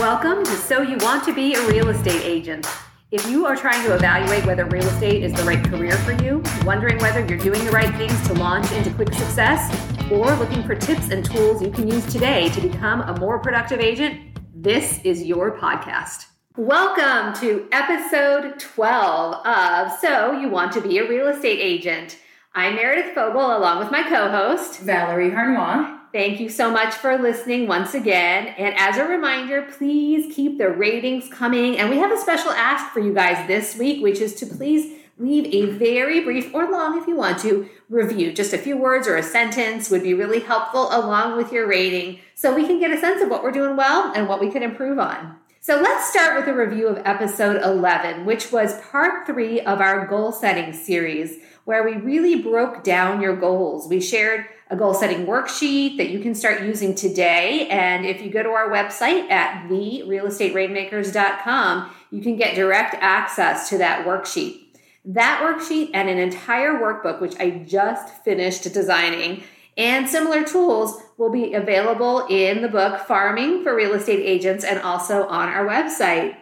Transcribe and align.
Welcome 0.00 0.42
to 0.44 0.52
So 0.52 0.80
You 0.80 0.96
Want 1.00 1.24
to 1.24 1.34
Be 1.34 1.52
a 1.52 1.68
Real 1.68 1.90
Estate 1.90 2.22
Agent. 2.24 2.66
If 3.10 3.28
you 3.28 3.44
are 3.44 3.54
trying 3.54 3.84
to 3.84 3.94
evaluate 3.94 4.46
whether 4.46 4.64
real 4.64 4.86
estate 4.86 5.22
is 5.22 5.30
the 5.34 5.42
right 5.42 5.62
career 5.62 5.94
for 5.98 6.12
you, 6.24 6.42
wondering 6.64 6.96
whether 7.00 7.20
you're 7.20 7.36
doing 7.36 7.62
the 7.66 7.70
right 7.70 7.94
things 7.96 8.26
to 8.28 8.32
launch 8.32 8.72
into 8.72 8.90
quick 8.94 9.12
success, 9.12 9.70
or 10.10 10.34
looking 10.36 10.62
for 10.62 10.74
tips 10.74 11.10
and 11.10 11.22
tools 11.22 11.60
you 11.60 11.70
can 11.70 11.86
use 11.86 12.10
today 12.10 12.48
to 12.48 12.62
become 12.62 13.02
a 13.02 13.20
more 13.20 13.38
productive 13.40 13.78
agent, 13.78 14.38
this 14.54 15.02
is 15.04 15.22
your 15.22 15.58
podcast. 15.58 16.28
Welcome 16.56 17.38
to 17.42 17.68
episode 17.70 18.58
12 18.58 19.46
of 19.46 19.92
So 19.98 20.32
You 20.32 20.48
Want 20.48 20.72
to 20.72 20.80
Be 20.80 20.96
a 20.96 21.06
Real 21.06 21.28
Estate 21.28 21.60
Agent. 21.60 22.16
I'm 22.54 22.74
Meredith 22.74 23.14
Fogel 23.14 23.54
along 23.54 23.80
with 23.80 23.90
my 23.90 24.02
co 24.08 24.30
host, 24.30 24.80
Valerie 24.80 25.30
Harnois. 25.30 25.99
Thank 26.12 26.40
you 26.40 26.48
so 26.48 26.72
much 26.72 26.94
for 26.94 27.16
listening 27.16 27.68
once 27.68 27.94
again. 27.94 28.48
And 28.58 28.74
as 28.76 28.96
a 28.96 29.04
reminder, 29.04 29.62
please 29.62 30.34
keep 30.34 30.58
the 30.58 30.68
ratings 30.68 31.28
coming. 31.28 31.78
And 31.78 31.88
we 31.88 31.98
have 31.98 32.10
a 32.10 32.16
special 32.16 32.50
ask 32.50 32.92
for 32.92 32.98
you 32.98 33.14
guys 33.14 33.46
this 33.46 33.76
week, 33.76 34.02
which 34.02 34.18
is 34.18 34.34
to 34.36 34.46
please 34.46 34.98
leave 35.18 35.54
a 35.54 35.70
very 35.78 36.18
brief 36.18 36.52
or 36.52 36.68
long, 36.68 37.00
if 37.00 37.06
you 37.06 37.14
want 37.14 37.38
to, 37.40 37.68
review. 37.88 38.32
Just 38.32 38.52
a 38.52 38.58
few 38.58 38.76
words 38.76 39.06
or 39.06 39.16
a 39.16 39.22
sentence 39.22 39.88
would 39.88 40.02
be 40.02 40.14
really 40.14 40.40
helpful 40.40 40.88
along 40.90 41.36
with 41.36 41.52
your 41.52 41.68
rating 41.68 42.18
so 42.34 42.52
we 42.52 42.66
can 42.66 42.80
get 42.80 42.90
a 42.90 42.98
sense 42.98 43.22
of 43.22 43.28
what 43.28 43.44
we're 43.44 43.52
doing 43.52 43.76
well 43.76 44.12
and 44.12 44.28
what 44.28 44.40
we 44.40 44.50
can 44.50 44.64
improve 44.64 44.98
on. 44.98 45.36
So 45.62 45.78
let's 45.78 46.10
start 46.10 46.36
with 46.36 46.48
a 46.48 46.56
review 46.56 46.88
of 46.88 47.02
episode 47.04 47.62
11, 47.62 48.24
which 48.24 48.50
was 48.50 48.80
part 48.80 49.26
three 49.26 49.60
of 49.60 49.80
our 49.80 50.06
goal 50.06 50.32
setting 50.32 50.72
series, 50.72 51.36
where 51.70 51.84
we 51.84 51.94
really 51.94 52.34
broke 52.34 52.82
down 52.82 53.22
your 53.22 53.36
goals. 53.36 53.86
We 53.86 54.00
shared 54.00 54.46
a 54.70 54.76
goal 54.76 54.92
setting 54.92 55.24
worksheet 55.24 55.98
that 55.98 56.10
you 56.10 56.18
can 56.18 56.34
start 56.34 56.62
using 56.62 56.96
today. 56.96 57.68
And 57.68 58.04
if 58.04 58.20
you 58.20 58.28
go 58.28 58.42
to 58.42 58.48
our 58.48 58.70
website 58.70 59.30
at 59.30 59.68
therealestaterainmakers.com, 59.68 61.94
you 62.10 62.22
can 62.22 62.34
get 62.34 62.56
direct 62.56 62.96
access 62.98 63.68
to 63.68 63.78
that 63.78 64.04
worksheet. 64.04 64.62
That 65.04 65.42
worksheet 65.44 65.90
and 65.94 66.08
an 66.08 66.18
entire 66.18 66.72
workbook, 66.72 67.20
which 67.20 67.38
I 67.38 67.64
just 67.68 68.08
finished 68.24 68.64
designing, 68.64 69.44
and 69.78 70.08
similar 70.08 70.42
tools 70.42 71.00
will 71.18 71.30
be 71.30 71.54
available 71.54 72.26
in 72.28 72.62
the 72.62 72.68
book 72.68 73.06
Farming 73.06 73.62
for 73.62 73.76
Real 73.76 73.92
Estate 73.92 74.26
Agents 74.26 74.64
and 74.64 74.80
also 74.80 75.28
on 75.28 75.48
our 75.48 75.64
website. 75.64 76.34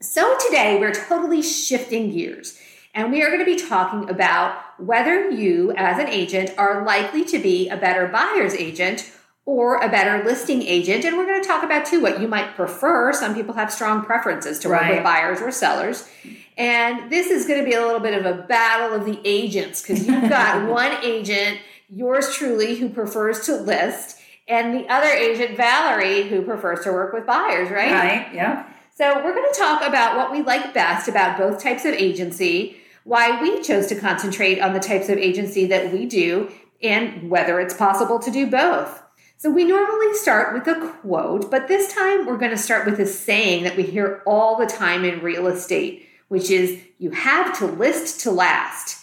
So 0.00 0.36
today 0.44 0.80
we're 0.80 0.92
totally 0.92 1.40
shifting 1.40 2.10
gears 2.10 2.58
and 2.94 3.10
we 3.10 3.22
are 3.22 3.28
going 3.28 3.38
to 3.38 3.44
be 3.44 3.56
talking 3.56 4.08
about 4.10 4.61
whether 4.78 5.30
you, 5.30 5.72
as 5.72 5.98
an 5.98 6.08
agent, 6.08 6.52
are 6.58 6.84
likely 6.84 7.24
to 7.26 7.38
be 7.38 7.68
a 7.68 7.76
better 7.76 8.06
buyer's 8.08 8.54
agent 8.54 9.12
or 9.44 9.78
a 9.78 9.88
better 9.88 10.24
listing 10.24 10.62
agent. 10.62 11.04
And 11.04 11.16
we're 11.16 11.26
going 11.26 11.42
to 11.42 11.48
talk 11.48 11.64
about, 11.64 11.86
too, 11.86 12.00
what 12.00 12.20
you 12.20 12.28
might 12.28 12.54
prefer. 12.54 13.12
Some 13.12 13.34
people 13.34 13.54
have 13.54 13.72
strong 13.72 14.04
preferences 14.04 14.58
to 14.60 14.68
work 14.68 14.82
right. 14.82 14.94
with 14.94 15.04
buyers 15.04 15.40
or 15.40 15.50
sellers. 15.50 16.08
And 16.56 17.10
this 17.10 17.28
is 17.28 17.46
going 17.46 17.60
to 17.60 17.64
be 17.64 17.74
a 17.74 17.80
little 17.80 18.00
bit 18.00 18.14
of 18.14 18.26
a 18.26 18.42
battle 18.42 18.94
of 18.94 19.04
the 19.04 19.20
agents 19.24 19.82
because 19.82 20.06
you've 20.06 20.28
got 20.28 20.68
one 20.68 20.92
agent, 21.02 21.58
yours 21.88 22.34
truly, 22.34 22.76
who 22.76 22.88
prefers 22.88 23.46
to 23.46 23.56
list, 23.56 24.18
and 24.48 24.74
the 24.74 24.86
other 24.88 25.08
agent, 25.08 25.56
Valerie, 25.56 26.28
who 26.28 26.42
prefers 26.42 26.80
to 26.84 26.92
work 26.92 27.12
with 27.12 27.26
buyers, 27.26 27.70
right? 27.70 27.92
Right, 27.92 28.34
yeah. 28.34 28.68
So, 28.94 29.24
we're 29.24 29.34
going 29.34 29.50
to 29.50 29.58
talk 29.58 29.82
about 29.82 30.16
what 30.16 30.30
we 30.30 30.42
like 30.42 30.74
best 30.74 31.08
about 31.08 31.38
both 31.38 31.62
types 31.62 31.84
of 31.84 31.94
agency 31.94 32.76
why 33.04 33.40
we 33.40 33.62
chose 33.62 33.86
to 33.88 33.94
concentrate 33.98 34.60
on 34.60 34.72
the 34.72 34.80
types 34.80 35.08
of 35.08 35.18
agency 35.18 35.66
that 35.66 35.92
we 35.92 36.06
do 36.06 36.50
and 36.82 37.30
whether 37.30 37.60
it's 37.60 37.74
possible 37.74 38.18
to 38.18 38.30
do 38.30 38.46
both. 38.46 39.02
So, 39.36 39.50
we 39.50 39.64
normally 39.64 40.14
start 40.14 40.54
with 40.54 40.68
a 40.68 40.94
quote, 41.00 41.50
but 41.50 41.66
this 41.66 41.92
time 41.92 42.26
we're 42.26 42.38
going 42.38 42.52
to 42.52 42.56
start 42.56 42.86
with 42.86 43.00
a 43.00 43.06
saying 43.06 43.64
that 43.64 43.76
we 43.76 43.82
hear 43.82 44.22
all 44.24 44.56
the 44.56 44.66
time 44.66 45.04
in 45.04 45.20
real 45.20 45.48
estate, 45.48 46.06
which 46.28 46.48
is 46.48 46.80
you 46.98 47.10
have 47.10 47.58
to 47.58 47.66
list 47.66 48.20
to 48.20 48.30
last. 48.30 48.98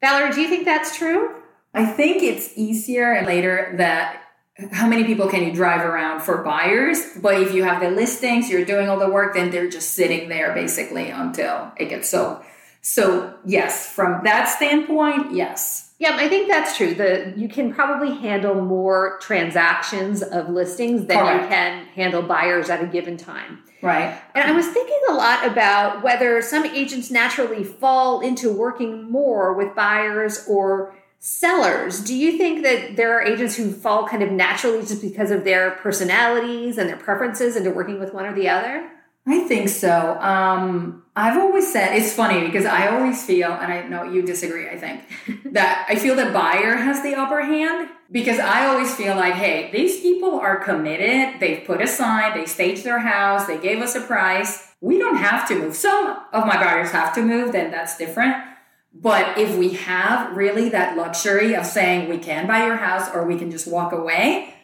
Valerie, 0.00 0.32
do 0.32 0.40
you 0.40 0.48
think 0.48 0.64
that's 0.64 0.96
true? 0.96 1.34
I 1.74 1.84
think 1.84 2.22
it's 2.22 2.56
easier 2.56 3.12
and 3.12 3.26
later 3.26 3.74
that 3.76 4.22
how 4.70 4.86
many 4.86 5.04
people 5.04 5.28
can 5.28 5.42
you 5.44 5.52
drive 5.52 5.80
around 5.80 6.22
for 6.22 6.42
buyers? 6.42 6.98
But 7.20 7.42
if 7.42 7.52
you 7.52 7.64
have 7.64 7.82
the 7.82 7.90
listings, 7.90 8.48
you're 8.48 8.64
doing 8.64 8.88
all 8.88 8.98
the 8.98 9.08
work, 9.08 9.34
then 9.34 9.50
they're 9.50 9.68
just 9.68 9.90
sitting 9.90 10.28
there 10.28 10.54
basically 10.54 11.10
until 11.10 11.72
it 11.76 11.88
gets 11.88 12.08
sold. 12.08 12.42
So, 12.86 13.32
yes, 13.46 13.88
from 13.88 14.22
that 14.24 14.44
standpoint, 14.44 15.34
yes. 15.34 15.94
Yeah, 15.98 16.16
I 16.16 16.28
think 16.28 16.48
that's 16.48 16.76
true. 16.76 16.94
The 16.94 17.32
you 17.34 17.48
can 17.48 17.72
probably 17.72 18.14
handle 18.14 18.54
more 18.54 19.18
transactions 19.22 20.22
of 20.22 20.50
listings 20.50 21.06
than 21.06 21.18
Correct. 21.18 21.44
you 21.44 21.48
can 21.48 21.86
handle 21.86 22.20
buyers 22.20 22.68
at 22.68 22.82
a 22.82 22.86
given 22.86 23.16
time. 23.16 23.62
Right. 23.80 24.20
And 24.34 24.44
I 24.44 24.52
was 24.52 24.66
thinking 24.68 25.00
a 25.08 25.14
lot 25.14 25.46
about 25.46 26.02
whether 26.02 26.42
some 26.42 26.66
agents 26.66 27.10
naturally 27.10 27.64
fall 27.64 28.20
into 28.20 28.52
working 28.52 29.10
more 29.10 29.54
with 29.54 29.74
buyers 29.74 30.46
or 30.46 30.94
sellers. 31.20 32.04
Do 32.04 32.14
you 32.14 32.36
think 32.36 32.64
that 32.64 32.96
there 32.96 33.18
are 33.18 33.22
agents 33.22 33.56
who 33.56 33.72
fall 33.72 34.06
kind 34.06 34.22
of 34.22 34.30
naturally 34.30 34.80
just 34.80 35.00
because 35.00 35.30
of 35.30 35.44
their 35.44 35.70
personalities 35.70 36.76
and 36.76 36.86
their 36.86 36.98
preferences 36.98 37.56
into 37.56 37.70
working 37.70 37.98
with 37.98 38.12
one 38.12 38.26
or 38.26 38.34
the 38.34 38.50
other? 38.50 38.90
I 39.26 39.40
think 39.40 39.70
so. 39.70 40.20
Um, 40.20 41.02
I've 41.16 41.38
always 41.38 41.72
said 41.72 41.96
it's 41.96 42.12
funny 42.12 42.44
because 42.44 42.66
I 42.66 42.88
always 42.88 43.24
feel, 43.24 43.50
and 43.50 43.72
I 43.72 43.86
know 43.88 44.02
you 44.04 44.22
disagree, 44.22 44.68
I 44.68 44.76
think, 44.76 45.02
that 45.52 45.86
I 45.88 45.96
feel 45.96 46.14
that 46.16 46.34
buyer 46.34 46.76
has 46.76 47.02
the 47.02 47.14
upper 47.14 47.40
hand 47.40 47.88
because 48.10 48.38
I 48.38 48.66
always 48.66 48.94
feel 48.94 49.16
like, 49.16 49.34
hey, 49.34 49.70
these 49.72 50.00
people 50.00 50.38
are 50.38 50.56
committed. 50.56 51.40
They've 51.40 51.64
put 51.66 51.80
a 51.80 51.86
sign, 51.86 52.36
they 52.36 52.44
staged 52.44 52.84
their 52.84 52.98
house, 52.98 53.46
they 53.46 53.58
gave 53.58 53.80
us 53.80 53.94
a 53.94 54.02
price. 54.02 54.72
We 54.82 54.98
don't 54.98 55.16
have 55.16 55.48
to 55.48 55.58
move. 55.58 55.74
Some 55.74 56.18
of 56.32 56.46
my 56.46 56.56
buyers 56.56 56.90
have 56.90 57.14
to 57.14 57.22
move, 57.22 57.52
then 57.52 57.70
that's 57.70 57.96
different. 57.96 58.36
But 58.92 59.38
if 59.38 59.56
we 59.56 59.70
have 59.70 60.36
really 60.36 60.68
that 60.68 60.96
luxury 60.96 61.54
of 61.54 61.64
saying 61.64 62.08
we 62.08 62.18
can 62.18 62.46
buy 62.46 62.66
your 62.66 62.76
house 62.76 63.10
or 63.12 63.26
we 63.26 63.38
can 63.38 63.50
just 63.50 63.66
walk 63.66 63.92
away, 63.92 64.54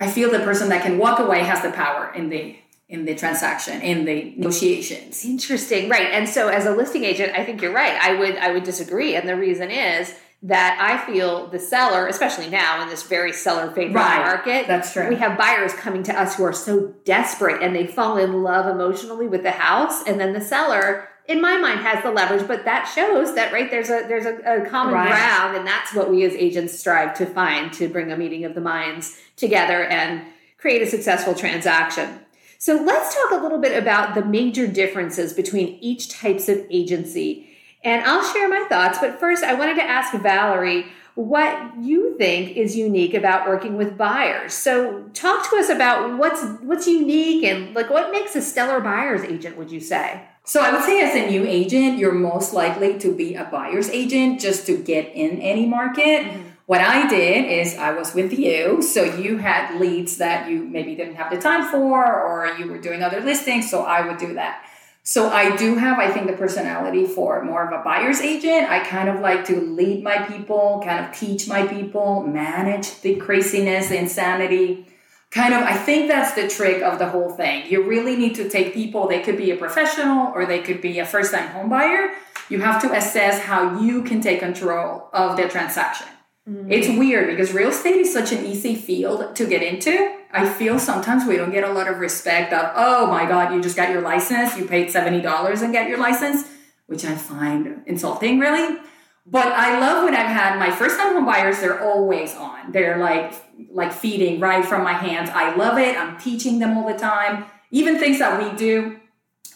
I 0.00 0.10
feel 0.10 0.30
the 0.30 0.40
person 0.40 0.68
that 0.70 0.82
can 0.82 0.98
walk 0.98 1.20
away 1.20 1.40
has 1.40 1.62
the 1.62 1.70
power 1.70 2.12
in 2.12 2.28
the 2.28 2.56
in 2.88 3.04
the 3.04 3.14
transaction 3.14 3.80
in 3.82 4.04
the 4.04 4.32
negotiations. 4.36 5.24
Interesting. 5.24 5.90
Right. 5.90 6.08
And 6.10 6.28
so 6.28 6.48
as 6.48 6.64
a 6.64 6.74
listing 6.74 7.04
agent 7.04 7.32
i 7.36 7.44
think 7.44 7.60
you're 7.60 7.72
right. 7.72 7.94
I 8.00 8.14
would 8.14 8.36
i 8.36 8.52
would 8.52 8.64
disagree. 8.64 9.14
And 9.14 9.28
the 9.28 9.36
reason 9.36 9.70
is 9.70 10.14
that 10.40 10.78
i 10.80 11.12
feel 11.12 11.48
the 11.48 11.58
seller 11.58 12.06
especially 12.06 12.48
now 12.48 12.80
in 12.80 12.88
this 12.88 13.02
very 13.02 13.32
seller 13.32 13.72
favorite 13.72 14.00
right. 14.00 14.24
market 14.24 14.68
that's 14.68 14.92
true. 14.92 15.08
we 15.08 15.16
have 15.16 15.36
buyers 15.36 15.72
coming 15.72 16.04
to 16.04 16.16
us 16.16 16.36
who 16.36 16.44
are 16.44 16.52
so 16.52 16.94
desperate 17.04 17.60
and 17.60 17.74
they 17.74 17.88
fall 17.88 18.16
in 18.16 18.44
love 18.44 18.66
emotionally 18.66 19.26
with 19.26 19.42
the 19.42 19.50
house. 19.50 20.06
And 20.06 20.18
then 20.18 20.32
the 20.32 20.40
seller 20.40 21.08
in 21.26 21.42
my 21.42 21.58
mind 21.58 21.80
has 21.80 22.02
the 22.02 22.10
leverage 22.10 22.48
but 22.48 22.64
that 22.64 22.84
shows 22.84 23.34
that 23.34 23.52
right 23.52 23.70
there's 23.70 23.90
a 23.90 24.06
there's 24.08 24.24
a, 24.24 24.62
a 24.62 24.70
common 24.70 24.94
right. 24.94 25.08
ground. 25.08 25.56
And 25.58 25.66
that's 25.66 25.94
what 25.94 26.08
we 26.08 26.24
as 26.24 26.32
agents 26.32 26.78
strive 26.78 27.12
to 27.18 27.26
find 27.26 27.70
to 27.74 27.86
bring 27.88 28.10
a 28.10 28.16
meeting 28.16 28.46
of 28.46 28.54
the 28.54 28.62
minds 28.62 29.20
together 29.36 29.84
and 29.84 30.22
create 30.56 30.80
a 30.80 30.86
successful 30.86 31.34
transaction 31.34 32.20
so 32.58 32.74
let's 32.74 33.14
talk 33.14 33.30
a 33.30 33.42
little 33.42 33.60
bit 33.60 33.80
about 33.80 34.16
the 34.16 34.24
major 34.24 34.66
differences 34.66 35.32
between 35.32 35.78
each 35.80 36.08
types 36.08 36.48
of 36.48 36.66
agency. 36.70 37.48
And 37.84 38.04
I'll 38.04 38.24
share 38.32 38.48
my 38.48 38.66
thoughts, 38.68 38.98
but 38.98 39.20
first 39.20 39.44
I 39.44 39.54
wanted 39.54 39.76
to 39.76 39.84
ask 39.84 40.12
Valerie 40.12 40.86
what 41.14 41.72
you 41.80 42.16
think 42.18 42.56
is 42.56 42.76
unique 42.76 43.14
about 43.14 43.48
working 43.48 43.76
with 43.76 43.96
buyers. 43.96 44.54
So 44.54 45.04
talk 45.14 45.48
to 45.50 45.56
us 45.56 45.68
about 45.68 46.18
what's 46.18 46.44
what's 46.62 46.88
unique 46.88 47.44
and 47.44 47.74
like 47.74 47.90
what 47.90 48.10
makes 48.10 48.34
a 48.34 48.42
stellar 48.42 48.80
buyer's 48.80 49.22
agent, 49.22 49.56
would 49.56 49.70
you 49.70 49.80
say? 49.80 50.20
So 50.44 50.60
I 50.60 50.72
would 50.72 50.82
say 50.82 51.00
as 51.02 51.14
a 51.14 51.30
new 51.30 51.44
agent, 51.44 51.98
you're 51.98 52.12
most 52.12 52.54
likely 52.54 52.98
to 52.98 53.14
be 53.14 53.34
a 53.34 53.44
buyer's 53.44 53.88
agent 53.90 54.40
just 54.40 54.66
to 54.66 54.76
get 54.76 55.14
in 55.14 55.40
any 55.40 55.66
market. 55.66 56.24
Mm-hmm 56.24 56.47
what 56.68 56.82
I 56.82 57.08
did 57.08 57.46
is 57.46 57.78
I 57.78 57.92
was 57.92 58.12
with 58.12 58.38
you, 58.38 58.82
so 58.82 59.02
you 59.02 59.38
had 59.38 59.80
leads 59.80 60.18
that 60.18 60.50
you 60.50 60.64
maybe 60.64 60.94
didn't 60.94 61.14
have 61.14 61.30
the 61.30 61.40
time 61.40 61.70
for, 61.70 62.04
or 62.04 62.46
you 62.58 62.70
were 62.70 62.76
doing 62.76 63.02
other 63.02 63.22
listings, 63.22 63.70
so 63.70 63.84
I 63.84 64.06
would 64.06 64.18
do 64.18 64.34
that. 64.34 64.66
So 65.02 65.30
I 65.30 65.56
do 65.56 65.76
have, 65.76 65.98
I 65.98 66.12
think, 66.12 66.26
the 66.26 66.34
personality 66.34 67.06
for 67.06 67.42
more 67.42 67.66
of 67.66 67.72
a 67.72 67.82
buyer's 67.82 68.20
agent. 68.20 68.68
I 68.68 68.80
kind 68.80 69.08
of 69.08 69.20
like 69.20 69.46
to 69.46 69.58
lead 69.58 70.04
my 70.04 70.18
people, 70.24 70.82
kind 70.84 71.06
of 71.06 71.18
teach 71.18 71.48
my 71.48 71.66
people, 71.66 72.26
manage 72.26 73.00
the 73.00 73.16
craziness, 73.16 73.88
the 73.88 73.96
insanity. 73.96 74.86
Kind 75.30 75.54
of, 75.54 75.62
I 75.62 75.74
think 75.74 76.08
that's 76.08 76.34
the 76.34 76.48
trick 76.48 76.82
of 76.82 76.98
the 76.98 77.08
whole 77.08 77.30
thing. 77.30 77.64
You 77.70 77.88
really 77.88 78.14
need 78.14 78.34
to 78.34 78.50
take 78.50 78.74
people, 78.74 79.08
they 79.08 79.22
could 79.22 79.38
be 79.38 79.52
a 79.52 79.56
professional 79.56 80.34
or 80.34 80.44
they 80.44 80.60
could 80.60 80.82
be 80.82 80.98
a 80.98 81.06
first 81.06 81.32
time 81.32 81.48
home 81.48 81.70
buyer. 81.70 82.10
You 82.50 82.60
have 82.60 82.82
to 82.82 82.92
assess 82.92 83.40
how 83.40 83.80
you 83.80 84.02
can 84.02 84.20
take 84.20 84.40
control 84.40 85.08
of 85.14 85.38
the 85.38 85.48
transaction. 85.48 86.08
Mm-hmm. 86.48 86.72
It's 86.72 86.88
weird 86.88 87.28
because 87.28 87.52
real 87.52 87.68
estate 87.68 87.96
is 87.96 88.12
such 88.12 88.32
an 88.32 88.46
easy 88.46 88.74
field 88.74 89.36
to 89.36 89.46
get 89.46 89.62
into. 89.62 90.14
I 90.32 90.48
feel 90.48 90.78
sometimes 90.78 91.26
we 91.26 91.36
don't 91.36 91.50
get 91.50 91.64
a 91.64 91.72
lot 91.72 91.88
of 91.88 91.98
respect 91.98 92.52
of, 92.52 92.72
oh 92.74 93.06
my 93.06 93.26
God, 93.26 93.52
you 93.52 93.62
just 93.62 93.76
got 93.76 93.90
your 93.90 94.00
license, 94.00 94.56
you 94.56 94.64
paid 94.64 94.88
$70 94.88 95.62
and 95.62 95.72
get 95.72 95.88
your 95.88 95.98
license, 95.98 96.48
which 96.86 97.04
I 97.04 97.14
find 97.14 97.82
insulting, 97.86 98.38
really. 98.38 98.78
But 99.26 99.48
I 99.48 99.78
love 99.78 100.04
when 100.04 100.14
I've 100.14 100.26
had 100.26 100.58
my 100.58 100.70
first 100.70 100.98
time 100.98 101.12
home 101.12 101.26
buyers, 101.26 101.60
they're 101.60 101.82
always 101.82 102.34
on. 102.34 102.72
They're 102.72 102.98
like 102.98 103.34
like 103.70 103.92
feeding 103.92 104.40
right 104.40 104.64
from 104.64 104.84
my 104.84 104.92
hands. 104.94 105.28
I 105.30 105.54
love 105.54 105.78
it. 105.78 105.96
I'm 105.96 106.16
teaching 106.18 106.60
them 106.60 106.78
all 106.78 106.86
the 106.86 106.98
time. 106.98 107.44
even 107.70 107.98
things 107.98 108.18
that 108.20 108.40
we 108.40 108.56
do 108.56 108.98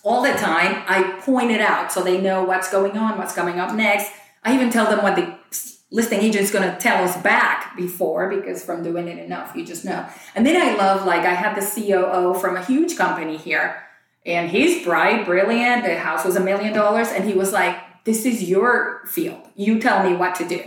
all 0.02 0.22
the 0.22 0.32
time, 0.32 0.82
I 0.86 1.18
point 1.20 1.50
it 1.50 1.60
out 1.62 1.90
so 1.90 2.02
they 2.02 2.20
know 2.20 2.44
what's 2.44 2.70
going 2.70 2.98
on, 2.98 3.16
what's 3.16 3.32
coming 3.34 3.58
up 3.58 3.74
next. 3.74 4.10
I 4.44 4.54
even 4.54 4.68
tell 4.68 4.90
them 4.90 5.02
what 5.02 5.16
the 5.16 5.38
listing 5.92 6.20
agent's 6.20 6.50
going 6.50 6.68
to 6.68 6.76
tell 6.78 7.04
us 7.04 7.16
back 7.18 7.76
before 7.76 8.28
because 8.28 8.64
from 8.64 8.82
doing 8.82 9.06
it 9.06 9.18
enough, 9.18 9.54
you 9.54 9.64
just 9.64 9.84
know. 9.84 10.08
And 10.34 10.44
then 10.44 10.60
I 10.60 10.74
love, 10.76 11.06
like, 11.06 11.24
I 11.24 11.34
had 11.34 11.54
the 11.54 11.60
COO 11.60 12.34
from 12.40 12.56
a 12.56 12.64
huge 12.64 12.96
company 12.96 13.36
here, 13.36 13.80
and 14.24 14.50
he's 14.50 14.84
bright, 14.84 15.26
brilliant. 15.26 15.84
The 15.84 15.98
house 15.98 16.24
was 16.24 16.34
a 16.34 16.40
million 16.40 16.72
dollars, 16.72 17.08
and 17.08 17.24
he 17.24 17.34
was 17.34 17.52
like, 17.52 17.76
This 18.04 18.24
is 18.24 18.42
your 18.42 19.02
field. 19.06 19.46
You 19.54 19.78
tell 19.80 20.08
me 20.08 20.16
what 20.16 20.34
to 20.36 20.48
do. 20.48 20.62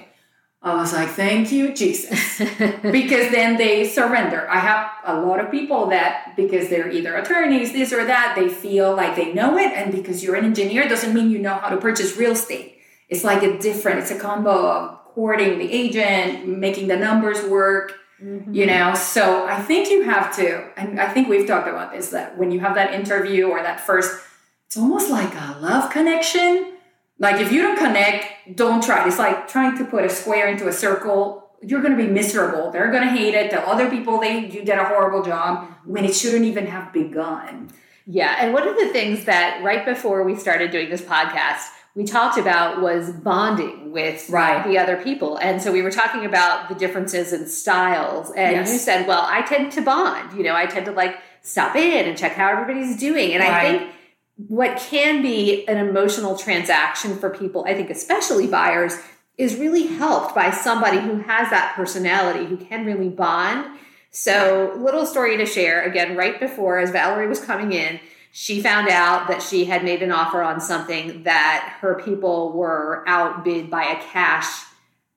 I 0.61 0.73
was 0.73 0.93
like, 0.93 1.09
thank 1.09 1.51
you, 1.51 1.75
Jesus. 1.75 2.39
because 2.81 3.31
then 3.31 3.55
they 3.55 3.87
surrender. 3.87 4.49
I 4.49 4.57
have 4.57 4.89
a 5.05 5.21
lot 5.21 5.39
of 5.39 5.51
people 5.51 5.87
that, 5.87 6.35
because 6.35 6.69
they're 6.69 6.89
either 6.89 7.15
attorneys, 7.15 7.71
this 7.71 7.93
or 7.93 8.03
that, 8.03 8.33
they 8.35 8.49
feel 8.49 8.95
like 8.95 9.15
they 9.15 9.31
know 9.31 9.59
it. 9.59 9.71
And 9.73 9.91
because 9.91 10.23
you're 10.23 10.33
an 10.33 10.43
engineer 10.43 10.89
doesn't 10.89 11.13
mean 11.13 11.29
you 11.29 11.37
know 11.37 11.53
how 11.53 11.69
to 11.69 11.77
purchase 11.77 12.17
real 12.17 12.31
estate. 12.31 12.79
It's 13.09 13.23
like 13.23 13.43
a 13.43 13.59
different, 13.59 13.99
it's 13.99 14.09
a 14.09 14.17
combo 14.17 14.71
of 14.71 15.04
courting 15.15 15.57
the 15.57 15.71
agent, 15.71 16.47
making 16.47 16.87
the 16.87 16.97
numbers 16.97 17.43
work, 17.45 17.93
mm-hmm. 18.21 18.53
you 18.53 18.67
know. 18.67 18.93
So 18.93 19.47
I 19.47 19.61
think 19.61 19.89
you 19.89 20.03
have 20.03 20.35
to, 20.35 20.69
and 20.77 20.99
I 20.99 21.11
think 21.11 21.27
we've 21.27 21.47
talked 21.47 21.67
about 21.67 21.91
this, 21.91 22.09
that 22.09 22.37
when 22.37 22.51
you 22.51 22.59
have 22.59 22.75
that 22.75 22.93
interview 22.93 23.47
or 23.47 23.63
that 23.63 23.79
first, 23.79 24.21
it's 24.67 24.77
almost 24.77 25.09
like 25.09 25.33
a 25.33 25.57
love 25.59 25.89
connection 25.89 26.75
like 27.17 27.39
if 27.39 27.51
you 27.51 27.61
don't 27.61 27.77
connect, 27.77 28.55
don't 28.55 28.83
try. 28.83 29.07
It's 29.07 29.17
like 29.17 29.47
trying 29.47 29.77
to 29.77 29.85
put 29.85 30.03
a 30.03 30.09
square 30.09 30.47
into 30.49 30.67
a 30.67 30.73
circle. 30.73 31.49
You're 31.61 31.81
going 31.81 31.97
to 31.97 32.03
be 32.03 32.09
miserable. 32.09 32.71
They're 32.71 32.91
going 32.91 33.03
to 33.03 33.09
hate 33.09 33.33
it. 33.33 33.51
The 33.51 33.61
other 33.67 33.89
people 33.89 34.19
they 34.19 34.39
you 34.39 34.65
did 34.65 34.77
a 34.77 34.85
horrible 34.85 35.23
job 35.23 35.69
when 35.85 36.03
it 36.03 36.13
shouldn't 36.13 36.45
even 36.45 36.67
have 36.67 36.91
begun. 36.91 37.69
Yeah, 38.05 38.35
and 38.39 38.53
one 38.53 38.67
of 38.67 38.75
the 38.75 38.89
things 38.89 39.25
that 39.25 39.63
right 39.63 39.83
before 39.83 40.23
we 40.23 40.35
started 40.35 40.69
doing 40.71 40.89
this 40.89 41.01
podcast, 41.01 41.69
we 41.95 42.03
talked 42.03 42.37
about 42.37 42.81
was 42.81 43.09
bonding 43.09 43.91
with 43.91 44.29
right. 44.29 44.67
the 44.67 44.77
other 44.77 44.97
people. 44.97 45.37
And 45.37 45.61
so 45.61 45.71
we 45.71 45.81
were 45.81 45.91
talking 45.91 46.25
about 46.25 46.67
the 46.67 46.75
differences 46.75 47.31
in 47.31 47.47
styles. 47.47 48.31
And 48.31 48.51
yes. 48.51 48.71
you 48.71 48.77
said, 48.77 49.07
well, 49.07 49.25
I 49.25 49.43
tend 49.43 49.71
to 49.73 49.81
bond. 49.81 50.37
You 50.37 50.43
know, 50.43 50.53
I 50.53 50.65
tend 50.65 50.85
to 50.87 50.91
like 50.91 51.17
stop 51.41 51.75
in 51.77 52.05
and 52.05 52.17
check 52.17 52.33
how 52.33 52.49
everybody's 52.49 52.97
doing. 52.97 53.31
And 53.33 53.41
right. 53.41 53.53
I 53.53 53.77
think 53.79 53.93
what 54.35 54.77
can 54.77 55.21
be 55.21 55.65
an 55.69 55.77
emotional 55.77 56.37
transaction 56.37 57.17
for 57.17 57.29
people, 57.29 57.63
I 57.65 57.73
think 57.73 57.89
especially 57.89 58.47
buyers, 58.47 58.99
is 59.37 59.55
really 59.55 59.87
helped 59.87 60.35
by 60.35 60.51
somebody 60.51 60.99
who 60.99 61.19
has 61.19 61.49
that 61.49 61.75
personality, 61.75 62.45
who 62.45 62.57
can 62.57 62.85
really 62.85 63.09
bond. 63.09 63.79
So, 64.11 64.77
little 64.77 65.05
story 65.05 65.35
to 65.37 65.45
share 65.45 65.83
again, 65.83 66.15
right 66.15 66.39
before 66.39 66.79
as 66.79 66.89
Valerie 66.89 67.27
was 67.27 67.39
coming 67.41 67.73
in, 67.73 67.99
she 68.37 68.61
found 68.61 68.89
out 68.89 69.29
that 69.29 69.41
she 69.41 69.63
had 69.63 69.81
made 69.85 70.03
an 70.03 70.11
offer 70.11 70.41
on 70.41 70.59
something 70.59 71.23
that 71.23 71.77
her 71.79 71.95
people 72.03 72.51
were 72.51 73.01
outbid 73.07 73.69
by 73.69 73.85
a 73.85 73.95
cash 74.11 74.45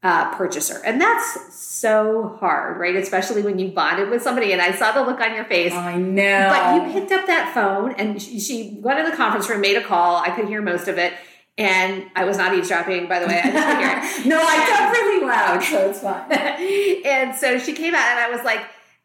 uh, 0.05 0.33
purchaser. 0.37 0.81
And 0.85 1.01
that's 1.01 1.53
so 1.53 2.37
hard, 2.39 2.79
right? 2.79 2.95
Especially 2.95 3.43
when 3.43 3.59
you 3.59 3.73
bonded 3.73 4.09
with 4.09 4.23
somebody. 4.23 4.53
And 4.53 4.63
I 4.63 4.71
saw 4.71 4.93
the 4.93 5.03
look 5.03 5.19
on 5.19 5.35
your 5.35 5.47
face. 5.47 5.73
I 5.73 5.97
know. 5.97 6.49
But 6.49 6.77
you 6.77 6.93
picked 6.93 7.11
up 7.11 7.27
that 7.27 7.53
phone 7.53 7.91
and 7.99 8.23
she, 8.23 8.39
she 8.39 8.79
went 8.81 9.01
in 9.01 9.11
the 9.11 9.17
conference 9.17 9.51
room, 9.51 9.63
made 9.63 9.77
a 9.77 9.83
call. 9.83 10.19
I 10.19 10.31
could 10.31 10.47
hear 10.47 10.63
most 10.63 10.87
of 10.87 10.97
it. 10.97 11.13
And 11.59 12.05
I 12.15 12.25
was 12.25 12.37
not 12.37 12.55
eavesdropping, 12.55 13.09
by 13.09 13.19
the 13.19 13.27
way. 13.27 13.41
I 13.43 13.51
just 13.51 13.79
hear 13.81 14.23
it. 14.23 14.27
no, 14.29 14.41
I 14.41 14.79
talk 14.79 14.93
really 14.93 15.27
loud, 15.27 15.61
so 15.65 15.91
it's 15.91 15.99
fine. 15.99 16.31
and 17.05 17.35
so 17.35 17.59
she 17.59 17.73
came 17.73 17.97
out, 17.97 18.07
and 18.13 18.21
I 18.21 18.31
was 18.31 18.45
like, 18.45 18.61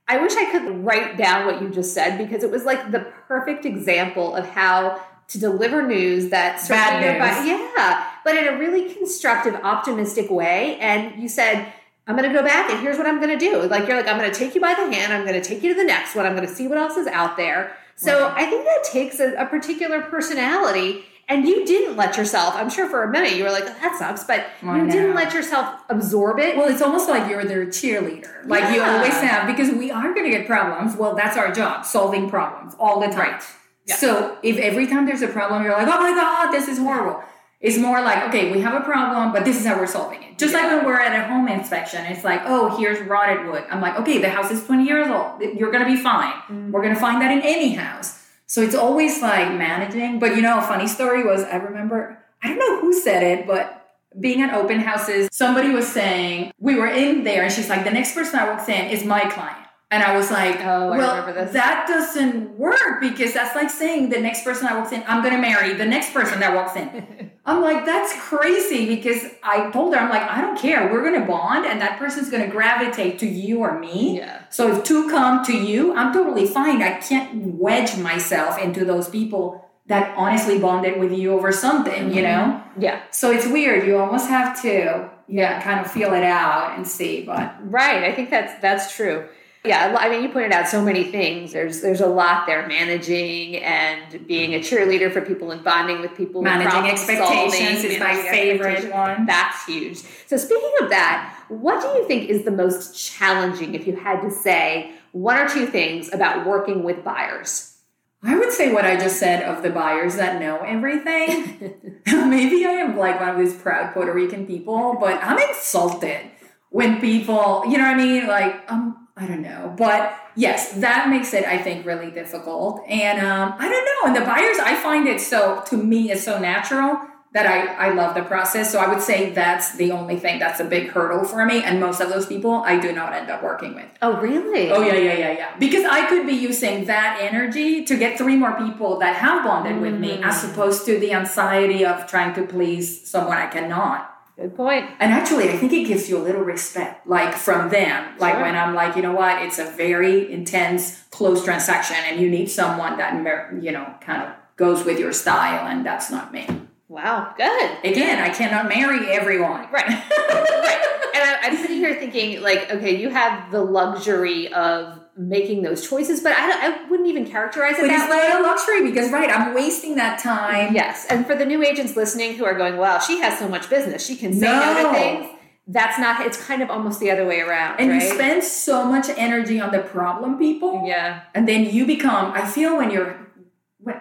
I 0.07 0.19
wish 0.19 0.33
I 0.35 0.51
could 0.51 0.83
write 0.83 1.17
down 1.17 1.45
what 1.45 1.61
you 1.61 1.69
just 1.69 1.94
said 1.94 2.17
because 2.17 2.44
it 2.44 2.51
was 2.51 2.65
like 2.65 2.91
the 2.91 3.00
perfect 3.27 3.65
example 3.65 4.35
of 4.35 4.47
how 4.47 5.01
to 5.29 5.39
deliver 5.39 5.81
news 5.81 6.29
that 6.29 6.61
bad 6.67 7.01
news. 7.01 7.47
yeah, 7.47 8.11
but 8.25 8.35
in 8.35 8.47
a 8.47 8.57
really 8.57 8.94
constructive, 8.94 9.55
optimistic 9.55 10.29
way. 10.29 10.77
And 10.79 11.21
you 11.21 11.29
said, 11.29 11.71
I'm 12.05 12.17
going 12.17 12.29
to 12.29 12.38
go 12.38 12.44
back 12.44 12.69
and 12.69 12.79
here's 12.81 12.97
what 12.97 13.07
I'm 13.07 13.21
going 13.21 13.38
to 13.38 13.39
do. 13.39 13.61
Like, 13.63 13.88
you're 13.88 13.95
like, 13.95 14.07
I'm 14.07 14.17
going 14.17 14.31
to 14.31 14.38
take 14.38 14.55
you 14.55 14.61
by 14.61 14.73
the 14.73 14.94
hand. 14.94 15.13
I'm 15.13 15.25
going 15.25 15.41
to 15.41 15.47
take 15.47 15.63
you 15.63 15.73
to 15.73 15.79
the 15.79 15.85
next 15.85 16.15
one. 16.15 16.25
I'm 16.25 16.35
going 16.35 16.47
to 16.47 16.53
see 16.53 16.67
what 16.67 16.77
else 16.77 16.97
is 16.97 17.07
out 17.07 17.38
there. 17.38 17.77
So 17.95 18.27
right. 18.27 18.45
I 18.45 18.50
think 18.50 18.65
that 18.65 18.83
takes 18.83 19.19
a, 19.19 19.33
a, 19.35 19.45
particular 19.45 20.01
personality. 20.01 21.05
And 21.29 21.47
you 21.47 21.65
didn't 21.65 21.95
let 21.95 22.17
yourself, 22.17 22.53
I'm 22.55 22.69
sure 22.69 22.89
for 22.89 23.03
a 23.03 23.09
minute 23.09 23.33
you 23.33 23.43
were 23.43 23.51
like, 23.51 23.65
that 23.65 23.97
sucks, 23.97 24.25
but 24.25 24.45
you 24.61 24.91
didn't 24.91 25.15
let 25.15 25.33
yourself 25.33 25.79
absorb 25.89 26.37
it. 26.39 26.57
Well, 26.57 26.69
it's 26.69 26.81
almost 26.81 27.07
like 27.07 27.29
you're 27.29 27.45
their 27.45 27.65
cheerleader. 27.65 28.45
Like 28.45 28.63
yeah. 28.63 28.75
you 28.75 28.81
always 28.81 29.13
have, 29.13 29.47
because 29.47 29.73
we 29.73 29.89
are 29.89 30.13
going 30.13 30.29
to 30.29 30.37
get 30.37 30.45
problems. 30.45 30.97
Well, 30.97 31.15
that's 31.15 31.37
our 31.37 31.51
job, 31.51 31.85
solving 31.85 32.29
problems 32.29 32.75
all 32.77 32.99
the 32.99 33.07
time. 33.07 33.33
Right. 33.33 33.43
Yeah. 33.85 33.95
So 33.95 34.37
if 34.43 34.57
every 34.57 34.85
time 34.87 35.05
there's 35.05 35.21
a 35.21 35.27
problem, 35.27 35.63
you're 35.63 35.73
like, 35.73 35.87
oh 35.87 35.99
my 35.99 36.11
God, 36.11 36.51
this 36.51 36.67
is 36.67 36.77
horrible. 36.77 37.23
It's 37.61 37.77
more 37.77 38.01
like, 38.01 38.27
okay, 38.27 38.51
we 38.51 38.59
have 38.59 38.73
a 38.73 38.83
problem, 38.83 39.31
but 39.31 39.45
this 39.45 39.57
is 39.57 39.65
how 39.65 39.77
we're 39.77 39.87
solving 39.87 40.21
it. 40.21 40.37
Just 40.37 40.53
yeah. 40.53 40.63
like 40.63 40.71
when 40.75 40.85
we're 40.85 40.99
at 40.99 41.17
a 41.17 41.27
home 41.29 41.47
inspection, 41.47 42.05
it's 42.05 42.25
like, 42.25 42.41
oh, 42.43 42.75
here's 42.77 42.99
rotted 43.07 43.45
wood. 43.45 43.63
I'm 43.69 43.79
like, 43.79 43.97
okay, 43.99 44.17
the 44.17 44.29
house 44.29 44.51
is 44.51 44.65
20 44.65 44.83
years 44.83 45.07
old. 45.07 45.41
You're 45.41 45.71
going 45.71 45.85
to 45.85 45.89
be 45.89 45.95
fine. 45.95 46.33
Mm-hmm. 46.33 46.71
We're 46.71 46.81
going 46.81 46.93
to 46.93 46.99
find 46.99 47.21
that 47.21 47.31
in 47.31 47.41
any 47.41 47.73
house. 47.73 48.19
So 48.53 48.61
it's 48.61 48.75
always 48.75 49.19
like 49.19 49.51
managing. 49.57 50.19
But 50.19 50.35
you 50.35 50.44
know, 50.44 50.59
a 50.59 50.61
funny 50.61 50.88
story 50.88 51.23
was 51.23 51.41
I 51.41 51.55
remember, 51.55 52.19
I 52.44 52.50
don't 52.50 52.59
know 52.59 52.81
who 52.81 52.94
said 52.94 53.23
it, 53.23 53.47
but 53.47 53.97
being 54.19 54.44
at 54.44 54.53
open 54.53 54.79
houses, 54.79 55.27
somebody 55.31 55.69
was 55.69 55.88
saying, 55.88 56.51
we 56.59 56.75
were 56.75 56.85
in 56.85 57.23
there, 57.23 57.41
and 57.41 57.51
she's 57.51 57.67
like, 57.67 57.83
the 57.83 57.89
next 57.89 58.13
person 58.13 58.33
that 58.33 58.47
walks 58.47 58.69
in 58.69 58.91
is 58.91 59.03
my 59.03 59.21
client. 59.21 59.57
And 59.89 60.03
I 60.03 60.15
was 60.15 60.29
like, 60.29 60.59
oh, 60.59 60.91
well, 60.91 61.33
that 61.33 61.88
doesn't 61.88 62.51
work 62.59 63.01
because 63.01 63.33
that's 63.33 63.55
like 63.55 63.71
saying 63.71 64.09
the 64.09 64.19
next 64.19 64.44
person 64.44 64.65
that 64.65 64.77
walks 64.77 64.91
in, 64.91 65.03
I'm 65.07 65.23
going 65.23 65.33
to 65.33 65.41
marry 65.41 65.73
the 65.73 65.85
next 65.85 66.13
person 66.13 66.39
that 66.41 66.53
walks 66.53 66.75
in. 66.75 67.31
I'm 67.45 67.61
like, 67.61 67.85
that's 67.85 68.13
crazy 68.21 68.85
because 68.85 69.25
I 69.43 69.69
told 69.71 69.93
her, 69.93 69.99
I'm 69.99 70.09
like, 70.09 70.21
I 70.21 70.39
don't 70.39 70.57
care. 70.57 70.89
We're 70.89 71.03
going 71.03 71.19
to 71.19 71.27
bond 71.27 71.65
and 71.65 71.81
that 71.81 71.99
person's 71.99 72.29
going 72.29 72.43
to 72.43 72.49
gravitate 72.49 73.19
to 73.19 73.27
you 73.27 73.59
or 73.59 73.77
me. 73.77 74.17
Yeah. 74.19 74.47
So 74.49 74.71
if 74.73 74.85
two 74.85 75.09
come 75.09 75.43
to 75.45 75.53
you, 75.53 75.93
I'm 75.93 76.13
totally 76.13 76.47
fine. 76.47 76.81
I 76.81 76.99
can't 76.99 77.55
wedge 77.55 77.97
myself 77.97 78.57
into 78.57 78.85
those 78.85 79.09
people 79.09 79.69
that 79.87 80.15
honestly 80.15 80.57
bonded 80.57 80.97
with 80.97 81.11
you 81.11 81.33
over 81.33 81.51
something, 81.51 82.13
you 82.13 82.21
know? 82.21 82.61
Mm-hmm. 82.69 82.81
Yeah. 82.81 83.01
So 83.11 83.31
it's 83.31 83.45
weird. 83.45 83.85
You 83.85 83.97
almost 83.97 84.29
have 84.29 84.61
to, 84.61 85.09
yeah, 85.27 85.61
kind 85.61 85.81
of 85.85 85.91
feel 85.91 86.13
it 86.13 86.23
out 86.23 86.77
and 86.77 86.87
see, 86.87 87.23
but. 87.23 87.55
Right. 87.59 88.05
I 88.05 88.13
think 88.13 88.29
that's, 88.29 88.61
that's 88.61 88.95
true. 88.95 89.27
Yeah, 89.65 89.95
I 89.98 90.10
mean, 90.10 90.24
you 90.24 90.30
pointed 90.30 90.51
out 90.51 90.68
so 90.68 90.83
many 90.83 91.06
things. 91.06 91.54
There's 91.54 91.80
there's 91.80 92.01
a 92.01 92.07
lot 92.07 92.48
there, 92.48 92.68
managing 92.68 93.56
and 93.57 94.27
being 94.27 94.54
a 94.56 94.60
cheerleader 94.60 95.12
for 95.12 95.21
people 95.21 95.51
and 95.51 95.63
bonding 95.63 96.01
with 96.01 96.17
people. 96.17 96.41
Managing 96.41 96.91
expectations 96.91 97.53
solving, 97.53 97.91
is 97.91 98.00
my 98.00 98.13
favorite 98.13 98.91
one. 98.91 99.25
That's 99.25 99.65
huge. 99.65 100.00
So 100.27 100.36
speaking 100.36 100.72
of 100.82 100.89
that, 100.89 101.46
what 101.48 101.82
do 101.82 101.88
you 102.00 102.05
think 102.08 102.29
is 102.29 102.43
the 102.43 102.51
most 102.51 102.93
challenging 102.93 103.74
if 103.74 103.88
you 103.88 103.96
had 103.96 104.22
to 104.22 104.32
say 104.32 104.91
one 105.13 105.38
or 105.38 105.48
two 105.48 105.65
things 105.65 106.12
about 106.12 106.46
working 106.46 106.84
with 106.84 107.01
buyers? 107.05 107.77
I 108.22 108.38
would 108.38 108.51
say 108.51 108.74
what 108.74 108.86
I 108.86 108.98
just 108.98 109.17
said 109.17 109.43
of 109.43 109.63
the 109.63 109.70
buyers 109.70 110.15
that 110.15 110.41
know 110.41 110.58
everything. 110.58 111.75
Maybe 112.05 112.65
I 112.65 112.72
am 112.72 112.98
like 112.98 113.20
one 113.20 113.29
of 113.29 113.38
these 113.38 113.53
proud 113.53 113.93
Puerto 113.93 114.13
Rican 114.13 114.46
people, 114.46 114.98
but 115.00 115.24
I'm 115.24 115.38
insulted 115.38 116.32
when 116.70 117.00
people, 117.00 117.63
you 117.65 117.77
know 117.77 117.84
what 117.84 117.96
I 117.96 117.98
mean? 117.98 118.27
Like, 118.27 118.72
um, 118.72 119.02
I 119.15 119.27
don't 119.27 119.41
know. 119.41 119.74
But 119.77 120.20
yes, 120.36 120.74
that 120.74 121.10
makes 121.10 121.34
it, 121.34 121.46
I 121.46 121.60
think, 121.60 121.86
really 121.86 122.10
difficult. 122.10 122.82
And 122.88 123.20
um, 123.24 123.53
I 123.58 123.70
don't 123.70 123.86
know. 123.86 124.08
And 124.08 124.15
the 124.15 124.25
buyers, 124.25 124.58
I 124.60 124.75
find 124.75 125.08
it 125.08 125.22
so, 125.22 125.63
to 125.67 125.77
me, 125.77 126.12
it's 126.12 126.24
so 126.24 126.39
natural 126.39 127.00
that 127.34 127.48
I, 127.48 127.88
I 127.88 127.93
love 127.93 128.13
the 128.15 128.22
process. 128.24 128.72
So 128.72 128.79
I 128.79 128.88
would 128.88 129.01
say 129.01 129.32
that's 129.32 129.75
the 129.75 129.91
only 129.91 130.17
thing 130.17 130.39
that's 130.39 130.60
a 130.60 130.63
big 130.63 130.89
hurdle 130.89 131.25
for 131.25 131.46
me. 131.46 131.63
And 131.63 131.79
most 131.79 132.00
of 132.00 132.10
those 132.10 132.27
people 132.27 132.53
I 132.53 132.79
do 132.79 132.91
not 132.91 133.13
end 133.13 133.29
up 133.29 133.43
working 133.43 133.74
with. 133.74 133.86
Oh, 134.01 134.20
really? 134.20 134.72
Oh, 134.72 134.82
yeah, 134.82 134.96
yeah, 134.96 135.17
yeah, 135.17 135.32
yeah. 135.32 135.58
Because 135.58 135.84
I 135.84 136.08
could 136.08 136.27
be 136.27 136.34
using 136.34 136.86
that 136.86 137.20
energy 137.22 137.86
to 137.86 137.98
get 137.98 138.20
three 138.20 138.36
more 138.36 138.55
people 138.58 139.00
that 139.00 139.15
have 139.15 139.43
bonded 139.43 139.77
mm. 139.77 139.82
with 139.82 140.00
me 140.00 140.22
as 140.24 140.43
mm. 140.43 140.51
opposed 140.51 140.86
to 140.86 141.00
the 141.00 141.13
anxiety 141.13 141.84
of 141.84 142.08
trying 142.08 142.36
to 142.36 142.46
please 142.46 143.08
someone 143.10 143.38
I 143.38 143.48
cannot. 143.48 144.12
Good 144.35 144.55
point. 144.55 144.89
And 144.99 145.13
actually, 145.13 145.49
I 145.49 145.57
think 145.57 145.73
it 145.73 145.87
gives 145.87 146.09
you 146.09 146.17
a 146.17 146.23
little 146.23 146.41
respect, 146.41 147.05
like 147.05 147.35
from 147.35 147.69
them. 147.69 148.17
Like 148.17 148.35
when 148.35 148.55
I'm 148.55 148.73
like, 148.73 148.95
you 148.95 149.03
know 149.03 149.13
what, 149.13 149.43
it's 149.43 149.59
a 149.59 149.65
very 149.65 150.31
intense, 150.31 151.03
close 151.11 151.43
transaction, 151.43 151.97
and 152.05 152.19
you 152.19 152.29
need 152.29 152.49
someone 152.49 152.97
that, 152.97 153.13
you 153.61 153.71
know, 153.71 153.93
kind 154.01 154.23
of 154.23 154.29
goes 154.55 154.85
with 154.85 154.99
your 154.99 155.13
style, 155.13 155.67
and 155.67 155.85
that's 155.85 156.09
not 156.09 156.33
me. 156.33 156.47
Wow, 156.87 157.33
good. 157.37 157.77
Again, 157.83 158.19
I 158.19 158.29
cannot 158.29 158.67
marry 158.67 159.07
everyone. 159.09 159.67
Right. 159.71 159.87
right. 159.87 160.99
And 161.15 161.23
I, 161.23 161.39
I'm 161.43 161.57
sitting 161.57 161.77
here 161.77 161.95
thinking, 161.95 162.41
like, 162.41 162.71
okay, 162.71 162.99
you 162.99 163.09
have 163.09 163.51
the 163.51 163.61
luxury 163.61 164.51
of 164.51 165.02
making 165.17 165.62
those 165.62 165.88
choices, 165.88 166.22
but 166.22 166.32
I, 166.36 166.67
I 166.67 166.89
wouldn't 166.89 167.08
even 167.08 167.25
characterize 167.25 167.75
it 167.77 167.82
but 167.82 167.88
that 167.88 168.10
it's 168.10 168.12
way. 168.12 168.39
a 168.39 168.41
luxury 168.41 168.89
because, 168.89 169.12
right, 169.12 169.29
I'm 169.29 169.53
wasting 169.53 169.96
that 169.96 170.20
time. 170.20 170.74
Yes, 170.74 171.05
and 171.10 171.25
for 171.25 171.36
the 171.36 171.46
new 171.46 171.63
agents 171.63 171.96
listening 171.96 172.36
who 172.36 172.46
are 172.46 172.55
going, 172.55 172.77
"Wow, 172.77 173.00
she 173.00 173.20
has 173.20 173.38
so 173.38 173.48
much 173.48 173.70
business; 173.70 174.05
she 174.05 174.15
can 174.15 174.34
say 174.34 174.46
no, 174.48 174.74
no 174.74 174.84
to 174.91 174.93
things." 174.98 175.27
that's 175.67 175.98
not 175.98 176.25
it's 176.25 176.36
kind 176.46 176.62
of 176.62 176.70
almost 176.70 177.00
the 177.00 177.10
other 177.10 177.25
way 177.25 177.39
around 177.39 177.79
and 177.79 177.89
right? 177.89 178.01
you 178.03 178.10
spend 178.13 178.43
so 178.43 178.84
much 178.84 179.08
energy 179.15 179.62
on 179.62 179.72
the 179.72 179.79
problem 179.79 180.38
people 180.38 180.84
yeah 180.86 181.22
and 181.34 181.48
then 181.48 181.63
you 181.70 181.86
become 181.86 182.34
i 182.34 182.46
feel 182.46 182.75
when 182.75 182.91
you're 182.91 183.15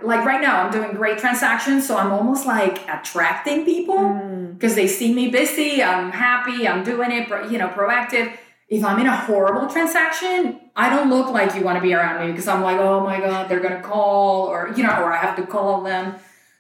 like 0.02 0.24
right 0.24 0.40
now 0.40 0.60
i'm 0.60 0.72
doing 0.72 0.90
great 0.92 1.18
transactions 1.18 1.86
so 1.86 1.96
i'm 1.96 2.10
almost 2.10 2.46
like 2.46 2.78
attracting 2.88 3.64
people 3.64 3.94
Mm. 3.94 4.54
because 4.54 4.74
they 4.74 4.88
see 4.88 5.14
me 5.14 5.28
busy 5.28 5.80
i'm 5.84 6.10
happy 6.10 6.66
i'm 6.66 6.82
doing 6.82 7.12
it 7.12 7.28
you 7.48 7.58
know 7.58 7.68
proactive 7.68 8.36
if 8.68 8.84
i'm 8.84 8.98
in 8.98 9.06
a 9.06 9.14
horrible 9.16 9.68
transaction 9.68 10.58
i 10.76 10.88
don't 10.88 11.10
look 11.10 11.28
like 11.30 11.54
you 11.54 11.62
want 11.62 11.76
to 11.76 11.82
be 11.82 11.92
around 11.94 12.24
me 12.24 12.30
because 12.32 12.48
i'm 12.48 12.62
like 12.62 12.78
oh 12.78 13.00
my 13.00 13.18
god 13.20 13.48
they're 13.48 13.60
gonna 13.60 13.82
call 13.82 14.46
or 14.46 14.72
you 14.76 14.82
know 14.82 14.90
or 15.02 15.12
i 15.12 15.16
have 15.16 15.36
to 15.36 15.46
call 15.46 15.82
them. 15.82 16.14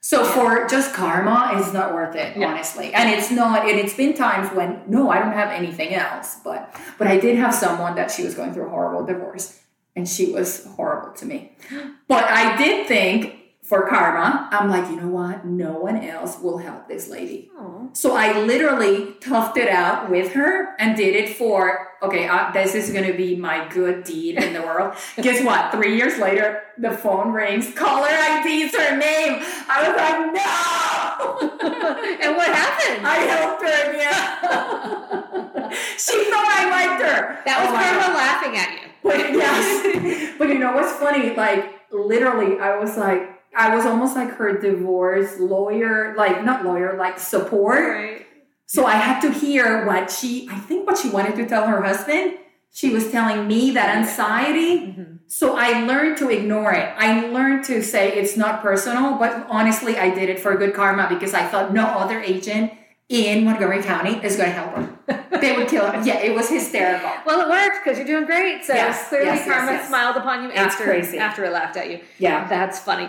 So 0.04 0.24
for 0.24 0.66
just 0.66 0.92
karma 0.94 1.52
it's 1.54 1.72
not 1.72 1.94
worth 1.94 2.16
it 2.16 2.36
Yeah. 2.36 2.48
honestly. 2.48 2.92
And 2.92 3.08
it's 3.08 3.30
not 3.30 3.68
and 3.68 3.78
it's 3.78 3.94
been 3.94 4.14
times 4.14 4.48
when 4.56 4.82
no 4.88 5.10
i 5.10 5.18
don't 5.20 5.32
have 5.32 5.50
anything 5.50 5.94
else 5.94 6.38
but 6.42 6.74
but 6.98 7.06
i 7.06 7.18
did 7.18 7.36
have 7.36 7.54
someone 7.54 7.94
that 7.94 8.10
she 8.10 8.24
was 8.24 8.34
going 8.34 8.52
through 8.52 8.66
a 8.66 8.70
horrible 8.70 9.06
divorce 9.06 9.60
and 9.94 10.08
she 10.08 10.32
was 10.32 10.66
horrible 10.76 11.12
to 11.20 11.24
me. 11.26 11.38
But 12.08 12.24
i 12.24 12.56
did 12.56 12.88
think 12.88 13.36
for 13.62 13.86
karma 13.88 14.48
i'm 14.50 14.68
like 14.68 14.90
you 14.90 14.96
know 15.00 15.08
what? 15.20 15.46
No 15.46 15.72
one 15.88 15.98
else 16.14 16.32
will 16.40 16.58
help 16.58 16.88
this 16.88 17.08
lady. 17.08 17.50
Aw. 17.56 17.86
so 17.92 18.16
I 18.16 18.26
literally 18.42 18.94
toughed 19.20 19.56
it 19.56 19.68
out 19.68 20.10
with 20.10 20.32
her 20.32 20.74
and 20.80 20.96
did 20.96 21.14
it 21.14 21.28
for, 21.38 21.88
okay, 22.02 22.26
uh, 22.28 22.50
this 22.52 22.74
is 22.74 22.90
going 22.90 23.06
to 23.10 23.16
be 23.16 23.36
my 23.36 23.66
good 23.68 24.04
deed 24.04 24.36
in 24.36 24.52
the 24.52 24.60
world. 24.62 24.94
Guess 25.20 25.44
what? 25.44 25.70
Three 25.72 25.96
years 25.96 26.18
later, 26.18 26.62
the 26.78 26.90
phone 26.90 27.32
rings, 27.32 27.72
caller 27.74 28.08
ID 28.08 28.62
is 28.62 28.74
her 28.74 28.96
name. 28.96 29.40
I 29.68 29.88
was 29.88 29.96
like, 29.96 30.18
no! 30.34 31.48
and 32.22 32.36
what 32.36 32.48
happened 32.48 33.06
I 33.06 33.16
helped 33.30 33.62
her, 33.62 33.92
yeah. 33.96 35.70
she 35.96 36.24
thought 36.30 36.46
I 36.58 36.70
liked 36.70 37.02
her. 37.02 37.38
that 37.44 37.60
was 37.60 37.70
Oh 37.70 37.72
God. 37.72 38.14
laughing 38.14 38.56
at 38.56 38.72
you 38.72 38.88
But 39.02 39.32
yes, 39.32 40.34
but 40.38 40.48
you 40.48 40.58
know 40.58 40.72
what's 40.72 40.92
funny? 40.94 41.34
Like 41.34 41.80
literally, 41.92 42.58
I 42.58 42.76
was 42.78 42.96
like, 42.96 43.28
I 43.54 43.74
was 43.76 43.84
almost 43.86 44.16
like 44.16 44.30
her 44.36 44.58
divorce 44.58 45.38
lawyer, 45.38 46.14
like 46.16 46.44
not 46.44 46.64
lawyer, 46.64 46.96
like 46.96 47.18
support. 47.18 47.78
right 47.88 48.26
So 48.74 48.86
I 48.86 48.94
had 48.94 49.20
to 49.20 49.30
hear 49.30 49.84
what 49.84 50.10
she, 50.10 50.48
I 50.50 50.58
think 50.58 50.86
what 50.86 50.96
she 50.96 51.10
wanted 51.10 51.34
to 51.36 51.44
tell 51.46 51.66
her 51.66 51.82
husband. 51.82 52.38
She 52.72 52.88
was 52.88 53.10
telling 53.10 53.46
me 53.46 53.70
that 53.72 53.94
anxiety. 53.98 54.70
Mhm. 54.78 55.18
So 55.26 55.56
I 55.58 55.68
learned 55.90 56.16
to 56.22 56.30
ignore 56.30 56.72
it. 56.72 56.88
I 56.96 57.26
learned 57.26 57.64
to 57.66 57.82
say 57.82 58.12
it's 58.20 58.34
not 58.34 58.62
personal, 58.62 59.16
but 59.22 59.46
honestly, 59.50 59.98
I 59.98 60.08
did 60.18 60.30
it 60.30 60.40
for 60.40 60.56
good 60.56 60.72
karma 60.72 61.06
because 61.14 61.34
I 61.34 61.44
thought 61.50 61.74
no 61.74 61.84
other 61.84 62.18
agent 62.20 62.72
in 63.10 63.44
Montgomery 63.44 63.82
County 63.82 64.14
is 64.26 64.36
going 64.38 64.48
to 64.54 64.58
help 64.62 64.72
her. 64.76 64.88
They 65.42 65.52
would 65.56 65.68
kill 65.68 65.84
her. 65.90 66.00
Yeah, 66.02 66.20
it 66.28 66.32
was 66.38 66.48
hysterical. 66.48 67.10
well 67.26 67.40
it 67.44 67.48
worked 67.50 67.78
because 67.84 67.98
you're 67.98 68.06
doing 68.14 68.26
great 68.26 68.64
so 68.64 68.72
Yes, 68.74 69.08
clearly 69.08 69.26
yes, 69.26 69.44
karma 69.48 69.72
yes. 69.72 69.88
smiled 69.88 70.16
upon 70.16 70.44
you 70.44 70.50
after 70.52 70.84
crazy. 70.84 71.18
after 71.18 71.40
it 71.44 71.52
laughed 71.52 71.76
at 71.76 71.90
you 71.90 71.98
Yeah. 72.26 72.46
that's 72.48 72.78
funny 72.78 73.08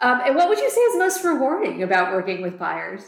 um, 0.00 0.16
and 0.26 0.34
what 0.34 0.48
would 0.48 0.58
you 0.58 0.70
say 0.70 0.80
is 0.90 0.96
most 1.06 1.22
rewarding 1.24 1.82
about 1.88 2.06
working 2.16 2.40
with 2.46 2.58
buyers 2.58 3.02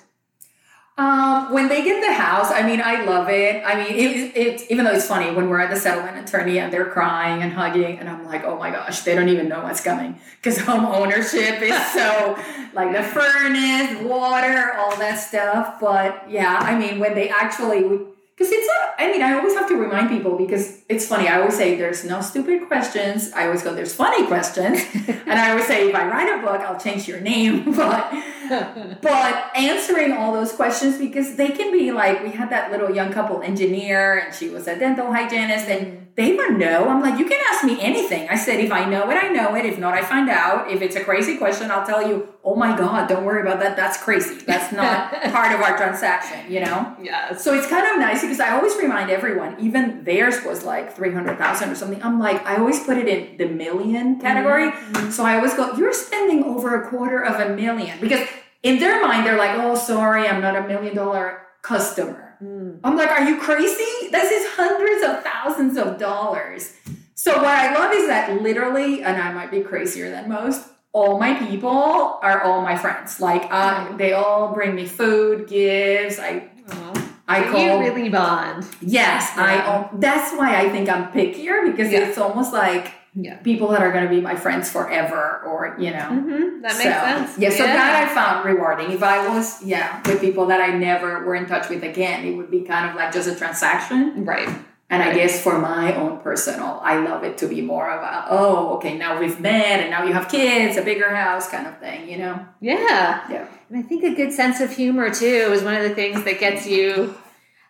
Um, 0.98 1.52
when 1.52 1.68
they 1.68 1.84
get 1.84 2.00
the 2.00 2.14
house, 2.14 2.50
I 2.50 2.62
mean, 2.62 2.80
I 2.80 3.04
love 3.04 3.28
it. 3.28 3.62
I 3.66 3.74
mean, 3.74 3.94
it, 3.94 4.36
it, 4.36 4.70
even 4.70 4.86
though 4.86 4.92
it's 4.92 5.06
funny 5.06 5.30
when 5.30 5.50
we're 5.50 5.60
at 5.60 5.68
the 5.68 5.78
settlement 5.78 6.26
attorney 6.26 6.58
and 6.58 6.72
they're 6.72 6.88
crying 6.88 7.42
and 7.42 7.52
hugging, 7.52 7.98
and 7.98 8.08
I'm 8.08 8.24
like, 8.24 8.44
oh 8.44 8.58
my 8.58 8.70
gosh, 8.70 9.00
they 9.02 9.14
don't 9.14 9.28
even 9.28 9.46
know 9.46 9.62
what's 9.62 9.82
coming 9.82 10.18
because 10.40 10.58
home 10.62 10.86
ownership 10.86 11.60
is 11.60 11.86
so 11.88 12.38
like 12.72 12.96
the 12.96 13.02
furnace, 13.02 14.02
water, 14.04 14.72
all 14.78 14.96
that 14.96 15.16
stuff. 15.16 15.78
But 15.80 16.30
yeah, 16.30 16.56
I 16.60 16.78
mean, 16.78 16.98
when 16.98 17.14
they 17.14 17.28
actually, 17.28 18.06
because 18.36 18.52
it's 18.52 18.68
a, 18.68 19.02
I 19.02 19.10
mean, 19.10 19.22
I 19.22 19.32
always 19.38 19.54
have 19.54 19.66
to 19.68 19.76
remind 19.76 20.10
people 20.10 20.36
because 20.36 20.82
it's 20.90 21.06
funny. 21.06 21.26
I 21.26 21.40
always 21.40 21.56
say 21.56 21.76
there's 21.76 22.04
no 22.04 22.20
stupid 22.20 22.66
questions. 22.68 23.32
I 23.32 23.46
always 23.46 23.62
go, 23.62 23.74
there's 23.74 23.94
funny 23.94 24.26
questions. 24.26 24.78
and 25.08 25.32
I 25.32 25.50
always 25.50 25.66
say, 25.66 25.88
if 25.88 25.94
I 25.94 26.06
write 26.06 26.38
a 26.38 26.42
book, 26.42 26.60
I'll 26.60 26.78
change 26.78 27.08
your 27.08 27.20
name. 27.20 27.74
But 27.76 28.12
but 29.02 29.50
answering 29.56 30.12
all 30.12 30.32
those 30.32 30.52
questions 30.52 30.98
because 30.98 31.36
they 31.36 31.48
can 31.48 31.72
be 31.72 31.92
like 31.92 32.22
we 32.22 32.30
had 32.30 32.50
that 32.50 32.70
little 32.70 32.94
young 32.94 33.12
couple 33.12 33.42
engineer 33.42 34.18
and 34.18 34.34
she 34.34 34.48
was 34.48 34.66
a 34.68 34.78
dental 34.78 35.12
hygienist 35.12 35.66
and 35.68 36.05
they 36.16 36.34
would 36.34 36.58
know. 36.58 36.88
I'm 36.88 37.00
like 37.00 37.18
you 37.18 37.26
can 37.26 37.40
ask 37.50 37.64
me 37.64 37.80
anything. 37.80 38.28
I 38.28 38.36
said 38.36 38.60
if 38.60 38.72
i 38.72 38.88
know 38.88 39.10
it 39.10 39.16
i 39.22 39.28
know 39.28 39.54
it. 39.54 39.64
If 39.64 39.78
not 39.78 39.94
i 39.94 40.02
find 40.02 40.28
out. 40.28 40.70
If 40.70 40.82
it's 40.82 40.96
a 40.96 41.04
crazy 41.04 41.36
question 41.36 41.70
i'll 41.70 41.86
tell 41.86 42.06
you 42.06 42.28
oh 42.44 42.54
my 42.54 42.76
god 42.76 43.08
don't 43.08 43.24
worry 43.24 43.42
about 43.42 43.60
that. 43.60 43.76
That's 43.76 44.02
crazy. 44.02 44.36
That's 44.46 44.72
not 44.72 45.12
part 45.32 45.52
of 45.52 45.60
our 45.60 45.76
transaction 45.76 46.36
you 46.48 46.60
know? 46.60 46.96
Yes. 47.02 47.42
So 47.42 47.54
it's 47.54 47.66
kind 47.66 47.86
of 47.86 47.98
nice 47.98 48.22
because 48.22 48.40
I 48.40 48.50
always 48.56 48.76
remind 48.76 49.10
everyone, 49.10 49.56
even 49.60 50.04
theirs 50.04 50.44
was 50.44 50.64
like 50.64 50.94
300,000 50.94 51.70
or 51.70 51.74
something. 51.74 52.02
I'm 52.02 52.18
like, 52.18 52.44
I 52.46 52.56
always 52.56 52.82
put 52.82 52.96
it 52.96 53.08
in 53.08 53.36
the 53.36 53.46
million 53.46 54.20
category. 54.20 54.70
Mm-hmm. 54.70 55.10
So 55.10 55.24
I 55.24 55.36
always 55.36 55.54
go, 55.54 55.74
you're 55.74 55.92
spending 55.92 56.44
over 56.44 56.80
a 56.80 56.88
quarter 56.88 57.22
of 57.22 57.40
a 57.40 57.54
million. 57.54 58.00
Because 58.00 58.26
in 58.62 58.78
their 58.78 59.00
mind, 59.02 59.26
they're 59.26 59.38
like, 59.38 59.58
oh, 59.58 59.74
sorry, 59.74 60.26
I'm 60.26 60.40
not 60.40 60.56
a 60.56 60.66
million 60.66 60.94
dollar 60.94 61.45
customer. 61.66 62.36
Mm. 62.42 62.78
I'm 62.84 62.96
like, 62.96 63.10
are 63.10 63.24
you 63.28 63.38
crazy? 63.40 64.08
This 64.12 64.30
is 64.30 64.46
hundreds 64.54 65.02
of 65.08 65.22
thousands 65.24 65.76
of 65.76 65.98
dollars. 65.98 66.72
So 67.14 67.32
what 67.36 67.46
I 67.64 67.74
love 67.74 67.92
is 67.92 68.06
that 68.08 68.40
literally, 68.40 69.02
and 69.02 69.16
I 69.20 69.32
might 69.32 69.50
be 69.50 69.60
crazier 69.62 70.08
than 70.10 70.28
most, 70.28 70.68
all 70.92 71.18
my 71.18 71.34
people 71.34 72.18
are 72.22 72.42
all 72.42 72.60
my 72.62 72.76
friends. 72.76 73.20
Like 73.20 73.44
uh, 73.50 73.96
they 73.96 74.12
all 74.12 74.54
bring 74.54 74.74
me 74.74 74.86
food, 74.86 75.48
gifts. 75.48 76.18
I. 76.18 76.50
I 77.28 77.42
So 77.42 77.50
call 77.50 77.60
you 77.60 77.78
really 77.80 78.08
bond 78.08 78.64
Yes, 78.80 79.32
I. 79.36 79.54
Yeah. 79.56 79.88
Um, 79.92 80.00
that's 80.00 80.30
why 80.38 80.60
I 80.62 80.68
think 80.68 80.88
I'm 80.88 81.10
pickier 81.10 81.66
because 81.68 81.90
Yeah. 81.90 82.06
it's 82.06 82.18
almost 82.18 82.52
like 82.52 82.92
yeah 83.16 83.36
people 83.38 83.68
that 83.68 83.82
are 83.82 83.90
going 83.92 84.04
to 84.04 84.10
be 84.10 84.20
my 84.20 84.36
friends 84.36 84.70
forever, 84.70 85.42
or 85.46 85.74
you 85.78 85.90
know. 85.90 86.08
mm-hmm. 86.16 86.60
that 86.62 86.72
makes 86.78 86.82
So, 86.82 86.90
sense 86.90 87.38
Yeah, 87.38 87.50
so 87.50 87.64
that 87.64 88.08
I 88.08 88.14
found 88.14 88.44
rewarding. 88.44 88.90
If 88.92 89.02
I 89.02 89.26
was, 89.28 89.62
yeah, 89.64 90.02
with 90.06 90.20
people 90.20 90.46
that 90.46 90.60
I 90.60 90.68
never 90.76 91.24
were 91.24 91.34
in 91.34 91.46
touch 91.46 91.68
with 91.68 91.82
again, 91.82 92.24
it 92.26 92.36
would 92.36 92.50
be 92.50 92.60
kind 92.62 92.88
of 92.90 92.96
like 92.96 93.12
just 93.12 93.28
a 93.28 93.34
transaction. 93.34 94.24
right 94.24 94.48
And 94.88 95.02
I 95.02 95.12
guess 95.14 95.42
for 95.42 95.58
my 95.58 95.96
own 95.96 96.20
personal, 96.20 96.78
I 96.82 96.98
love 96.98 97.24
it 97.24 97.38
to 97.38 97.48
be 97.48 97.60
more 97.60 97.90
of 97.90 98.00
a, 98.02 98.26
oh, 98.30 98.76
okay, 98.76 98.96
now 98.96 99.18
we've 99.18 99.40
met 99.40 99.80
and 99.80 99.90
now 99.90 100.04
you 100.04 100.12
have 100.12 100.28
kids, 100.28 100.76
a 100.76 100.82
bigger 100.82 101.10
house 101.14 101.48
kind 101.48 101.66
of 101.66 101.74
thing, 101.78 102.08
you 102.08 102.18
know? 102.18 102.34
yeah 102.60 103.24
Yeah. 103.28 103.48
And 103.68 103.78
I 103.80 103.82
think 103.82 104.04
a 104.04 104.14
good 104.14 104.32
sense 104.32 104.60
of 104.60 104.70
humor 104.70 105.10
too 105.10 105.50
is 105.56 105.62
one 105.64 105.74
of 105.74 105.82
the 105.82 105.94
things 105.94 106.22
that 106.24 106.38
gets 106.38 106.66
you 106.68 107.16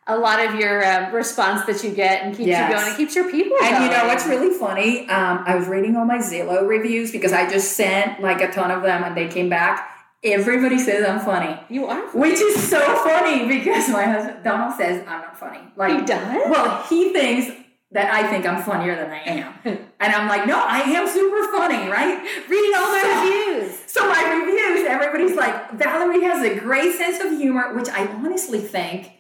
a 0.09 0.17
lot 0.17 0.45
of 0.45 0.55
your 0.55 0.85
um, 0.87 1.13
response 1.13 1.65
that 1.67 1.83
you 1.83 1.91
get 1.91 2.23
and 2.23 2.37
keeps 2.37 2.47
Yes. 2.49 2.71
you 2.71 2.77
going 2.77 2.89
and 2.89 2.97
keeps 2.97 3.15
your 3.17 3.31
people 3.31 3.57
And 3.63 3.85
you 3.85 3.91
know 3.91 4.07
what's 4.07 4.27
really 4.27 4.57
funny? 4.57 5.09
Um, 5.09 5.43
I 5.47 5.57
was 5.57 5.67
reading 5.67 5.97
all 5.97 6.05
my 6.05 6.19
Zillow 6.19 6.67
reviews 6.67 7.11
because 7.11 7.33
I 7.33 7.49
just 7.51 7.73
sent 7.73 8.21
like 8.21 8.41
a 8.41 8.51
ton 8.53 8.71
of 8.71 8.83
them 8.83 9.03
and 9.05 9.17
they 9.17 9.29
came 9.29 9.49
back. 9.49 9.91
Everybody 10.25 10.79
says 10.79 11.07
I'm 11.09 11.21
funny, 11.21 11.59
you 11.69 11.87
are 11.87 12.01
which 12.11 12.41
is 12.41 12.69
so 12.69 12.81
funny 13.05 13.47
because 13.47 13.89
my 13.91 14.05
husband 14.05 14.43
Donald 14.45 14.75
says 14.77 15.03
I'm 15.07 15.21
not 15.21 15.39
funny. 15.39 15.61
Like, 15.77 16.01
he 16.01 16.07
does 16.07 16.43
well, 16.51 16.83
he 16.89 17.13
thinks 17.13 17.55
that 17.93 18.13
I 18.13 18.27
think 18.29 18.45
I'm 18.47 18.63
funnier 18.63 18.97
than 18.97 19.11
I 19.11 19.19
am, 19.21 19.55
and 19.65 20.13
I'm 20.13 20.27
like, 20.29 20.47
no, 20.47 20.59
I 20.59 20.81
am 20.81 21.07
super 21.07 21.45
funny, 21.53 21.89
right? 21.89 22.19
reading 22.49 22.73
all 22.77 22.89
my 22.91 23.03
So- 23.03 23.55
reviews 23.61 23.79
So 23.87 24.09
my 24.09 24.43
reviews, 24.45 24.87
everybody's 24.89 25.37
like, 25.37 25.73
Valerie 25.75 26.23
has 26.25 26.43
a 26.45 26.59
great 26.59 26.95
sense 26.97 27.23
of 27.23 27.39
humor, 27.39 27.75
which 27.75 27.89
I 27.89 28.07
honestly 28.09 28.59
think, 28.61 29.13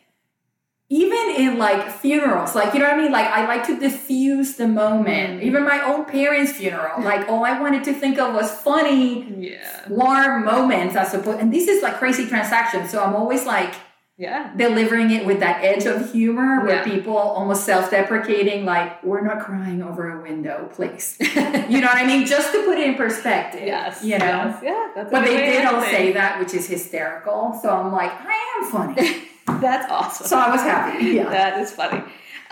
even 0.88 1.35
in 1.37 1.59
like 1.59 1.90
funerals, 1.90 2.55
like 2.55 2.73
you 2.73 2.78
know 2.81 2.87
what 2.87 2.95
I 2.99 3.02
mean? 3.02 3.11
Like 3.11 3.26
I 3.26 3.47
like 3.47 3.66
to 3.66 3.78
diffuse 3.78 4.55
the 4.55 4.69
moment. 4.69 5.40
Mm. 5.40 5.43
Even 5.43 5.64
my 5.64 5.81
own 5.83 6.05
parents' 6.05 6.52
funeral, 6.52 7.02
like 7.02 7.28
all 7.28 7.45
I 7.45 7.61
wanted 7.61 7.83
to 7.85 7.93
think 7.93 8.19
of 8.19 8.33
was 8.35 8.50
funny, 8.52 9.25
yeah 9.50 9.88
warm 9.88 10.45
moments, 10.45 10.95
I 10.97 11.05
suppose. 11.05 11.40
And 11.40 11.52
this 11.52 11.66
is 11.69 11.83
like 11.83 11.97
crazy 11.99 12.26
transactions, 12.26 12.90
so 12.90 13.02
I'm 13.02 13.16
always 13.16 13.45
like 13.47 13.75
yeah 14.19 14.55
delivering 14.57 15.11
it 15.11 15.26
with 15.26 15.40
that 15.40 15.62
edge 15.64 15.87
of 15.87 16.12
humor, 16.12 16.64
where 16.64 16.76
Yeah. 16.76 16.85
people 16.85 17.16
almost 17.19 17.64
self-deprecating, 17.64 18.64
like 18.64 19.02
we're 19.02 19.21
not 19.23 19.40
crying 19.40 19.83
over 19.83 20.19
a 20.19 20.23
window, 20.23 20.71
please. 20.73 21.16
you 21.21 21.81
know 21.83 21.88
what 21.88 21.97
I 21.97 22.07
mean? 22.07 22.26
Just 22.26 22.52
to 22.52 22.62
put 22.64 22.78
it 22.78 22.87
in 22.88 22.95
perspective. 22.95 23.62
yes 23.66 24.02
You 24.05 24.19
know. 24.19 24.25
yes. 24.25 24.61
yeah 24.62 24.93
that's 24.95 25.11
But 25.11 25.25
they 25.25 25.37
did 25.37 25.64
all 25.66 25.83
say 25.83 26.12
that, 26.12 26.38
which 26.38 26.55
is 26.55 26.66
hysterical. 26.69 27.59
So 27.61 27.69
I'm 27.71 27.93
like, 27.93 28.12
I 28.12 28.37
am 28.59 28.71
funny. 28.71 29.28
that's 29.47 29.91
awesome 29.91 30.26
so 30.26 30.38
I 30.38 30.50
was 30.50 30.61
happy. 30.61 31.05
Yeah. 31.17 31.29
That 31.29 31.59
is 31.61 31.71
funny. 31.73 31.99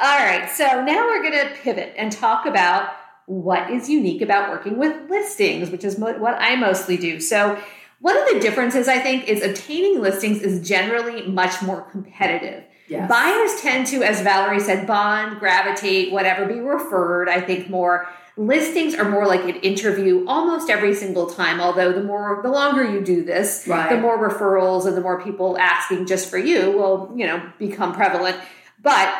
All 0.02 0.18
right, 0.18 0.50
so 0.50 0.82
now 0.84 1.06
we're 1.06 1.22
going 1.22 1.48
to 1.48 1.54
pivot 1.62 1.94
and 1.96 2.10
talk 2.10 2.46
about 2.46 2.90
what 3.26 3.70
is 3.70 3.88
unique 3.88 4.22
about 4.22 4.50
working 4.50 4.76
with 4.76 5.08
listings, 5.08 5.70
which 5.70 5.84
is 5.84 5.98
mo- 5.98 6.18
what 6.18 6.36
I 6.40 6.56
mostly 6.56 6.96
do. 6.96 7.20
So, 7.20 7.58
one 8.00 8.18
of 8.18 8.28
the 8.28 8.40
differences 8.40 8.86
I 8.86 8.98
think 8.98 9.28
is 9.28 9.42
obtaining 9.42 10.02
listings 10.02 10.42
is 10.42 10.66
generally 10.66 11.26
much 11.26 11.62
more 11.62 11.82
competitive. 11.82 12.64
Yes. 12.88 13.08
Buyers 13.08 13.62
tend 13.62 13.86
to, 13.88 14.02
as 14.02 14.20
Valerie 14.20 14.60
said, 14.60 14.86
bond, 14.86 15.38
gravitate, 15.40 16.12
whatever, 16.12 16.44
be 16.44 16.60
referred, 16.60 17.28
I 17.30 17.40
think 17.40 17.70
more. 17.70 18.06
Listings 18.36 18.96
are 18.96 19.08
more 19.08 19.26
like 19.26 19.44
an 19.44 19.56
interview 19.56 20.24
almost 20.26 20.68
every 20.68 20.92
single 20.94 21.26
time, 21.26 21.60
although 21.60 21.92
the 21.92 22.02
more 22.02 22.40
the 22.42 22.48
longer 22.48 22.82
you 22.82 23.00
do 23.00 23.22
this, 23.24 23.64
Right. 23.68 23.88
the 23.88 23.96
more 23.96 24.18
referrals 24.18 24.86
and 24.86 24.96
the 24.96 25.00
more 25.00 25.22
people 25.22 25.56
asking 25.58 26.06
just 26.06 26.28
for 26.28 26.38
you 26.38 26.72
will, 26.72 27.12
you 27.14 27.26
know, 27.26 27.40
become 27.58 27.94
prevalent. 27.94 28.36
But 28.82 29.14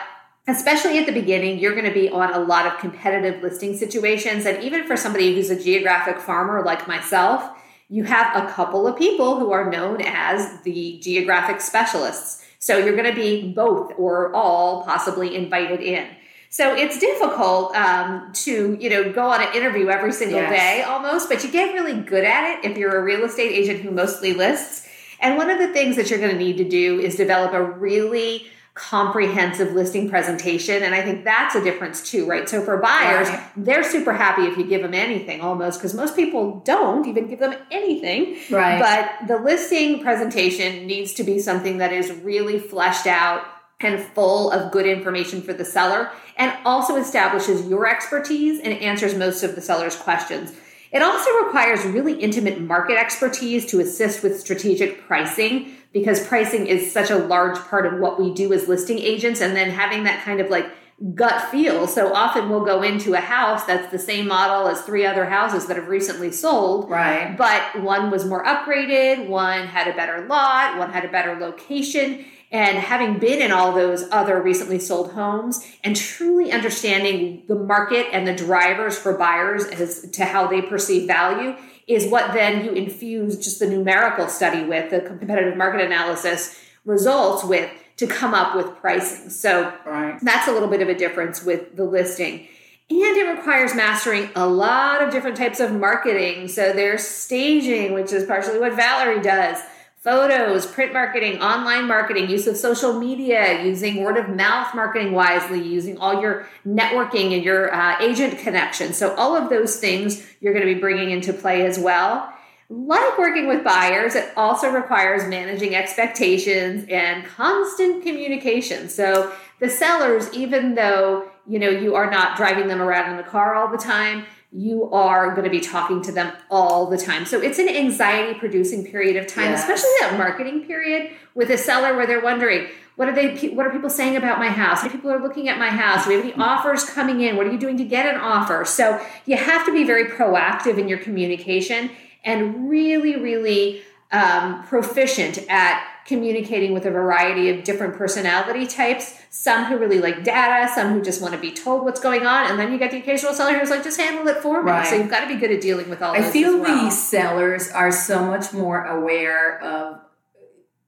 especially 0.49 0.99
at 0.99 1.07
the 1.07 1.13
beginning, 1.13 1.59
you're 1.61 1.75
going 1.75 1.87
to 1.87 1.95
be 1.95 2.09
on 2.11 2.33
a 2.35 2.41
lot 2.41 2.67
of 2.67 2.79
competitive 2.79 3.41
listing 3.41 3.77
situations. 3.77 4.47
And 4.47 4.63
even 4.65 4.85
for 4.85 4.97
somebody 4.97 5.35
who's 5.35 5.49
a 5.49 5.63
geographic 5.63 6.19
farmer 6.19 6.65
like 6.65 6.89
myself, 6.89 7.49
you 7.89 8.05
have 8.05 8.35
a 8.35 8.51
couple 8.51 8.87
of 8.87 8.97
people 8.97 9.39
who 9.39 9.53
are 9.53 9.71
known 9.71 10.01
as 10.03 10.61
the 10.63 10.99
geographic 11.01 11.61
specialists. 11.61 12.45
So 12.59 12.79
you're 12.79 12.97
going 12.97 13.15
to 13.15 13.15
be 13.15 13.53
both 13.53 13.93
or 13.97 14.35
all 14.35 14.85
possibly 14.85 15.37
invited 15.37 15.81
in. 15.81 16.09
So 16.55 16.73
it's 16.73 17.01
difficult 17.01 17.75
um, 17.75 18.31
to 18.33 18.79
you 18.81 18.89
know 18.89 19.13
go 19.13 19.29
on 19.29 19.43
an 19.43 19.53
interview 19.57 19.89
every 19.89 20.13
single 20.13 20.39
Yes. 20.39 20.51
day 20.53 20.83
almost, 20.85 21.29
but 21.29 21.43
you 21.43 21.51
get 21.51 21.75
really 21.75 22.01
good 22.01 22.23
at 22.23 22.45
it 22.49 22.71
if 22.71 22.79
you're 22.79 22.97
a 22.97 23.03
real 23.03 23.25
estate 23.25 23.51
agent 23.51 23.81
who 23.81 23.91
mostly 23.91 24.35
lists. 24.35 24.87
And 25.19 25.37
one 25.37 25.51
of 25.51 25.59
the 25.59 25.73
things 25.73 25.97
that 25.97 26.11
you're 26.11 26.21
going 26.21 26.31
to 26.31 26.39
need 26.39 26.59
to 26.59 26.69
do 26.69 27.01
is 27.01 27.17
develop 27.17 27.55
a 27.55 27.61
really 27.61 28.47
comprehensive 28.75 29.73
listing 29.73 30.09
presentation. 30.09 30.85
And 30.85 30.95
I 30.95 31.03
think 31.03 31.25
that's 31.25 31.57
a 31.57 31.65
difference 31.65 32.09
too, 32.09 32.25
right? 32.25 32.49
So 32.49 32.63
for 32.63 32.77
buyers, 32.77 33.29
Right. 33.31 33.41
they're 33.57 33.83
super 33.83 34.13
happy 34.13 34.43
if 34.43 34.57
you 34.57 34.65
give 34.65 34.83
them 34.83 34.95
anything 34.95 35.41
almost 35.41 35.81
because 35.81 35.93
most 35.93 36.15
people 36.15 36.63
don't 36.65 37.09
even 37.09 37.27
give 37.27 37.41
them 37.41 37.57
anything. 37.73 38.37
Right. 38.49 38.79
But 38.79 39.27
the 39.27 39.43
listing 39.43 40.05
presentation 40.05 40.87
needs 40.87 41.15
to 41.15 41.25
be 41.25 41.41
something 41.41 41.79
that 41.79 41.93
is 41.93 42.13
really 42.13 42.61
fleshed 42.61 43.09
out 43.09 43.43
and 43.81 44.01
full 44.01 44.51
of 44.51 44.71
good 44.73 44.87
information 44.87 45.43
for 45.43 45.53
the 45.53 45.65
seller 45.65 46.11
and 46.37 46.57
also 46.65 46.97
establishes 46.97 47.67
your 47.67 47.87
expertise 47.87 48.61
and 48.61 48.73
answers 48.75 49.15
most 49.15 49.43
of 49.43 49.55
the 49.55 49.61
seller's 49.61 49.97
questions. 49.97 50.53
It 50.93 51.03
also 51.03 51.31
requires 51.45 51.85
really 51.85 52.21
intimate 52.21 52.61
market 52.61 52.97
expertise 52.97 53.67
to 53.67 53.81
assist 53.81 54.23
with 54.23 54.39
strategic 54.39 55.07
pricing 55.07 55.75
because 55.93 56.27
pricing 56.27 56.67
is 56.67 56.93
such 56.93 57.11
a 57.11 57.17
large 57.17 57.59
part 57.59 57.87
of 57.87 57.99
what 57.99 58.21
we 58.21 58.33
do 58.33 58.53
as 58.53 58.69
listing 58.69 58.99
agents 58.99 59.41
and 59.41 59.57
then 59.57 59.71
having 59.71 60.05
that 60.05 60.25
kind 60.25 60.41
of 60.41 60.51
like 60.51 60.67
gut 61.15 61.51
feel. 61.51 61.89
So 61.89 62.13
often 62.15 62.49
we'll 62.49 62.65
go 62.65 62.83
into 62.83 63.15
a 63.15 63.21
house 63.21 63.65
that's 63.65 63.91
the 63.91 63.99
same 63.99 64.29
model 64.29 64.69
as 64.69 64.83
three 64.83 65.05
other 65.05 65.25
houses 65.25 65.67
that 65.67 65.77
have 65.77 65.89
recently 65.89 66.31
sold 66.31 66.89
right. 66.89 67.37
but 67.37 67.83
one 67.83 68.11
was 68.11 68.25
more 68.25 68.45
upgraded, 68.45 69.29
one 69.29 69.67
had 69.67 69.89
a 69.89 69.97
better 69.97 70.27
lot, 70.27 70.79
one 70.79 70.93
had 70.93 71.05
a 71.05 71.09
better 71.09 71.35
location. 71.35 72.25
And 72.55 72.79
having 72.79 73.19
been 73.19 73.43
in 73.43 73.51
all 73.51 73.73
those 73.73 74.05
other 74.13 74.41
recently 74.41 74.79
sold 74.79 75.11
homes 75.11 75.67
and 75.83 75.97
truly 75.97 76.53
understanding 76.53 77.43
the 77.49 77.57
market 77.57 78.07
and 78.13 78.29
the 78.29 78.33
drivers 78.33 78.97
for 78.97 79.19
buyers 79.19 79.65
as 79.65 80.09
to 80.13 80.25
how 80.25 80.47
they 80.47 80.63
perceive 80.63 81.09
value 81.09 81.57
is 81.89 82.07
what 82.07 82.33
then 82.33 82.65
you 82.65 82.71
infuse 82.71 83.43
just 83.43 83.59
the 83.59 83.67
numerical 83.67 84.29
study 84.29 84.63
with, 84.63 84.93
the 84.93 85.01
competitive 85.01 85.57
market 85.57 85.81
analysis 85.81 86.57
results 86.85 87.43
with 87.43 87.69
to 87.97 88.07
come 88.07 88.35
up 88.35 88.55
with 88.55 88.77
pricing. 88.77 89.31
So 89.31 89.73
Right. 89.85 90.17
that's 90.23 90.47
a 90.47 90.53
little 90.53 90.69
bit 90.69 90.81
of 90.81 90.89
a 90.89 90.95
difference 90.95 91.43
with 91.43 91.75
the 91.75 91.83
listing. 91.83 92.47
And 92.89 93.17
it 93.17 93.37
requires 93.37 93.75
mastering 93.75 94.31
a 94.37 94.47
lot 94.47 95.03
of 95.03 95.11
different 95.11 95.37
types 95.37 95.59
of 95.59 95.73
marketing. 95.73 96.47
So 96.47 96.73
there's 96.73 97.03
staging, 97.03 97.95
which 97.95 98.13
is 98.13 98.23
partially 98.25 98.61
what 98.61 98.75
Valerie 98.75 99.23
does, 99.23 99.59
photos, 100.05 100.67
print 100.67 100.93
marketing, 100.93 101.41
online 101.41 101.89
marketing, 101.89 102.29
use 102.29 102.47
of 102.47 102.59
social 102.59 103.01
media, 103.01 103.65
using 103.65 104.05
word 104.05 104.19
of 104.19 104.29
mouth 104.29 104.75
marketing 104.75 105.13
wisely, 105.13 105.63
using 105.63 105.97
all 105.97 106.21
your 106.21 106.47
networking 106.67 107.35
and 107.35 107.43
your 107.43 107.75
uh, 107.75 107.97
agent 108.03 108.39
connections. 108.39 108.99
So 108.99 109.15
all 109.15 109.35
of 109.35 109.49
those 109.49 109.79
things 109.79 110.25
you're 110.41 110.53
going 110.53 110.67
to 110.67 110.75
be 110.75 110.79
bringing 110.79 111.11
into 111.11 111.33
play 111.33 111.65
as 111.65 111.79
well. 111.79 112.31
Like 112.69 113.19
working 113.19 113.49
with 113.49 113.65
buyers, 113.65 114.15
it 114.15 114.31
also 114.37 114.71
requires 114.71 115.27
managing 115.27 115.75
expectations 115.75 116.85
and 116.91 117.25
constant 117.25 118.03
communication. 118.03 118.91
So 118.91 119.33
the 119.59 119.71
sellers, 119.71 120.33
even 120.35 120.75
though 120.75 121.31
you 121.47 121.59
know 121.59 121.69
you 121.69 121.95
are 121.95 122.11
not 122.11 122.37
driving 122.37 122.69
them 122.69 122.83
around 122.83 123.11
in 123.11 123.17
the 123.17 123.23
car 123.23 123.55
all 123.55 123.69
the 123.69 123.79
time, 123.79 124.27
you 124.57 124.89
are 124.93 125.33
going 125.33 125.43
to 125.43 125.51
be 125.51 125.59
talking 125.59 126.01
to 126.01 126.13
them 126.13 126.33
all 126.49 126.87
the 126.87 126.97
time. 126.97 127.27
So 127.27 127.41
it's 127.41 127.59
an 127.59 127.69
anxiety 127.69 128.39
producing 128.39 128.87
period 128.87 129.17
of 129.17 129.27
time, 129.27 129.51
Yes. 129.51 129.63
especially 129.63 129.91
that 130.01 130.17
marketing 130.17 130.65
period 130.65 131.11
with 131.35 131.51
a 131.51 131.59
seller 131.59 131.97
where 131.97 132.07
they're 132.07 132.23
wondering, 132.23 132.69
what 132.95 133.09
are 133.09 133.13
they 133.13 133.49
what 133.49 133.67
are 133.67 133.71
people 133.71 133.91
saying 133.91 134.17
about 134.17 134.39
my 134.39 134.49
house? 134.49 134.87
People 134.87 135.11
are 135.11 135.21
looking 135.21 135.49
at 135.49 135.59
my 135.59 135.71
house? 135.71 136.05
Do 136.05 136.11
we 136.11 136.15
have 136.15 136.25
any 136.25 136.35
offers 136.35 136.85
coming 136.85 137.21
in? 137.21 137.37
What 137.37 137.49
are 137.49 137.51
you 137.51 137.59
doing 137.59 137.77
to 137.79 137.85
get 137.85 138.07
an 138.07 138.21
offer? 138.21 138.65
So 138.65 139.05
you 139.27 139.37
have 139.37 139.67
to 139.67 139.73
be 139.73 139.83
very 139.83 140.05
proactive 140.05 140.79
in 140.79 140.89
your 140.89 140.99
communication 140.99 141.91
and 142.23 142.71
really, 142.71 143.17
really 143.17 143.83
um, 144.13 144.63
proficient 144.63 145.39
at 145.49 145.85
communicating 146.07 146.73
with 146.73 146.85
a 146.85 146.91
variety 146.91 147.51
of 147.51 147.65
different 147.65 147.97
personality 147.97 148.67
types. 148.67 149.15
Some 149.31 149.65
who 149.65 149.79
really 149.79 150.01
like 150.01 150.23
data, 150.23 150.71
some 150.75 150.93
who 150.93 151.03
just 151.03 151.21
want 151.21 151.35
to 151.35 151.41
be 151.41 151.51
told 151.51 151.85
what's 151.85 152.01
going 152.01 152.27
on, 152.27 152.51
and 152.51 152.59
then 152.59 152.73
you 152.73 152.79
get 152.79 152.91
the 152.91 152.99
occasional 152.99 153.33
seller 153.33 153.59
who's 153.59 153.71
like, 153.71 153.83
just 153.83 154.01
handle 154.01 154.27
it 154.29 154.39
for 154.39 154.63
me. 154.63 154.71
Right. 154.71 154.87
So 154.87 154.97
you've 154.97 155.11
got 155.11 155.21
to 155.21 155.35
be 155.35 155.41
good 155.41 155.51
at 155.51 155.61
dealing 155.61 155.89
with 155.89 156.03
all 156.03 156.15
I 156.15 156.21
those 156.21 156.33
feel 156.33 156.59
well. 156.61 156.85
these 156.85 156.97
sellers 156.97 157.71
are 157.71 157.91
so 157.91 158.25
much 158.25 158.53
more 158.53 158.85
aware 158.85 159.61
of 159.63 160.01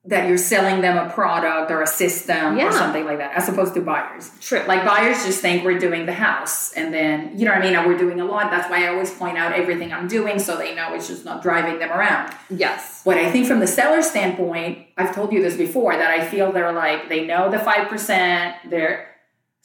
that 0.09 0.29
you're 0.29 0.38
selling 0.38 0.81
them 0.83 0.97
a 0.97 1.11
product 1.12 1.71
or 1.71 1.83
a 1.83 1.87
system 1.87 2.57
Yeah. 2.57 2.66
or 2.69 2.73
something 2.73 3.05
like 3.05 3.19
that, 3.19 3.33
as 3.37 3.49
opposed 3.49 3.75
to 3.75 3.81
buyers. 3.81 4.31
True. 4.40 4.62
Like 4.66 4.85
buyers 4.85 5.25
just 5.25 5.40
think 5.40 5.64
we're 5.64 5.79
doing 5.79 6.07
the 6.07 6.12
house, 6.12 6.73
and 6.75 6.95
then 6.95 7.37
you 7.38 7.45
know 7.45 7.53
what 7.53 7.62
I 7.64 7.71
mean. 7.73 7.87
We're 7.88 7.99
doing 7.99 8.21
a 8.21 8.25
lot. 8.25 8.51
That's 8.51 8.71
why 8.71 8.85
I 8.85 8.88
always 8.88 9.11
point 9.12 9.37
out 9.37 9.53
everything 9.53 9.92
I'm 9.92 10.07
doing, 10.09 10.38
so 10.38 10.57
they 10.57 10.75
know 10.75 10.95
it's 10.95 11.09
just 11.09 11.25
not 11.25 11.42
driving 11.42 11.79
them 11.81 11.90
around. 11.90 12.33
yes. 12.51 13.01
What 13.05 13.16
I 13.19 13.31
think 13.31 13.47
from 13.47 13.61
the 13.61 13.66
seller 13.66 14.03
standpoint, 14.03 14.87
I've 14.97 15.14
told 15.14 15.33
you 15.33 15.40
this 15.42 15.57
before 15.57 15.97
that 15.97 16.11
I 16.11 16.27
feel 16.27 16.51
they're 16.53 16.73
like 16.73 17.09
they 17.09 17.25
know 17.27 17.51
the 17.51 17.59
five 17.59 17.88
percent. 17.88 18.57
They're 18.69 19.09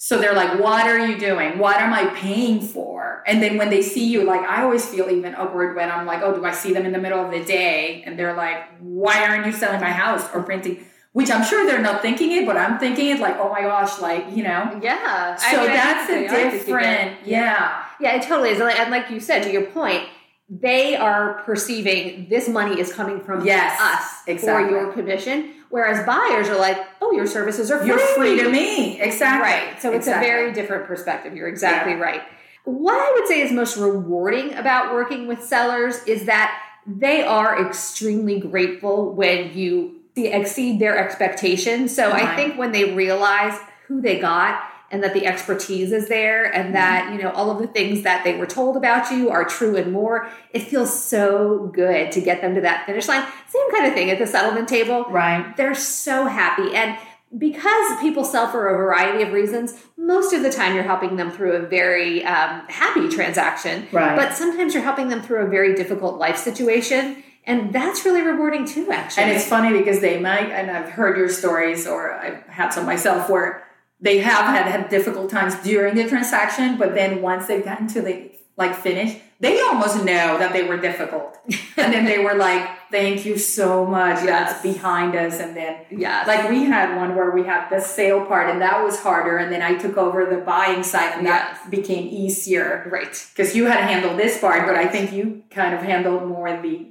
so 0.04 0.18
they're 0.20 0.34
like, 0.34 0.60
what 0.60 0.88
are 0.88 1.06
you 1.06 1.16
doing? 1.20 1.60
What 1.60 1.78
am 1.80 1.94
I 1.94 2.06
paying 2.16 2.60
for? 2.60 3.22
And 3.28 3.40
then 3.44 3.60
when 3.60 3.70
they 3.70 3.84
see 3.84 4.08
you, 4.08 4.24
like 4.24 4.42
I 4.42 4.64
always 4.64 4.84
feel 4.90 5.08
even 5.12 5.36
awkward 5.36 5.76
when 5.76 5.92
I'm 5.92 6.08
like, 6.08 6.24
oh, 6.24 6.34
do 6.36 6.44
I 6.44 6.54
see 6.54 6.74
them 6.74 6.88
in 6.88 6.92
the 6.92 6.98
middle 6.98 7.24
of 7.24 7.30
the 7.30 7.44
day? 7.44 8.02
And 8.04 8.18
they're 8.18 8.34
like, 8.36 8.64
why 8.80 9.28
aren't 9.28 9.46
you 9.46 9.52
selling 9.54 9.80
my 9.80 9.92
house 9.92 10.28
or 10.34 10.42
printing? 10.42 10.84
Which 11.14 11.30
I'm 11.30 11.44
sure 11.46 11.68
they're 11.68 11.84
not 11.84 12.02
thinking 12.02 12.32
it, 12.32 12.48
but 12.48 12.58
I'm 12.58 12.80
thinking 12.80 13.08
it 13.12 13.20
like, 13.20 13.38
oh 13.38 13.50
my 13.50 13.62
gosh, 13.62 14.00
like 14.02 14.26
you 14.36 14.42
know. 14.42 14.80
Yeah. 14.82 15.38
I 15.40 15.52
So 15.52 15.58
mean, 15.62 15.68
that's 15.68 16.10
a 16.10 16.14
they 16.14 16.26
are 16.26 16.30
thinking 16.32 16.60
it. 16.62 16.66
different, 16.66 17.28
yeah. 17.28 17.84
Yeah, 18.00 18.16
it 18.16 18.24
totally 18.24 18.50
is. 18.50 18.58
And 18.58 18.70
like- 18.70 18.80
And 18.80 18.90
like 18.90 19.12
you 19.12 19.20
said, 19.20 19.44
to 19.44 19.52
your 19.52 19.68
point, 19.68 20.04
they 20.50 20.96
are 20.96 21.44
perceiving 21.44 22.28
this 22.28 22.50
money 22.50 22.80
is 22.82 22.92
coming 22.92 23.20
from 23.22 23.46
Yes, 23.46 23.80
us 23.80 24.24
exactly. 24.26 24.70
for 24.74 24.82
your 24.82 24.92
commission. 24.94 25.54
Whereas 25.72 26.06
buyers 26.06 26.50
are 26.50 26.58
like, 26.58 26.78
oh, 27.02 27.14
your 27.14 27.26
services 27.26 27.72
are 27.72 27.80
free. 27.80 27.88
You're 27.88 27.98
free 27.98 28.38
to 28.44 28.50
me, 28.50 29.02
exactly. 29.02 29.42
Right. 29.42 29.82
So 29.82 29.90
it's 29.90 30.06
Exactly. 30.06 30.30
a 30.30 30.32
very 30.32 30.54
different 30.54 30.86
perspective. 30.86 31.36
You're 31.36 31.48
exactly 31.48 31.94
Yeah. 31.94 32.00
right. 32.00 32.22
What 32.66 32.94
I 32.94 33.12
would 33.16 33.28
say 33.28 33.42
is 33.42 33.52
most 33.52 33.78
rewarding 33.78 34.54
about 34.54 34.94
working 34.94 35.28
with 35.28 35.44
sellers 35.44 36.04
is 36.06 36.26
that 36.26 36.62
they 36.86 37.24
are 37.24 37.66
extremely 37.66 38.40
grateful 38.40 39.14
when 39.14 39.54
you 39.54 40.02
exceed 40.16 40.80
their 40.80 40.98
expectations. 40.98 41.96
So 41.96 42.12
I 42.12 42.24
uh-huh. 42.24 42.36
think 42.36 42.58
when 42.58 42.72
they 42.72 42.94
realize 42.94 43.58
who 43.88 44.02
they 44.02 44.20
got 44.20 44.71
and 44.92 45.02
that 45.04 45.14
the 45.14 45.26
expertise 45.26 45.92
is 45.92 46.08
there 46.10 46.46
Mm-hmm. 46.46 46.60
and 46.60 46.76
that, 46.76 47.12
you 47.14 47.22
know, 47.22 47.32
all 47.32 47.50
of 47.52 47.60
the 47.60 47.68
things 47.68 48.04
that 48.04 48.24
they 48.24 48.38
were 48.38 48.46
told 48.46 48.76
about 48.78 49.12
you 49.12 49.30
are 49.30 49.46
true 49.46 49.76
and 49.76 49.92
more, 49.92 50.30
it 50.54 50.64
feels 50.64 50.92
so 51.04 51.72
good 51.74 52.12
to 52.12 52.22
get 52.22 52.42
them 52.42 52.56
to 52.56 52.62
that 52.62 52.86
finish 52.86 53.08
line. 53.08 53.26
Same 53.48 53.72
kind 53.72 53.88
of 53.88 53.94
thing 53.94 54.10
at 54.10 54.20
the 54.20 54.28
settlement 54.28 54.68
table 54.68 55.06
right. 55.10 55.56
they're 55.58 55.76
so 55.76 56.26
happy 56.26 56.76
and 56.76 56.98
because 57.38 58.00
people 58.02 58.24
sell 58.26 58.50
for 58.52 58.68
a 58.68 58.76
variety 58.78 59.24
of 59.24 59.32
reasons 59.32 59.74
most 59.98 60.34
of 60.34 60.44
the 60.44 60.50
time 60.52 60.76
you're 60.76 60.84
helping 60.84 61.16
them 61.16 61.32
through 61.32 61.54
a 61.54 61.60
very 61.62 62.24
um, 62.26 62.62
happy 62.68 63.08
transaction 63.08 63.88
Right. 63.92 64.16
but 64.18 64.34
sometimes 64.34 64.74
you're 64.74 64.84
helping 64.84 65.08
them 65.08 65.22
through 65.22 65.46
a 65.46 65.50
very 65.50 65.74
difficult 65.76 66.18
life 66.20 66.38
situation 66.38 67.24
and 67.46 67.72
that's 67.74 68.04
really 68.06 68.22
rewarding 68.22 68.66
too 68.66 68.92
actually 68.92 69.24
And 69.24 69.32
it's 69.32 69.48
funny 69.48 69.78
because 69.78 70.00
they 70.02 70.20
might, 70.20 70.50
and 70.52 70.70
I've 70.70 70.90
heard 70.90 71.18
your 71.18 71.30
stories, 71.30 71.88
or 71.88 72.14
I've 72.14 72.44
had 72.48 72.70
some 72.70 72.86
myself, 72.86 73.30
where 73.30 73.64
they 74.02 74.18
have 74.20 74.46
had, 74.46 74.66
had 74.66 74.90
difficult 74.90 75.30
times 75.30 75.56
during 75.64 75.96
the 75.96 76.08
transaction, 76.08 76.78
but 76.78 76.96
then 76.96 77.22
once 77.22 77.48
they've 77.48 77.64
gotten 77.64 77.88
to 77.90 78.02
the 78.02 78.32
like 78.58 78.76
finish, 78.76 79.18
they 79.40 79.60
almost 79.62 79.98
know 80.04 80.38
that 80.38 80.54
they 80.54 80.64
were 80.64 80.78
difficult, 80.78 81.38
and 81.78 81.94
then 81.94 82.06
they 82.06 82.20
were 82.20 82.36
like, 82.36 82.70
"Thank 82.92 83.26
you 83.26 83.38
so 83.38 83.86
much, 83.86 84.24
that's 84.26 84.62
behind 84.62 85.16
us." 85.16 85.40
And 85.40 85.56
then, 85.56 85.86
yes. 85.90 86.28
like 86.28 86.50
we 86.50 86.66
had 86.66 86.96
one 86.96 87.16
where 87.16 87.32
we 87.32 87.44
had 87.44 87.70
the 87.70 87.80
sale 87.80 88.26
part, 88.26 88.50
and 88.50 88.62
that 88.62 88.84
was 88.84 89.00
harder, 89.00 89.38
and 89.38 89.52
then 89.52 89.62
I 89.62 89.76
took 89.76 89.98
over 89.98 90.26
the 90.26 90.42
buying 90.42 90.84
side, 90.84 91.14
and 91.18 91.26
that 91.26 91.72
became 91.72 92.08
easier. 92.08 92.88
Right. 92.92 93.28
Because 93.36 93.56
you 93.56 93.66
had 93.66 93.80
handled 93.80 94.20
this 94.20 94.40
part, 94.40 94.68
but 94.68 94.76
I 94.76 94.88
think 94.88 95.12
you 95.12 95.44
kind 95.50 95.74
of 95.74 95.82
handled 95.82 96.28
more 96.28 96.62
the 96.62 96.88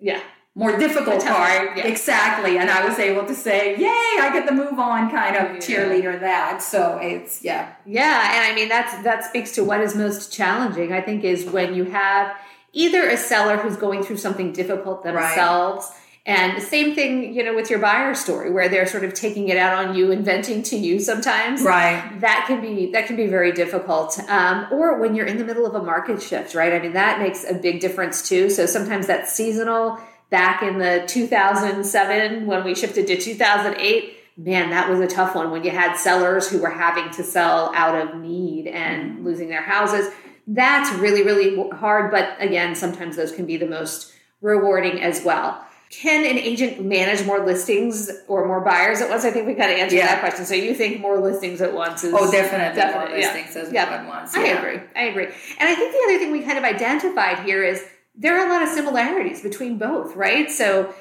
yeah 0.00 0.20
more 0.54 0.76
difficult 0.78 1.24
part. 1.24 1.76
yeah. 1.78 1.86
Exactly. 1.86 2.58
And 2.58 2.68
I 2.70 2.86
was 2.86 2.98
able 2.98 3.24
to 3.26 3.34
say, 3.34 3.76
Yay, 3.78 3.86
I 4.20 4.30
get 4.32 4.46
the 4.46 4.52
move 4.52 4.78
on 4.78 5.10
kind 5.10 5.34
of 5.36 5.52
Yeah. 5.52 5.58
cheerleader 5.58 6.20
that. 6.20 6.62
So 6.62 6.98
it's 7.02 7.42
yeah. 7.42 7.70
Yeah, 7.86 8.32
and 8.34 8.52
I 8.52 8.54
mean 8.54 8.68
that's 8.68 9.02
that 9.02 9.24
speaks 9.24 9.52
to 9.52 9.64
what 9.64 9.80
is 9.80 9.94
most 9.94 10.32
challenging. 10.32 10.92
I 10.92 11.00
think 11.00 11.24
is 11.24 11.46
when 11.46 11.74
you 11.74 11.84
have 11.84 12.36
either 12.74 13.08
a 13.08 13.16
seller 13.16 13.56
who's 13.56 13.76
going 13.76 14.02
through 14.02 14.16
something 14.18 14.52
difficult 14.52 15.04
Right. 15.04 15.12
themselves 15.14 15.90
And 16.24 16.56
the 16.56 16.60
same 16.60 16.94
thing, 16.94 17.34
you 17.34 17.42
know, 17.42 17.52
with 17.52 17.68
your 17.68 17.80
buyer 17.80 18.14
story, 18.14 18.48
where 18.52 18.68
they're 18.68 18.86
sort 18.86 19.02
of 19.02 19.12
taking 19.12 19.48
it 19.48 19.56
out 19.56 19.74
on 19.84 19.96
you, 19.96 20.12
inventing 20.12 20.62
to 20.70 20.76
you 20.76 21.00
sometimes. 21.00 21.62
Right. 21.62 22.00
That 22.20 22.44
can 22.46 22.60
be 22.60 22.92
that 22.92 23.06
can 23.08 23.16
be 23.16 23.26
very 23.26 23.50
difficult. 23.50 24.20
Um, 24.28 24.68
or 24.70 25.00
when 25.00 25.16
you're 25.16 25.26
in 25.26 25.38
the 25.38 25.44
middle 25.44 25.66
of 25.66 25.74
a 25.74 25.82
market 25.82 26.22
shift, 26.22 26.54
right? 26.54 26.72
I 26.72 26.78
mean, 26.78 26.92
that 26.92 27.18
makes 27.18 27.42
a 27.44 27.54
big 27.54 27.80
difference 27.80 28.16
too. 28.28 28.50
So 28.50 28.66
sometimes 28.66 29.08
that's 29.08 29.32
seasonal. 29.32 29.98
Back 30.32 30.62
in 30.62 30.78
the 30.78 31.04
2007, 31.06 32.46
when 32.46 32.64
we 32.64 32.74
shifted 32.74 33.06
to 33.06 33.16
2008, 33.18 34.16
man, 34.38 34.70
that 34.70 34.88
was 34.88 34.98
a 34.98 35.06
tough 35.06 35.34
one. 35.34 35.50
When 35.50 35.62
you 35.62 35.70
had 35.70 35.94
sellers 35.96 36.48
who 36.48 36.58
were 36.58 36.70
having 36.70 37.10
to 37.10 37.22
sell 37.22 37.70
out 37.74 37.94
of 37.94 38.18
need 38.18 38.66
and 38.66 39.24
losing 39.26 39.48
their 39.50 39.60
houses, 39.60 40.10
that's 40.46 40.90
really 40.98 41.22
really 41.22 41.68
hard. 41.70 42.10
But 42.10 42.34
again, 42.40 42.74
sometimes 42.74 43.16
those 43.16 43.30
can 43.30 43.44
be 43.44 43.58
the 43.58 43.66
most 43.66 44.12
rewarding 44.40 45.02
as 45.02 45.22
well 45.22 45.64
can 45.92 46.24
an 46.24 46.38
agent 46.38 46.82
manage 46.82 47.26
more 47.26 47.44
listings 47.44 48.10
or 48.26 48.46
more 48.46 48.62
buyers 48.62 49.02
at 49.02 49.10
once? 49.10 49.26
I 49.26 49.30
think 49.30 49.46
we 49.46 49.52
kind 49.54 49.70
of 49.70 49.78
answered 49.78 49.96
Yeah. 49.96 50.06
that 50.06 50.20
question. 50.20 50.46
So 50.46 50.54
you 50.54 50.74
think 50.74 51.00
more 51.00 51.18
listings 51.18 51.60
at 51.60 51.74
once 51.74 52.02
is 52.02 52.14
Oh, 52.14 52.30
definitely. 52.32 52.74
Definitely, 52.80 53.10
More 53.10 53.18
yeah. 53.18 53.26
listings 53.34 53.56
as 53.56 53.72
Yeah. 53.72 53.98
one 53.98 54.08
once. 54.08 54.34
I 54.34 54.46
agree. 54.46 54.80
I 54.96 55.02
agree. 55.02 55.26
And 55.58 55.68
I 55.68 55.74
think 55.74 55.92
the 55.92 56.00
other 56.06 56.18
thing 56.18 56.32
we 56.32 56.40
kind 56.40 56.56
of 56.56 56.64
identified 56.64 57.40
here 57.40 57.62
is 57.62 57.84
there 58.14 58.38
are 58.38 58.46
a 58.46 58.50
lot 58.50 58.62
of 58.62 58.68
similarities 58.68 59.42
between 59.42 59.78
both, 59.78 60.14
right? 60.16 60.50
So 60.50 60.94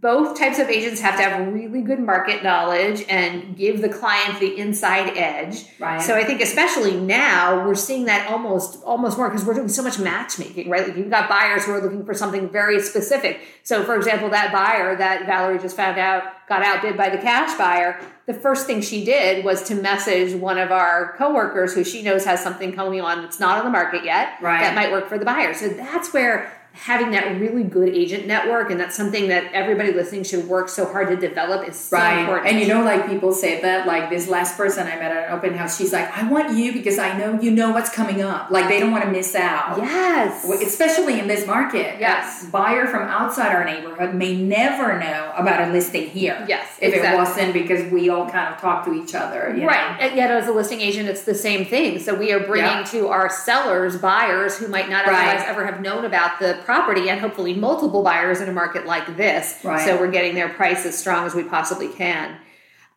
both 0.00 0.38
types 0.38 0.60
of 0.60 0.68
agents 0.68 1.00
have 1.00 1.16
to 1.16 1.22
have 1.22 1.52
really 1.52 1.82
good 1.82 1.98
market 1.98 2.44
knowledge 2.44 3.04
and 3.08 3.56
give 3.56 3.80
the 3.80 3.88
client 3.88 4.38
the 4.38 4.56
inside 4.56 5.16
edge. 5.16 5.64
Right. 5.80 6.00
So 6.00 6.14
I 6.14 6.22
think 6.22 6.40
especially 6.40 6.94
now 6.96 7.66
we're 7.66 7.74
seeing 7.74 8.04
that 8.04 8.30
almost 8.30 8.80
almost 8.84 9.18
more 9.18 9.28
because 9.28 9.44
we're 9.44 9.54
doing 9.54 9.68
so 9.68 9.82
much 9.82 9.98
matchmaking, 9.98 10.70
right? 10.70 10.86
Like 10.86 10.96
you've 10.96 11.10
got 11.10 11.28
buyers 11.28 11.64
who 11.64 11.72
are 11.72 11.80
looking 11.80 12.04
for 12.04 12.14
something 12.14 12.48
very 12.48 12.80
specific. 12.80 13.40
So 13.64 13.82
for 13.82 13.96
example, 13.96 14.30
that 14.30 14.52
buyer 14.52 14.94
that 14.96 15.26
Valerie 15.26 15.58
just 15.58 15.74
found 15.74 15.98
out 15.98 16.22
got 16.48 16.62
outbid 16.62 16.96
by 16.96 17.10
the 17.10 17.18
cash 17.18 17.58
buyer, 17.58 18.00
the 18.26 18.34
first 18.34 18.66
thing 18.68 18.80
she 18.82 19.04
did 19.04 19.44
was 19.44 19.64
to 19.64 19.74
message 19.74 20.32
one 20.32 20.58
of 20.58 20.70
our 20.70 21.16
coworkers 21.16 21.74
who 21.74 21.82
she 21.82 22.02
knows 22.02 22.24
has 22.24 22.40
something 22.40 22.72
coming 22.72 23.00
on 23.00 23.22
that's 23.22 23.40
not 23.40 23.58
on 23.58 23.64
the 23.64 23.70
market 23.70 24.04
yet 24.04 24.40
Right. 24.40 24.60
that 24.60 24.76
might 24.76 24.92
work 24.92 25.08
for 25.08 25.18
the 25.18 25.24
buyer. 25.24 25.54
So 25.54 25.70
that's 25.70 26.12
where 26.12 26.52
having 26.84 27.10
that 27.10 27.40
really 27.40 27.64
good 27.64 27.88
agent 27.88 28.26
network 28.26 28.70
and 28.70 28.78
that's 28.78 28.96
something 28.96 29.28
that 29.28 29.52
everybody 29.52 29.92
listening 29.92 30.22
should 30.22 30.46
work 30.48 30.68
so 30.68 30.84
hard 30.86 31.08
to 31.08 31.16
develop 31.16 31.68
is 31.68 31.76
so 31.76 31.96
Right. 31.96 32.20
important. 32.20 32.48
And 32.48 32.60
you 32.60 32.68
know, 32.68 32.82
like 32.84 33.08
people 33.08 33.32
say 33.32 33.60
that, 33.62 33.86
like 33.86 34.10
this 34.10 34.28
last 34.28 34.56
person 34.56 34.86
I 34.86 34.96
met 34.96 35.10
at 35.10 35.28
an 35.28 35.32
open 35.36 35.54
house, 35.54 35.76
she's 35.76 35.92
like, 35.92 36.08
I 36.16 36.28
want 36.28 36.56
you 36.56 36.72
because 36.72 36.98
I 36.98 37.16
know 37.18 37.40
you 37.40 37.50
know 37.50 37.72
what's 37.72 37.90
coming 37.90 38.22
up. 38.22 38.50
Like 38.50 38.68
they 38.68 38.78
don't 38.80 38.92
want 38.92 39.04
to 39.04 39.10
miss 39.10 39.34
out. 39.34 39.78
yes. 39.78 40.44
Especially 40.44 41.18
in 41.18 41.26
this 41.26 41.46
market. 41.46 41.98
Yes. 41.98 42.44
A 42.44 42.50
buyer 42.50 42.86
from 42.86 43.02
outside 43.08 43.54
our 43.54 43.64
neighborhood 43.64 44.14
may 44.14 44.36
never 44.36 44.98
know 44.98 45.32
about 45.36 45.68
a 45.68 45.72
listing 45.72 46.08
here. 46.08 46.44
Yes, 46.48 46.66
If 46.80 46.94
exactly. 46.94 47.14
it 47.14 47.16
wasn't 47.18 47.52
because 47.54 47.92
we 47.92 48.08
all 48.08 48.28
kind 48.30 48.54
of 48.54 48.60
talk 48.60 48.84
to 48.84 48.92
each 48.94 49.14
other. 49.14 49.52
you 49.54 49.62
know? 49.62 49.66
Right. 49.68 49.96
And 50.00 50.16
yet, 50.16 50.30
as 50.30 50.46
a 50.46 50.52
listing 50.52 50.80
agent, 50.80 51.08
it's 51.08 51.22
the 51.22 51.34
same 51.34 51.64
thing. 51.64 51.98
So 51.98 52.14
we 52.14 52.32
are 52.32 52.40
bringing 52.40 52.70
Yeah. 52.70 52.84
to 52.84 53.08
our 53.08 53.28
sellers 53.28 53.96
buyers 53.96 54.58
who 54.58 54.68
might 54.68 54.88
not 54.88 55.06
Right. 55.06 55.28
otherwise 55.28 55.44
ever 55.48 55.66
have 55.66 55.80
known 55.80 56.04
about 56.04 56.38
the 56.38 56.58
property, 56.68 57.08
and 57.08 57.18
hopefully 57.18 57.54
multiple 57.54 58.02
buyers 58.02 58.42
in 58.42 58.48
a 58.50 58.52
market 58.52 58.84
like 58.84 59.16
this. 59.16 59.58
Right. 59.64 59.82
So 59.86 59.98
we're 59.98 60.10
getting 60.10 60.34
their 60.34 60.50
price 60.50 60.84
as 60.84 60.98
strong 60.98 61.24
as 61.24 61.34
we 61.34 61.42
possibly 61.42 61.88
can. 61.88 62.32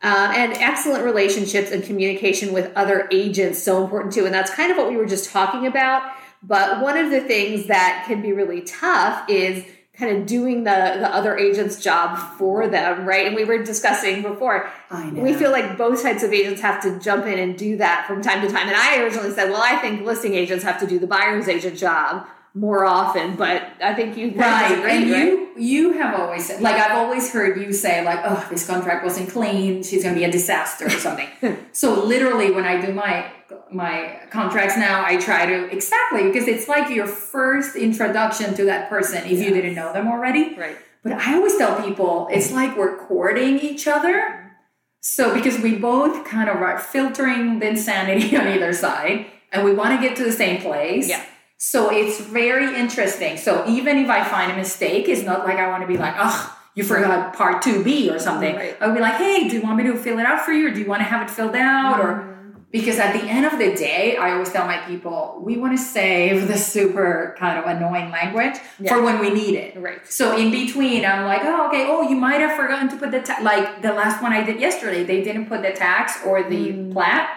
Um, 0.04 0.32
and 0.36 0.52
excellent 0.56 1.06
relationships 1.06 1.72
and 1.72 1.82
communication 1.82 2.52
with 2.52 2.70
other 2.76 3.08
agents 3.14 3.64
so 3.64 3.82
important 3.82 4.14
too 4.14 4.26
and 4.26 4.34
that's 4.34 4.52
kind 4.52 4.72
of 4.72 4.78
what 4.78 4.90
we 4.90 4.98
were 4.98 5.06
just 5.06 5.30
talking 5.30 5.68
about 5.68 6.02
but 6.42 6.82
one 6.82 6.98
of 6.98 7.12
the 7.12 7.22
things 7.22 7.68
that 7.68 8.06
can 8.08 8.20
be 8.20 8.34
really 8.34 8.62
tough 8.62 9.30
is 9.30 9.64
kind 9.94 10.18
of 10.18 10.26
doing 10.26 10.64
the 10.64 10.96
the 11.04 11.16
other 11.16 11.38
agent's 11.38 11.80
job 11.84 12.18
for 12.40 12.68
them 12.68 13.06
right 13.06 13.28
and 13.28 13.36
we 13.36 13.44
were 13.44 13.64
discussing 13.64 14.24
before 14.24 14.72
I 14.90 15.12
know. 15.12 15.22
we 15.22 15.36
feel 15.36 15.52
like 15.52 15.78
both 15.78 16.02
types 16.02 16.24
of 16.24 16.34
agents 16.34 16.62
have 16.62 16.82
to 16.82 17.00
jump 17.00 17.28
in 17.28 17.38
and 17.38 17.56
do 17.56 17.78
that 17.78 18.08
from 18.08 18.24
time 18.24 18.42
to 18.42 18.52
time. 18.52 18.68
And 18.68 18.76
I 18.76 19.04
originally 19.04 19.32
said, 19.32 19.52
well, 19.52 19.62
I 19.64 19.76
think 19.78 20.02
listing 20.02 20.34
agents 20.34 20.64
have 20.64 20.80
to 20.80 20.88
do 20.88 20.98
the 20.98 21.08
buyer's 21.08 21.48
agent 21.48 21.78
job 21.78 22.26
more 22.54 22.86
often, 22.86 23.36
but 23.36 23.64
I 23.82 23.94
think 23.94 24.18
you 24.18 24.32
Right, 24.32 24.72
and 24.72 24.84
right? 24.84 25.08
you 25.08 25.50
you 25.58 25.94
have 25.94 26.20
always 26.20 26.48
said, 26.48 26.62
like 26.62 26.76
I've 26.76 26.98
always 26.98 27.32
heard 27.32 27.62
you 27.62 27.72
say 27.72 28.04
like, 28.04 28.20
oh, 28.24 28.46
this 28.50 28.66
contract 28.68 29.04
wasn't 29.04 29.30
clean. 29.30 29.84
She's 29.84 30.04
gonna 30.04 30.16
be 30.16 30.26
a 30.26 30.32
disaster 30.32 30.88
or 30.88 30.90
something. 30.90 31.30
so 31.72 32.04
literally, 32.04 32.52
when 32.52 32.66
I 32.66 32.86
do 32.86 32.94
my 32.94 33.32
my 33.72 34.20
contracts 34.30 34.78
now, 34.78 35.06
I 35.06 35.18
try 35.18 35.46
to 35.46 35.72
exactly 35.72 36.24
because 36.24 36.48
it's 36.48 36.68
like 36.68 36.90
your 36.90 37.08
first 37.08 37.76
introduction 37.76 38.54
to 38.56 38.66
that 38.66 38.90
person 38.90 39.24
if 39.26 39.40
you 39.40 39.54
didn't 39.54 39.76
know 39.76 39.94
them 39.94 40.08
already. 40.08 40.56
Right. 40.56 40.78
But 41.04 41.14
I 41.14 41.36
always 41.36 41.58
tell 41.58 41.82
people 41.82 42.28
it's 42.32 42.52
like 42.52 42.78
we're 42.78 42.98
courting 42.98 43.60
each 43.60 43.88
other. 43.88 44.52
So 45.00 45.34
because 45.34 45.58
we 45.60 45.78
both 45.78 46.26
kind 46.26 46.50
of 46.50 46.58
are 46.58 46.78
filtering 46.78 47.60
the 47.60 47.70
insanity 47.70 48.36
on 48.38 48.48
either 48.48 48.74
side, 48.74 49.26
and 49.52 49.64
we 49.64 49.74
want 49.74 50.00
to 50.00 50.06
get 50.06 50.18
to 50.18 50.24
the 50.24 50.32
same 50.32 50.62
place. 50.62 51.08
Yeah. 51.10 51.26
So 51.63 51.91
it's 51.91 52.19
very 52.19 52.76
interesting. 52.76 53.38
So 53.38 53.63
even 53.67 54.00
if 54.00 54.10
I 54.10 54.24
find 54.24 54.52
a 54.52 54.56
mistake, 54.56 55.08
it's 55.08 55.21
not 55.21 55.45
like 55.45 55.60
I 55.60 55.67
want 55.67 55.84
to 55.84 55.88
be 55.88 55.95
like, 55.95 56.15
oh, 56.17 56.58
you 56.74 56.84
forgot 56.84 57.36
part 57.36 57.63
2B 57.63 58.12
or 58.12 58.17
something. 58.17 58.56
Right. 58.56 58.76
I'll 58.82 58.95
be 58.95 59.00
like, 59.00 59.13
hey, 59.17 59.47
do 59.47 59.58
you 59.58 59.62
want 59.62 59.78
me 59.78 59.84
to 59.84 59.95
fill 59.95 60.17
it 60.17 60.26
out 60.26 60.43
for 60.43 60.54
you 60.54 60.69
or 60.69 60.71
do 60.71 60.80
you 60.80 60.88
want 60.88 61.02
to 61.02 61.04
have 61.04 61.21
it 61.21 61.30
filled 61.30 61.56
out? 61.56 62.00
Or 62.00 62.56
because 62.71 62.97
at 62.97 63.13
the 63.13 63.24
end 63.28 63.45
of 63.45 63.60
the 63.60 63.76
day, 63.76 64.17
I 64.17 64.32
always 64.32 64.52
tell 64.52 64.65
my 64.65 64.78
people, 64.88 65.39
we 65.43 65.56
want 65.58 65.78
to 65.78 65.84
save 65.84 66.47
the 66.47 66.58
super 66.58 67.36
kind 67.38 67.60
of 67.60 67.65
annoying 67.65 68.10
language 68.10 68.56
Yeah. 68.80 68.95
for 68.95 69.04
when 69.04 69.19
we 69.19 69.30
need 69.30 69.54
it. 69.54 69.78
Right. 69.80 70.00
So 70.12 70.36
in 70.36 70.50
between, 70.50 71.06
I'm 71.06 71.26
like, 71.26 71.41
oh, 71.43 71.67
okay. 71.67 71.86
Oh, 71.88 72.02
you 72.02 72.15
might 72.15 72.41
have 72.41 72.56
forgotten 72.58 72.89
to 72.89 72.95
put 72.95 73.12
the 73.12 73.19
ta-. 73.21 73.38
like 73.43 73.84
the 73.84 73.93
last 73.93 74.19
one 74.24 74.34
I 74.34 74.41
did 74.43 74.60
yesterday. 74.60 75.04
They 75.04 75.21
didn't 75.21 75.45
put 75.45 75.62
the 75.62 75.74
tax 75.74 76.17
or 76.26 76.41
the 76.41 76.71
Mm. 76.74 76.93
plat, 76.93 77.30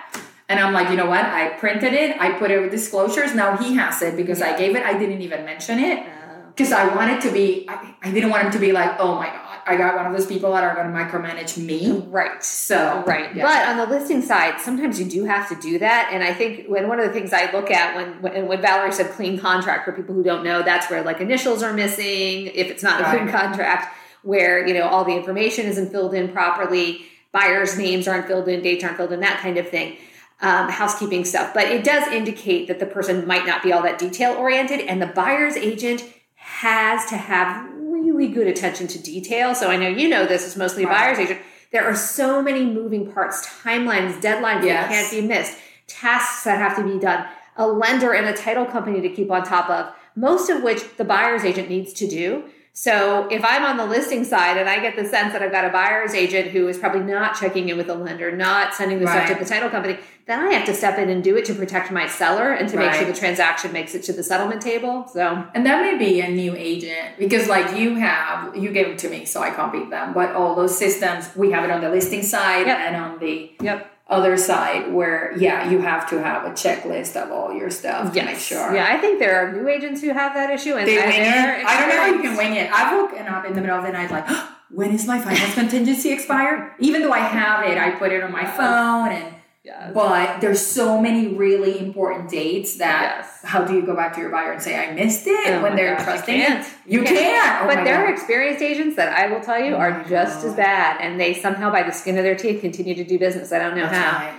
and 0.49 0.61
I'm 0.61 0.73
like, 0.73 0.91
you 0.91 0.97
know 0.97 1.07
what? 1.07 1.25
I 1.25 1.51
printed 1.59 1.95
it. 1.95 2.21
I 2.21 2.33
put 2.33 2.51
it 2.51 2.61
with 2.61 2.71
disclosures. 2.71 3.35
Now 3.35 3.57
he 3.57 3.75
has 3.77 4.03
it 4.03 4.17
because 4.17 4.43
I 4.43 4.57
gave 4.57 4.77
it. 4.77 4.85
I 4.85 4.99
didn't 4.99 5.23
even 5.23 5.45
mention 5.45 5.79
it 5.79 6.07
oh. 6.07 6.47
because 6.49 6.71
I 6.71 6.95
wanted 6.95 7.23
to 7.23 7.33
be. 7.33 7.67
I, 7.69 7.95
I 8.03 8.11
didn't 8.11 8.31
want 8.31 8.45
him 8.45 8.53
to 8.53 8.59
be 8.59 8.73
like, 8.73 8.97
oh 8.99 9.15
my 9.15 9.27
god, 9.27 9.59
I 9.67 9.77
got 9.77 9.97
one 9.97 10.07
of 10.07 10.13
those 10.13 10.27
people 10.27 10.53
that 10.53 10.63
are 10.63 10.75
going 10.75 10.87
to 10.87 10.93
micromanage 10.93 11.57
me. 11.57 12.05
right. 12.09 12.43
So 12.45 13.03
Right. 13.07 13.35
yeah. 13.35 13.45
But 13.45 13.69
on 13.69 13.79
the 13.79 13.99
listing 13.99 14.21
side, 14.21 14.61
sometimes 14.61 15.01
you 15.01 15.07
do 15.07 15.25
have 15.25 15.49
to 15.49 15.55
do 15.57 15.79
that. 15.79 16.11
And 16.13 16.23
I 16.23 16.35
think 16.35 16.67
when 16.67 16.89
one 16.89 17.01
of 17.01 17.07
the 17.07 17.13
things 17.13 17.33
I 17.33 17.51
look 17.51 17.71
at 17.71 17.97
when 17.97 18.21
when, 18.21 18.47
when 18.47 18.61
Valerie 18.61 18.93
said 18.93 19.11
clean 19.13 19.39
contract 19.39 19.87
for 19.87 19.93
people 19.93 20.15
who 20.15 20.23
don't 20.23 20.45
know, 20.45 20.63
that's 20.63 20.91
where 20.91 21.03
like 21.03 21.21
initials 21.21 21.63
are 21.63 21.73
missing, 21.73 22.49
if 22.49 22.71
it's 22.71 22.83
not 22.83 23.01
a 23.01 23.05
clean 23.05 23.29
contract, 23.29 23.97
where 24.23 24.67
you 24.67 24.75
know 24.75 24.87
all 24.89 25.05
the 25.05 25.17
information 25.17 25.65
isn't 25.67 25.91
filled 25.91 26.13
in 26.13 26.33
properly, 26.33 27.07
buyers' 27.33 27.79
names 27.79 28.07
aren't 28.07 28.27
filled 28.27 28.49
in, 28.49 28.63
dates 28.63 28.85
aren't 28.85 28.99
filled 28.99 29.13
in, 29.13 29.21
that 29.21 29.41
kind 29.41 29.57
of 29.57 29.69
thing. 29.69 29.97
Um, 30.41 30.69
housekeeping 30.69 31.25
stuff, 31.25 31.55
but 31.55 31.69
it 31.69 31.85
does 31.85 32.07
indicate 32.13 32.67
that 32.69 32.79
the 32.79 32.87
person 32.87 33.27
might 33.27 33.47
not 33.47 33.63
be 33.63 33.73
all 33.73 33.83
that 33.83 33.99
detail 33.99 34.35
oriented, 34.35 34.81
and 34.81 35.01
the 35.01 35.07
buyer's 35.07 35.57
agent 35.57 36.05
has 36.35 37.07
to 37.07 37.17
have 37.17 37.71
really 37.79 38.29
good 38.29 38.47
attention 38.47 38.87
to 38.89 38.99
detail. 39.03 39.55
So 39.55 39.71
I 39.71 39.77
know 39.77 39.89
you 39.89 40.09
know 40.09 40.27
this 40.27 40.47
is 40.47 40.57
mostly 40.57 40.83
a 40.83 40.87
buyer's 40.89 41.19
agent. 41.19 41.41
There 41.73 41.85
are 41.85 41.97
so 41.97 42.43
many 42.43 42.67
moving 42.67 43.11
parts, 43.11 43.47
timelines, 43.47 44.21
deadlines 44.21 44.65
Yes. 44.65 44.89
that 44.89 44.89
can't 44.91 45.11
be 45.11 45.27
missed, 45.27 45.57
tasks 45.87 46.45
that 46.45 46.59
have 46.59 46.77
to 46.77 46.83
be 46.83 46.99
done, 46.99 47.27
a 47.57 47.67
lender 47.67 48.13
and 48.13 48.27
a 48.27 48.33
title 48.35 48.67
company 48.67 49.01
to 49.01 49.09
keep 49.09 49.31
on 49.31 49.45
top 49.45 49.71
of, 49.71 49.95
most 50.15 50.51
of 50.51 50.63
which 50.63 50.97
the 50.97 51.05
buyer's 51.05 51.45
agent 51.45 51.71
needs 51.71 51.93
to 51.95 52.07
do. 52.07 52.45
So 52.77 53.29
if 53.31 53.45
I'm 53.45 53.65
on 53.65 53.77
the 53.77 53.87
listing 53.87 54.25
side 54.25 54.57
and 54.57 54.69
I 54.69 54.81
get 54.81 54.97
the 54.97 55.05
sense 55.05 55.33
that 55.33 55.41
I've 55.43 55.53
got 55.53 55.65
a 55.65 55.71
buyer's 55.71 56.13
agent 56.13 56.49
who 56.51 56.67
is 56.67 56.77
probably 56.77 57.03
not 57.03 57.39
checking 57.39 57.69
in 57.69 57.77
with 57.77 57.87
the 57.87 57.95
lender, 57.95 58.35
not 58.35 58.75
sending 58.75 58.99
the 58.99 59.07
stuff 59.07 59.29
to 59.29 59.37
the 59.37 59.45
title 59.45 59.71
company, 59.71 59.97
then 60.27 60.41
I 60.41 60.53
have 60.55 60.67
to 60.67 60.75
step 60.75 60.99
in 60.99 61.09
and 61.09 61.23
do 61.23 61.37
it 61.37 61.45
to 61.45 61.55
protect 61.55 61.93
my 61.93 62.09
seller 62.09 62.53
and 62.53 62.69
to 62.71 62.77
make 62.77 62.93
sure 62.95 63.05
the 63.05 63.13
transaction 63.13 63.73
makes 63.73 63.95
it 63.95 64.03
to 64.05 64.13
the 64.13 64.25
settlement 64.25 64.61
table. 64.61 65.07
So 65.13 65.47
And 65.55 65.65
that 65.67 65.83
may 65.83 65.97
be 65.97 66.21
a 66.21 66.29
new 66.29 66.57
agent 66.57 67.17
because, 67.17 67.47
like, 67.47 67.77
you 67.79 67.95
have, 67.95 68.57
you 68.57 68.73
gave 68.73 68.89
them 68.89 68.97
to 68.97 69.09
me, 69.09 69.25
so 69.25 69.41
I 69.41 69.51
copied 69.51 69.91
them. 69.93 70.13
But 70.13 70.35
all 70.35 70.57
those 70.57 70.77
systems, 70.77 71.31
we 71.37 71.53
have 71.53 71.63
it 71.63 71.71
on 71.71 71.81
the 71.81 71.91
listing 71.91 72.25
side 72.25 72.67
Yep. 72.67 72.79
and 72.79 72.97
on 72.97 73.19
the 73.21 73.53
yep. 73.61 73.94
Other 74.07 74.37
side 74.37 74.93
where, 74.93 75.33
yeah, 75.37 75.71
you 75.71 75.81
have 75.81 76.09
to 76.11 76.23
have 76.23 76.45
a 76.45 76.51
checklist 76.51 77.17
of 77.17 77.31
all 77.31 77.55
your 77.55 77.71
stuff 77.71 78.13
to 78.13 78.25
make 78.25 78.39
sure. 78.39 78.75
Yeah, 78.75 78.87
I 78.89 78.99
think 78.99 79.19
there 79.19 79.37
are 79.37 79.53
new 79.53 79.67
agents 79.67 80.03
who 80.03 80.11
have 80.11 80.35
that 80.35 80.51
issue, 80.51 80.75
and 80.75 80.87
They 80.87 80.97
wing 80.97 81.21
it. 81.21 81.65
I 81.65 81.81
don't 81.81 81.89
know 81.89 82.01
how 82.01 82.07
you 82.07 82.21
can 82.21 82.37
wing 82.37 82.55
it. 82.55 82.71
I've 82.71 83.01
woken 83.01 83.27
up 83.27 83.47
in 83.47 83.55
the 83.55 83.61
middle 83.63 83.79
of 83.79 83.85
the 83.85 83.93
night 83.93 84.11
like, 84.11 84.29
when 84.71 84.93
is 84.93 85.07
my 85.07 85.19
finance 85.19 85.55
contingency 85.63 86.13
expire? 86.13 86.75
Even 86.79 87.03
though 87.03 87.13
I 87.13 87.21
have 87.21 87.65
it, 87.71 87.79
I 87.79 87.93
put 87.93 88.13
it 88.13 88.23
on 88.23 88.31
my 88.31 88.45
phone 88.45 89.09
and 89.13 89.35
Yes. 89.65 89.93
but 89.95 90.41
there's 90.43 90.61
so 90.61 91.01
many 91.01 91.29
really 91.29 91.79
important 91.79 92.29
dates 92.29 92.77
that 92.77 93.25
Yes. 93.25 93.41
how 93.51 93.65
do 93.65 93.73
you 93.75 93.81
go 93.81 93.97
back 93.97 94.13
to 94.15 94.21
your 94.21 94.29
buyer 94.29 94.53
and 94.53 94.61
say 94.61 94.77
I 94.77 94.93
missed 94.93 95.27
it 95.27 95.49
Oh 95.55 95.63
when 95.63 95.75
they're 95.75 95.93
gosh, 95.95 96.01
you 96.01 96.05
trusting 96.05 96.35
can't. 96.41 96.67
it? 96.67 96.73
You 96.87 97.03
can't. 97.03 97.63
Oh 97.63 97.75
but 97.75 97.83
there 97.85 98.05
are 98.05 98.13
experienced 98.13 98.61
agents 98.63 98.97
that 98.97 99.15
I 99.19 99.33
will 99.33 99.41
tell 99.41 99.59
you 99.59 99.75
Oh 99.75 99.79
are 99.79 100.05
just 100.05 100.43
God. 100.43 100.51
as 100.51 100.55
bad, 100.55 101.01
and 101.01 101.19
they 101.19 101.33
somehow, 101.33 101.71
by 101.73 101.83
the 101.83 101.93
skin 101.93 102.19
of 102.19 102.25
their 102.25 102.35
teeth, 102.37 102.61
continue 102.61 102.95
to 102.95 103.05
do 103.05 103.19
business. 103.19 103.53
I 103.53 103.59
don't 103.59 103.75
know 103.75 103.87
That's 103.87 103.97
how. 103.97 104.19
right. 104.27 104.35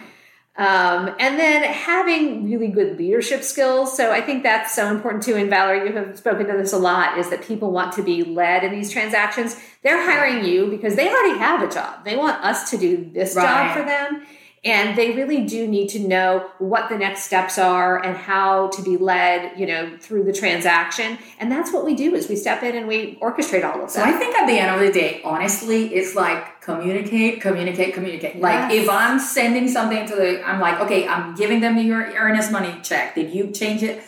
Um, 0.57 1.13
and 1.19 1.37
then 1.39 1.63
having 1.63 2.45
really 2.49 2.67
good 2.69 2.97
leadership 2.97 3.41
skills. 3.43 3.97
So 3.97 4.11
I 4.13 4.21
think 4.21 4.43
that's 4.43 4.73
so 4.73 4.89
important 4.89 5.23
too. 5.23 5.35
And 5.35 5.49
Valerie, 5.49 5.89
you 5.89 5.93
have 5.97 6.17
spoken 6.17 6.45
to 6.47 6.53
this 6.53 6.71
a 6.71 6.77
lot 6.77 7.17
is 7.17 7.29
that 7.31 7.41
people 7.41 7.71
want 7.71 7.91
to 7.93 8.03
be 8.03 8.23
led 8.23 8.63
in 8.63 8.71
these 8.71 8.89
transactions. 8.91 9.59
They're 9.81 10.01
hiring 10.09 10.45
you 10.45 10.67
because 10.67 10.95
they 10.95 11.09
already 11.09 11.37
have 11.39 11.61
a 11.61 11.67
job. 11.73 12.05
They 12.05 12.15
want 12.15 12.41
us 12.45 12.69
to 12.69 12.77
do 12.77 13.09
this 13.11 13.35
Right. 13.35 13.43
job 13.73 13.75
for 13.77 13.83
them. 13.83 14.25
And 14.65 14.97
they 14.97 15.11
really 15.11 15.41
do 15.45 15.67
need 15.67 15.89
to 15.89 15.99
know 15.99 16.49
what 16.57 16.89
the 16.89 16.97
next 16.97 17.23
steps 17.25 17.59
are 17.59 18.03
and 18.03 18.17
how 18.17 18.69
to 18.69 18.81
be 18.81 18.97
led, 18.97 19.59
you 19.59 19.67
know, 19.67 19.95
through 19.99 20.23
the 20.23 20.33
transaction. 20.33 21.19
And 21.39 21.51
that's 21.51 21.71
what 21.71 21.85
we 21.85 21.93
do 21.93 22.15
is 22.15 22.27
we 22.27 22.35
step 22.35 22.63
in 22.63 22.75
and 22.75 22.87
we 22.87 23.15
orchestrate 23.21 23.63
all 23.63 23.75
of 23.75 23.81
that 23.81 23.91
So. 23.91 24.01
I 24.03 24.13
think 24.13 24.35
at 24.35 24.47
the 24.47 24.57
end 24.57 24.73
of 24.73 24.81
the 24.81 24.91
day, 24.91 25.21
honestly, 25.23 25.93
it's 25.93 26.15
like 26.15 26.61
communicate, 26.61 27.41
communicate, 27.41 27.93
communicate. 27.93 28.41
Like 28.41 28.71
Yes. 28.71 28.83
if 28.85 28.89
I'm 28.89 29.19
sending 29.19 29.67
something 29.67 30.07
to 30.07 30.15
the, 30.15 30.43
I'm 30.43 30.59
like, 30.59 30.79
okay, 30.81 31.07
I'm 31.07 31.35
giving 31.35 31.59
them 31.59 31.77
your 31.77 32.01
earnest 32.17 32.51
money 32.51 32.73
check. 32.81 33.13
Did 33.13 33.29
you 33.35 33.51
change 33.51 33.83
it? 33.83 34.01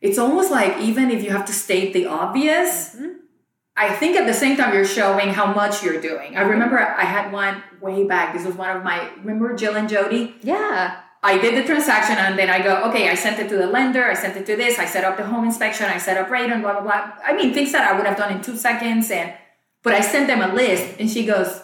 It's 0.00 0.18
almost 0.18 0.52
like 0.52 0.78
even 0.78 1.10
if 1.10 1.24
you 1.24 1.30
have 1.30 1.46
to 1.46 1.52
state 1.52 1.92
the 1.92 2.06
obvious, 2.06 2.94
Mhm. 2.94 3.14
I 3.76 3.92
think 3.92 4.16
at 4.16 4.26
the 4.26 4.34
same 4.34 4.56
time 4.56 4.72
you're 4.72 4.84
showing 4.84 5.30
how 5.30 5.52
much 5.52 5.82
you're 5.82 6.00
doing. 6.00 6.36
I 6.36 6.42
remember 6.42 6.78
I 6.78 7.04
had 7.04 7.32
one 7.32 7.62
way 7.80 8.04
back. 8.06 8.32
This 8.32 8.46
was 8.46 8.54
one 8.54 8.76
of 8.76 8.84
my, 8.84 9.10
remember 9.18 9.54
Jill 9.54 9.76
and 9.76 9.88
Jody? 9.88 10.34
yeah. 10.42 11.00
I 11.24 11.38
did 11.38 11.56
the 11.56 11.64
transaction 11.66 12.16
and 12.18 12.38
then 12.38 12.50
I 12.50 12.60
go, 12.60 12.82
okay, 12.90 13.08
I 13.08 13.14
sent 13.14 13.40
it 13.40 13.48
to 13.48 13.56
the 13.56 13.66
lender, 13.66 14.04
I 14.04 14.12
sent 14.12 14.36
it 14.36 14.44
to 14.44 14.56
this, 14.56 14.78
I 14.78 14.84
set 14.84 15.04
up 15.04 15.16
the 15.16 15.24
home 15.24 15.46
inspection, 15.46 15.86
I 15.86 15.96
set 15.96 16.18
up 16.18 16.28
rate 16.28 16.50
and 16.52 16.60
blah 16.60 16.74
blah 16.74 16.82
blah. 16.82 17.12
I 17.24 17.34
mean 17.34 17.54
things 17.54 17.72
that 17.72 17.90
I 17.90 17.96
would 17.96 18.04
have 18.04 18.18
done 18.18 18.30
in 18.30 18.42
two 18.42 18.58
seconds 18.58 19.10
and 19.10 19.32
but 19.82 19.94
I 19.94 20.02
sent 20.02 20.26
them 20.26 20.42
a 20.42 20.52
list 20.52 21.00
and 21.00 21.08
she 21.10 21.24
goes, 21.24 21.62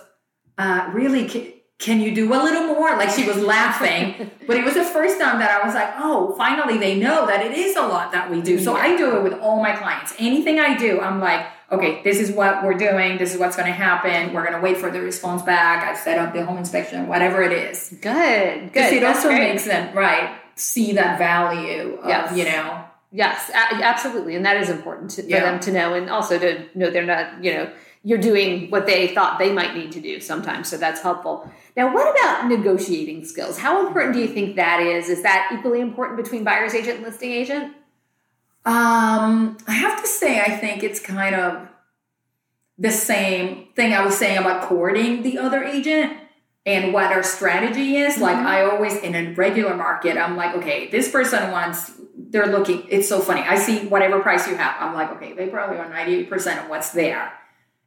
uh, 0.57 0.91
really 0.95 1.29
can, 1.29 1.53
can 1.79 2.01
you 2.01 2.15
do 2.15 2.33
a 2.33 2.41
little 2.43 2.69
more? 2.69 2.97
Like 2.97 3.11
she 3.11 3.27
was 3.27 3.37
laughing. 3.37 4.31
but 4.47 4.57
it 4.57 4.65
was 4.65 4.75
the 4.75 4.85
first 4.85 5.21
time 5.21 5.39
that 5.41 5.51
I 5.51 5.67
was 5.67 5.75
like, 5.75 5.93
oh, 5.99 6.35
finally 6.39 6.79
they 6.79 6.99
know 6.99 7.27
that 7.27 7.45
it 7.45 7.53
is 7.53 7.77
a 7.77 7.83
lot 7.83 8.13
that 8.13 8.31
we 8.31 8.41
do. 8.41 8.59
So 8.59 8.75
I 8.75 8.97
do 8.97 9.19
it 9.19 9.23
with 9.23 9.35
all 9.41 9.63
my 9.63 9.77
clients. 9.77 10.15
Anything 10.19 10.59
I 10.59 10.75
do, 10.75 11.01
I'm 11.01 11.21
like, 11.21 11.47
okay, 11.73 12.03
this 12.03 12.19
is 12.21 12.33
what 12.33 12.65
we're 12.65 12.75
doing, 12.75 13.17
this 13.19 13.33
is 13.33 13.39
what's 13.41 13.57
gonna 13.57 13.71
happen, 13.73 14.33
we're 14.33 14.45
gonna 14.45 14.61
wait 14.61 14.77
for 14.77 14.91
the 14.91 15.01
response 15.01 15.43
back, 15.43 15.85
I've 15.87 15.97
set 15.99 16.19
up 16.19 16.33
the 16.33 16.45
home 16.45 16.59
inspection, 16.59 17.07
whatever 17.07 17.43
it 17.43 17.53
is. 17.53 17.91
Good. 18.01 18.65
Because 18.73 18.91
Good. 18.91 18.97
it 18.97 19.01
That's 19.01 19.19
also 19.19 19.29
great. 19.29 19.41
makes 19.53 19.65
them 19.65 19.97
right 19.97 20.31
see 20.57 20.93
that 20.93 21.19
value 21.19 21.99
of 22.03 22.09
Yes. 22.09 22.37
you 22.37 22.45
know 22.45 22.85
Yes, 23.13 23.51
absolutely, 23.55 24.37
and 24.37 24.45
that 24.47 24.57
is 24.57 24.71
important 24.71 25.11
to, 25.13 25.23
for 25.23 25.29
Yeah. 25.29 25.41
them 25.41 25.59
to 25.61 25.73
know, 25.73 25.95
and 25.95 26.09
also 26.09 26.39
to 26.39 26.65
know 26.77 26.91
they're 26.91 27.03
not, 27.05 27.43
you 27.43 27.53
know, 27.53 27.69
you're 28.05 28.19
doing 28.19 28.71
what 28.71 28.87
they 28.87 29.09
thought 29.09 29.39
they 29.41 29.51
might 29.53 29.75
need 29.75 29.91
to 29.93 30.01
do 30.01 30.21
sometimes. 30.21 30.69
So 30.69 30.77
that's 30.77 31.03
helpful. 31.03 31.51
Now, 31.77 31.93
what 31.93 32.09
about 32.17 32.47
negotiating 32.47 33.25
skills? 33.25 33.59
How 33.59 33.85
important 33.85 34.15
do 34.15 34.21
you 34.21 34.29
think 34.29 34.55
that 34.57 34.81
is? 34.81 35.09
Is 35.09 35.23
that 35.23 35.51
equally 35.53 35.81
important 35.81 36.23
between 36.23 36.45
buyer's 36.45 36.73
agent 36.73 36.99
and 36.99 37.05
listing 37.05 37.33
agent? 37.33 37.75
Um 38.67 39.57
i 39.67 39.73
have 39.73 40.01
to 40.01 40.07
say 40.07 40.41
i 40.41 40.51
think 40.51 40.83
it's 40.83 41.01
kind 41.01 41.35
of 41.35 41.67
the 42.79 42.91
same 42.91 43.67
thing 43.75 43.93
i 43.95 44.05
was 44.05 44.17
saying 44.17 44.37
about 44.39 44.63
courting 44.69 45.23
the 45.23 45.39
other 45.39 45.65
agent 45.65 46.13
and 46.67 46.93
what 46.93 47.07
our 47.11 47.23
strategy 47.23 47.97
is. 47.97 48.19
Like 48.19 48.37
Mhm. 48.37 48.45
i 48.45 48.63
always 48.63 48.95
in 48.97 49.15
a 49.15 49.33
regular 49.33 49.75
market 49.75 50.19
i'm 50.19 50.37
like 50.37 50.55
okay 50.57 50.89
this 50.91 51.11
person 51.11 51.51
wants 51.51 51.93
they're 52.33 52.47
looking 52.47 52.87
it's 52.91 53.09
so 53.09 53.19
funny. 53.19 53.41
I 53.41 53.57
see 53.57 53.87
whatever 53.89 54.21
price 54.21 54.47
you 54.47 54.55
have 54.57 54.77
i'm 54.79 54.95
like 54.95 55.11
okay 55.13 55.33
they 55.33 55.47
probably 55.49 55.79
are 55.79 55.89
98% 55.91 56.63
of 56.63 56.69
what's 56.69 56.91
there. 56.91 57.33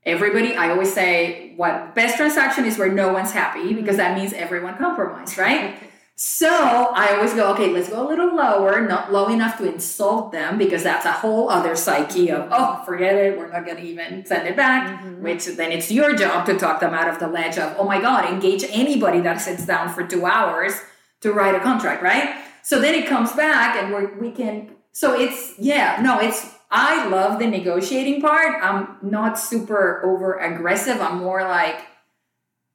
Everybody 0.05 0.55
i 0.55 0.71
always 0.71 0.91
say 0.91 1.53
what 1.55 1.93
best 1.93 2.17
transaction 2.17 2.65
is 2.65 2.77
where 2.79 2.91
no 2.91 3.13
one's 3.13 3.31
happy 3.31 3.73
because 3.75 3.97
that 3.97 4.17
means 4.17 4.33
everyone 4.33 4.75
compromised 4.77 5.37
right 5.37 5.75
So 6.15 6.47
I 6.47 7.15
always 7.15 7.33
go, 7.33 7.51
okay, 7.53 7.71
let's 7.71 7.89
go 7.89 8.05
a 8.05 8.07
little 8.07 8.35
lower, 8.35 8.87
not 8.87 9.11
low 9.11 9.29
enough 9.29 9.57
to 9.57 9.71
insult 9.71 10.31
them, 10.31 10.59
because 10.59 10.83
that's 10.83 11.05
a 11.05 11.11
whole 11.11 11.49
other 11.49 11.75
psyche 11.75 12.29
of, 12.29 12.47
oh, 12.51 12.83
forget 12.85 13.15
it, 13.15 13.37
we're 13.37 13.51
not 13.51 13.65
going 13.65 13.77
to 13.77 13.83
even 13.83 14.23
send 14.25 14.47
it 14.47 14.55
back. 14.55 15.01
Mhm. 15.01 15.19
Which 15.19 15.45
then 15.45 15.71
it's 15.71 15.91
your 15.91 16.15
job 16.15 16.45
to 16.45 16.57
talk 16.57 16.79
them 16.79 16.93
out 16.93 17.09
of 17.09 17.19
the 17.19 17.27
ledge 17.27 17.57
of, 17.57 17.75
oh 17.79 17.85
my 17.85 17.99
God, 17.99 18.31
engage 18.31 18.63
anybody 18.69 19.21
that 19.21 19.41
sits 19.41 19.65
down 19.65 19.89
for 19.89 20.05
two 20.05 20.25
hours 20.25 20.73
to 21.21 21.33
write 21.33 21.55
a 21.55 21.59
contract, 21.59 22.03
right? 22.03 22.35
So 22.61 22.79
then 22.79 22.93
it 22.93 23.07
comes 23.07 23.31
back 23.33 23.75
and 23.75 23.91
we're, 23.91 24.13
we 24.19 24.31
can, 24.31 24.75
so 24.91 25.19
it's, 25.19 25.53
yeah, 25.57 25.99
no, 26.01 26.19
it's, 26.19 26.53
I 26.69 27.07
love 27.07 27.39
the 27.39 27.47
negotiating 27.47 28.21
part. 28.21 28.63
I'm 28.63 28.97
not 29.01 29.39
super 29.39 30.03
over 30.05 30.35
aggressive. 30.39 31.01
I'm 31.01 31.17
more 31.17 31.43
like 31.43 31.81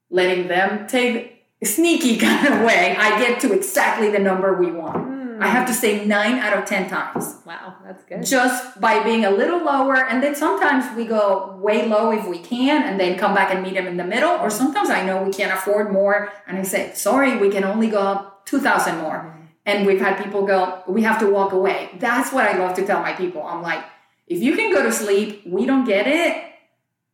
letting 0.09 0.47
them 0.47 0.87
take 0.87 1.38
sneaky 1.63 2.17
kind 2.25 2.47
of 2.47 2.61
way. 2.61 2.95
I 2.97 3.19
get 3.19 3.39
to 3.41 3.53
exactly 3.53 4.09
the 4.09 4.19
number 4.19 4.53
we 4.57 4.71
want. 4.71 4.97
Hmm. 4.97 5.19
I 5.41 5.47
have 5.47 5.65
to 5.67 5.73
say 5.73 6.05
nine 6.05 6.33
out 6.33 6.57
of 6.57 6.65
10 6.65 6.89
times 6.89 7.37
Wow, 7.45 7.75
that's 7.85 8.03
good. 8.03 8.25
just 8.25 8.79
by 8.81 9.01
being 9.03 9.23
a 9.23 9.31
little 9.31 9.63
lower. 9.63 9.95
And 9.95 10.21
then 10.21 10.35
sometimes 10.35 10.93
we 10.97 11.05
go 11.05 11.55
way 11.61 11.87
low 11.87 12.11
if 12.11 12.27
we 12.27 12.39
can 12.39 12.83
and 12.83 12.99
then 12.99 13.17
come 13.17 13.33
back 13.33 13.53
and 13.53 13.63
meet 13.63 13.75
them 13.75 13.87
in 13.87 13.95
the 13.95 14.03
middle. 14.03 14.31
Or 14.31 14.49
sometimes 14.49 14.89
I 14.89 15.05
know 15.05 15.23
we 15.23 15.31
can't 15.31 15.53
afford 15.53 15.93
more 15.93 16.31
and 16.45 16.57
I 16.57 16.63
say, 16.63 16.91
sorry, 16.93 17.37
we 17.37 17.49
can 17.49 17.63
only 17.63 17.87
go 17.89 18.01
up 18.01 18.45
2,000 18.47 18.97
more. 18.97 19.33
And 19.65 19.85
we've 19.85 20.01
had 20.01 20.21
people 20.21 20.45
go, 20.45 20.83
we 20.87 21.03
have 21.03 21.19
to 21.19 21.27
walk 21.27 21.53
away. 21.53 21.89
That's 21.99 22.33
what 22.33 22.45
I 22.45 22.57
love 22.57 22.75
to 22.75 22.85
tell 22.85 23.01
my 23.01 23.13
people. 23.13 23.41
I'm 23.43 23.61
like, 23.61 23.83
if 24.27 24.41
you 24.41 24.55
can 24.57 24.73
go 24.73 24.83
to 24.83 24.91
sleep, 24.91 25.43
we 25.45 25.65
don't 25.65 25.85
get 25.85 26.05
it. 26.05 26.43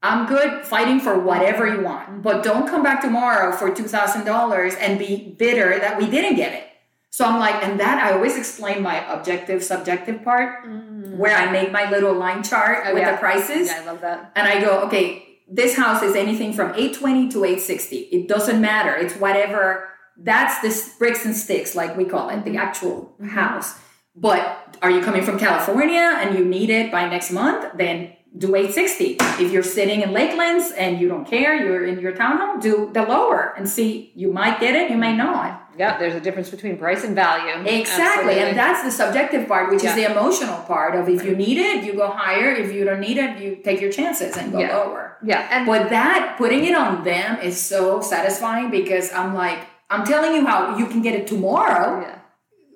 I'm 0.06 0.28
good 0.28 0.66
fighting 0.66 1.00
for 1.00 1.18
whatever 1.20 1.66
you 1.68 1.82
want, 1.82 2.22
but 2.22 2.44
don't 2.44 2.68
come 2.68 2.84
back 2.84 3.02
tomorrow 3.02 3.52
for 3.52 3.72
$2,000 3.72 4.78
and 4.80 5.00
be 5.00 5.36
bitter 5.38 5.80
that 5.80 5.98
we 5.98 6.06
didn't 6.08 6.36
get 6.36 6.54
it. 6.54 6.64
So 7.10 7.26
I'm 7.26 7.40
like, 7.40 7.64
and 7.64 7.80
that 7.80 7.98
I 8.06 8.12
always 8.14 8.38
explain 8.38 8.82
my 8.84 8.98
objective, 9.12 9.64
subjective 9.64 10.24
part 10.24 10.66
Mm. 10.66 11.16
where 11.18 11.36
I 11.36 11.50
make 11.52 11.72
my 11.72 11.90
little 11.90 12.14
line 12.14 12.44
chart 12.44 12.80
Oh, 12.86 12.94
with 12.94 13.04
yeah. 13.04 13.12
the 13.14 13.18
prices. 13.18 13.68
Yeah, 13.70 13.82
I 13.82 13.86
love 13.86 14.02
that. 14.02 14.32
And 14.36 14.48
I 14.48 14.60
go, 14.62 14.72
okay, 14.88 15.40
this 15.50 15.76
house 15.78 16.02
is 16.04 16.16
anything 16.16 16.52
from 16.54 16.74
820 16.76 17.30
to 17.30 17.46
860. 17.46 17.98
It 18.18 18.28
doesn't 18.28 18.60
matter. 18.60 18.94
It's 18.96 19.16
whatever. 19.16 19.88
That's 20.18 20.60
the 20.64 20.72
bricks 21.00 21.26
and 21.26 21.36
sticks, 21.36 21.74
like 21.76 21.96
we 21.98 22.06
call 22.06 22.30
it, 22.30 22.44
the 22.46 22.58
actual 22.58 23.16
Mhm. 23.22 23.30
house. 23.30 23.80
But 24.16 24.42
are 24.82 24.90
you 24.92 25.02
coming 25.02 25.24
from 25.24 25.38
California 25.40 26.06
and 26.22 26.38
you 26.38 26.44
need 26.46 26.70
it 26.70 26.92
by 26.92 27.08
next 27.10 27.32
month? 27.32 27.66
Then 27.76 28.12
do 28.38 28.54
860. 28.56 29.18
If 29.44 29.52
you're 29.52 29.64
sitting 29.64 30.02
in 30.02 30.10
Lakelands 30.10 30.72
and 30.78 31.00
you 31.00 31.08
don't 31.08 31.26
care, 31.26 31.56
you're 31.56 31.86
in 31.86 32.00
your 32.00 32.12
townhome, 32.14 32.62
do 32.62 32.90
the 32.94 33.04
lower 33.04 33.54
and 33.58 33.68
see. 33.68 34.12
You 34.16 34.32
might 34.34 34.60
get 34.60 34.76
it, 34.76 34.92
you 34.92 34.98
may 34.98 35.16
not. 35.16 35.62
Yeah, 35.78 35.98
there's 35.98 36.16
a 36.16 36.20
difference 36.22 36.50
between 36.50 36.78
price 36.78 37.04
and 37.04 37.16
value. 37.16 37.54
Exactly. 37.68 38.04
Absolutely. 38.04 38.40
And 38.40 38.58
that's 38.58 38.84
the 38.84 38.92
subjective 38.92 39.48
part, 39.48 39.70
which 39.70 39.84
Yeah. 39.84 39.90
is 39.90 39.96
the 39.96 40.12
emotional 40.12 40.58
part 40.64 40.96
of 40.96 41.10
if 41.10 41.24
you 41.26 41.36
need 41.36 41.58
it, 41.58 41.84
you 41.84 41.94
go 41.94 42.08
higher. 42.08 42.50
If 42.52 42.72
you 42.74 42.84
don't 42.86 43.02
need 43.02 43.18
it, 43.18 43.40
you 43.40 43.58
take 43.58 43.82
your 43.82 43.92
chances 43.92 44.38
and 44.38 44.52
go 44.52 44.60
Yeah. 44.60 44.78
lower. 44.78 45.18
yeah, 45.24 45.48
and 45.52 45.66
But 45.66 45.90
that 45.90 46.36
putting 46.38 46.66
it 46.66 46.76
on 46.76 47.04
them 47.04 47.40
is 47.42 47.60
so 47.60 48.00
satisfying 48.02 48.70
because 48.70 49.14
I'm 49.14 49.34
like, 49.34 49.60
I'm 49.90 50.06
telling 50.06 50.34
you 50.36 50.46
how 50.46 50.78
you 50.78 50.86
can 50.88 51.02
get 51.02 51.14
it 51.16 51.26
tomorrow 51.28 52.02
yeah. 52.02 52.16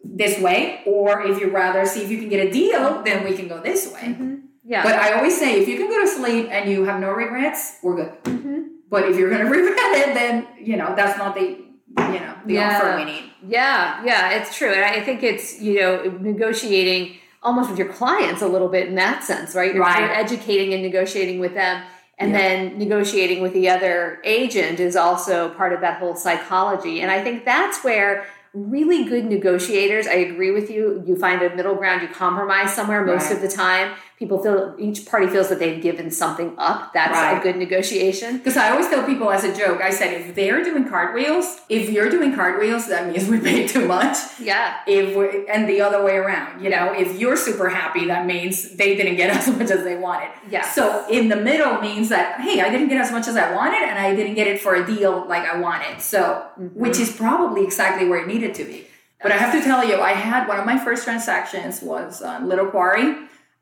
this 0.04 0.40
way, 0.40 0.82
or 0.86 1.22
if 1.26 1.40
you 1.42 1.50
rather 1.50 1.86
see 1.86 2.02
if 2.04 2.10
you 2.12 2.18
can 2.18 2.30
get 2.30 2.46
a 2.48 2.52
deal, 2.52 3.02
then 3.04 3.24
we 3.24 3.34
can 3.36 3.48
go 3.48 3.60
this 3.60 3.92
way. 3.94 4.16
Mhm. 4.16 4.39
Yeah. 4.70 4.84
But 4.84 4.94
I 4.96 5.14
always 5.14 5.36
say 5.38 5.60
if 5.60 5.68
you 5.68 5.78
can 5.78 5.90
go 5.90 6.00
to 6.00 6.08
sleep 6.08 6.48
and 6.52 6.70
you 6.70 6.86
have 6.86 7.02
no 7.02 7.10
regrets, 7.10 7.78
we're 7.82 7.96
good. 7.96 8.24
Mhm. 8.26 8.66
But 8.88 9.10
if 9.10 9.18
you're 9.18 9.32
gonna 9.32 9.50
regret 9.60 9.94
it, 10.04 10.14
then 10.14 10.48
you 10.62 10.78
know 10.78 10.94
that's 10.96 11.18
not 11.18 11.34
the 11.34 11.42
you 11.42 12.20
know 12.20 12.34
the 12.46 12.54
Yeah. 12.54 12.78
offer 12.78 12.96
we 12.98 13.06
need. 13.06 13.24
Yeah, 13.48 14.04
yeah, 14.06 14.30
it's 14.38 14.56
true. 14.56 14.70
And 14.70 14.86
I 14.86 15.02
think 15.02 15.24
it's, 15.24 15.60
you 15.60 15.80
know, 15.80 16.04
negotiating 16.22 17.16
almost 17.42 17.70
with 17.72 17.80
your 17.80 17.88
clients 17.88 18.42
a 18.44 18.48
little 18.48 18.68
bit 18.68 18.88
in 18.90 18.96
that 18.96 19.24
sense, 19.24 19.56
right? 19.56 19.74
You're, 19.74 19.84
Right. 19.84 20.12
educating 20.16 20.74
and 20.74 20.84
negotiating 20.84 21.40
with 21.40 21.54
them. 21.56 21.82
And 22.20 22.32
Yeah. 22.32 22.38
then 22.38 22.78
negotiating 22.78 23.42
with 23.42 23.54
the 23.54 23.70
other 23.70 24.20
agent 24.26 24.80
is 24.82 24.96
also 24.98 25.50
part 25.50 25.72
of 25.74 25.80
that 25.82 25.98
whole 26.00 26.16
psychology. 26.16 27.00
And 27.02 27.10
I 27.10 27.24
think 27.24 27.46
that's 27.46 27.82
where 27.84 28.26
really 28.54 29.04
good 29.06 29.26
negotiators, 29.26 30.06
I 30.08 30.16
agree 30.16 30.52
with 30.52 30.70
you, 30.70 31.02
you 31.08 31.16
find 31.16 31.42
a 31.42 31.56
middle 31.56 31.76
ground, 31.76 32.02
you 32.02 32.08
compromise 32.10 32.74
somewhere 32.74 33.06
most 33.06 33.28
Right. 33.28 33.36
of 33.36 33.42
the 33.42 33.48
time. 33.48 33.92
People 34.20 34.44
feel, 34.44 34.76
each 34.78 35.06
party 35.06 35.28
feels 35.28 35.48
that 35.48 35.60
they've 35.60 35.82
given 35.82 36.12
something 36.12 36.54
up. 36.58 36.92
That's 36.94 37.40
a 37.40 37.42
good 37.42 37.56
negotiation. 37.56 38.38
Because 38.38 38.58
I 38.58 38.70
always 38.72 38.90
tell 38.90 39.06
people 39.06 39.32
as 39.32 39.46
a 39.46 39.56
joke, 39.56 39.80
I 39.82 39.92
said, 39.92 40.14
if 40.20 40.36
they're 40.36 40.62
doing 40.62 40.90
cartwheels, 40.90 41.62
if 41.70 41.90
you're 41.90 42.10
doing 42.10 42.36
cartwheels, 42.36 42.90
that 42.90 43.08
means 43.10 43.30
we 43.30 43.40
paid 43.40 43.70
too 43.70 43.88
much. 43.88 44.18
Yeah. 44.38 44.80
If 44.86 45.16
we, 45.16 45.48
and 45.48 45.70
the 45.70 45.80
other 45.80 46.04
way 46.04 46.18
around, 46.18 46.62
you 46.62 46.70
know, 46.70 46.92
if 46.92 47.18
you're 47.18 47.38
super 47.38 47.70
happy, 47.70 48.08
that 48.08 48.26
means 48.26 48.76
they 48.76 48.98
didn't 48.98 49.16
get 49.16 49.30
as 49.38 49.48
much 49.48 49.72
as 49.72 49.86
they 49.86 49.96
wanted. 49.96 50.32
Yeah. 50.50 50.70
So 50.70 51.08
in 51.10 51.30
the 51.30 51.38
middle 51.38 51.80
means 51.80 52.10
that 52.10 52.42
hey, 52.42 52.60
I 52.60 52.70
didn't 52.70 52.90
get 52.90 53.00
as 53.00 53.14
much 53.14 53.30
as 53.30 53.38
I 53.38 53.56
wanted, 53.56 53.84
and 53.88 53.98
I 53.98 54.14
didn't 54.14 54.36
get 54.36 54.48
it 54.48 54.60
for 54.60 54.76
a 54.76 54.86
deal 54.86 55.26
like 55.30 55.44
I 55.48 55.58
wanted. 55.62 56.02
So, 56.02 56.46
Mhm. 56.60 56.74
which 56.74 57.00
is 57.00 57.10
probably 57.16 57.64
exactly 57.64 58.06
where 58.10 58.20
it 58.20 58.28
needed 58.28 58.54
to 58.56 58.66
be. 58.66 58.86
But 59.24 59.32
I 59.32 59.38
have 59.38 59.54
to 59.54 59.62
tell 59.62 59.86
you, 59.88 59.96
I 60.02 60.12
had 60.12 60.46
one 60.50 60.60
of 60.60 60.66
my 60.66 60.78
first 60.78 61.06
transactions 61.06 61.82
was 61.82 62.22
on 62.22 62.50
Little 62.50 62.68
Quarry, 62.68 63.16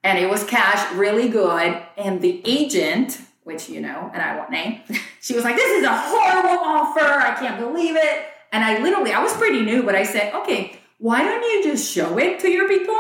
and 0.08 0.17
it 0.17 0.30
was 0.30 0.43
cash, 0.43 0.91
really 0.96 1.30
good. 1.30 1.82
And 1.98 2.22
the 2.22 2.41
agent, 2.46 3.20
which 3.43 3.70
you 3.70 3.82
know, 3.82 4.10
and 4.13 4.22
I 4.22 4.38
won't 4.38 4.50
name, 4.50 4.82
she 5.22 5.36
was 5.36 5.43
like, 5.43 5.56
"This 5.56 5.80
is 5.80 5.84
a 5.84 5.96
horrible 5.96 6.63
offer. 6.63 7.06
I 7.06 7.36
can't 7.39 7.60
believe 7.60 7.96
it." 7.96 8.26
And 8.52 8.63
I 8.63 8.80
literally, 8.80 9.12
I 9.12 9.22
was 9.22 9.34
pretty 9.34 9.62
new, 9.62 9.84
but 9.84 9.96
I 9.96 10.04
said, 10.04 10.34
okay, 10.34 10.80
why 11.00 11.24
don't 11.24 11.43
you 11.43 11.63
just 11.63 11.91
show 11.91 12.17
it 12.17 12.39
to 12.41 12.50
your 12.50 12.67
people 12.67 12.98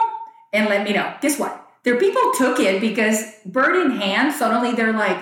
and 0.53 0.67
let 0.69 0.83
me 0.83 0.93
know? 0.93 1.13
Guess 1.21 1.39
what? 1.39 1.63
Their 1.83 1.97
people 1.97 2.21
took 2.37 2.59
it 2.59 2.81
because 2.81 3.33
bird 3.45 3.75
in 3.75 3.91
hand, 3.91 4.33
suddenly 4.33 4.73
they're 4.73 4.93
like 4.93 5.17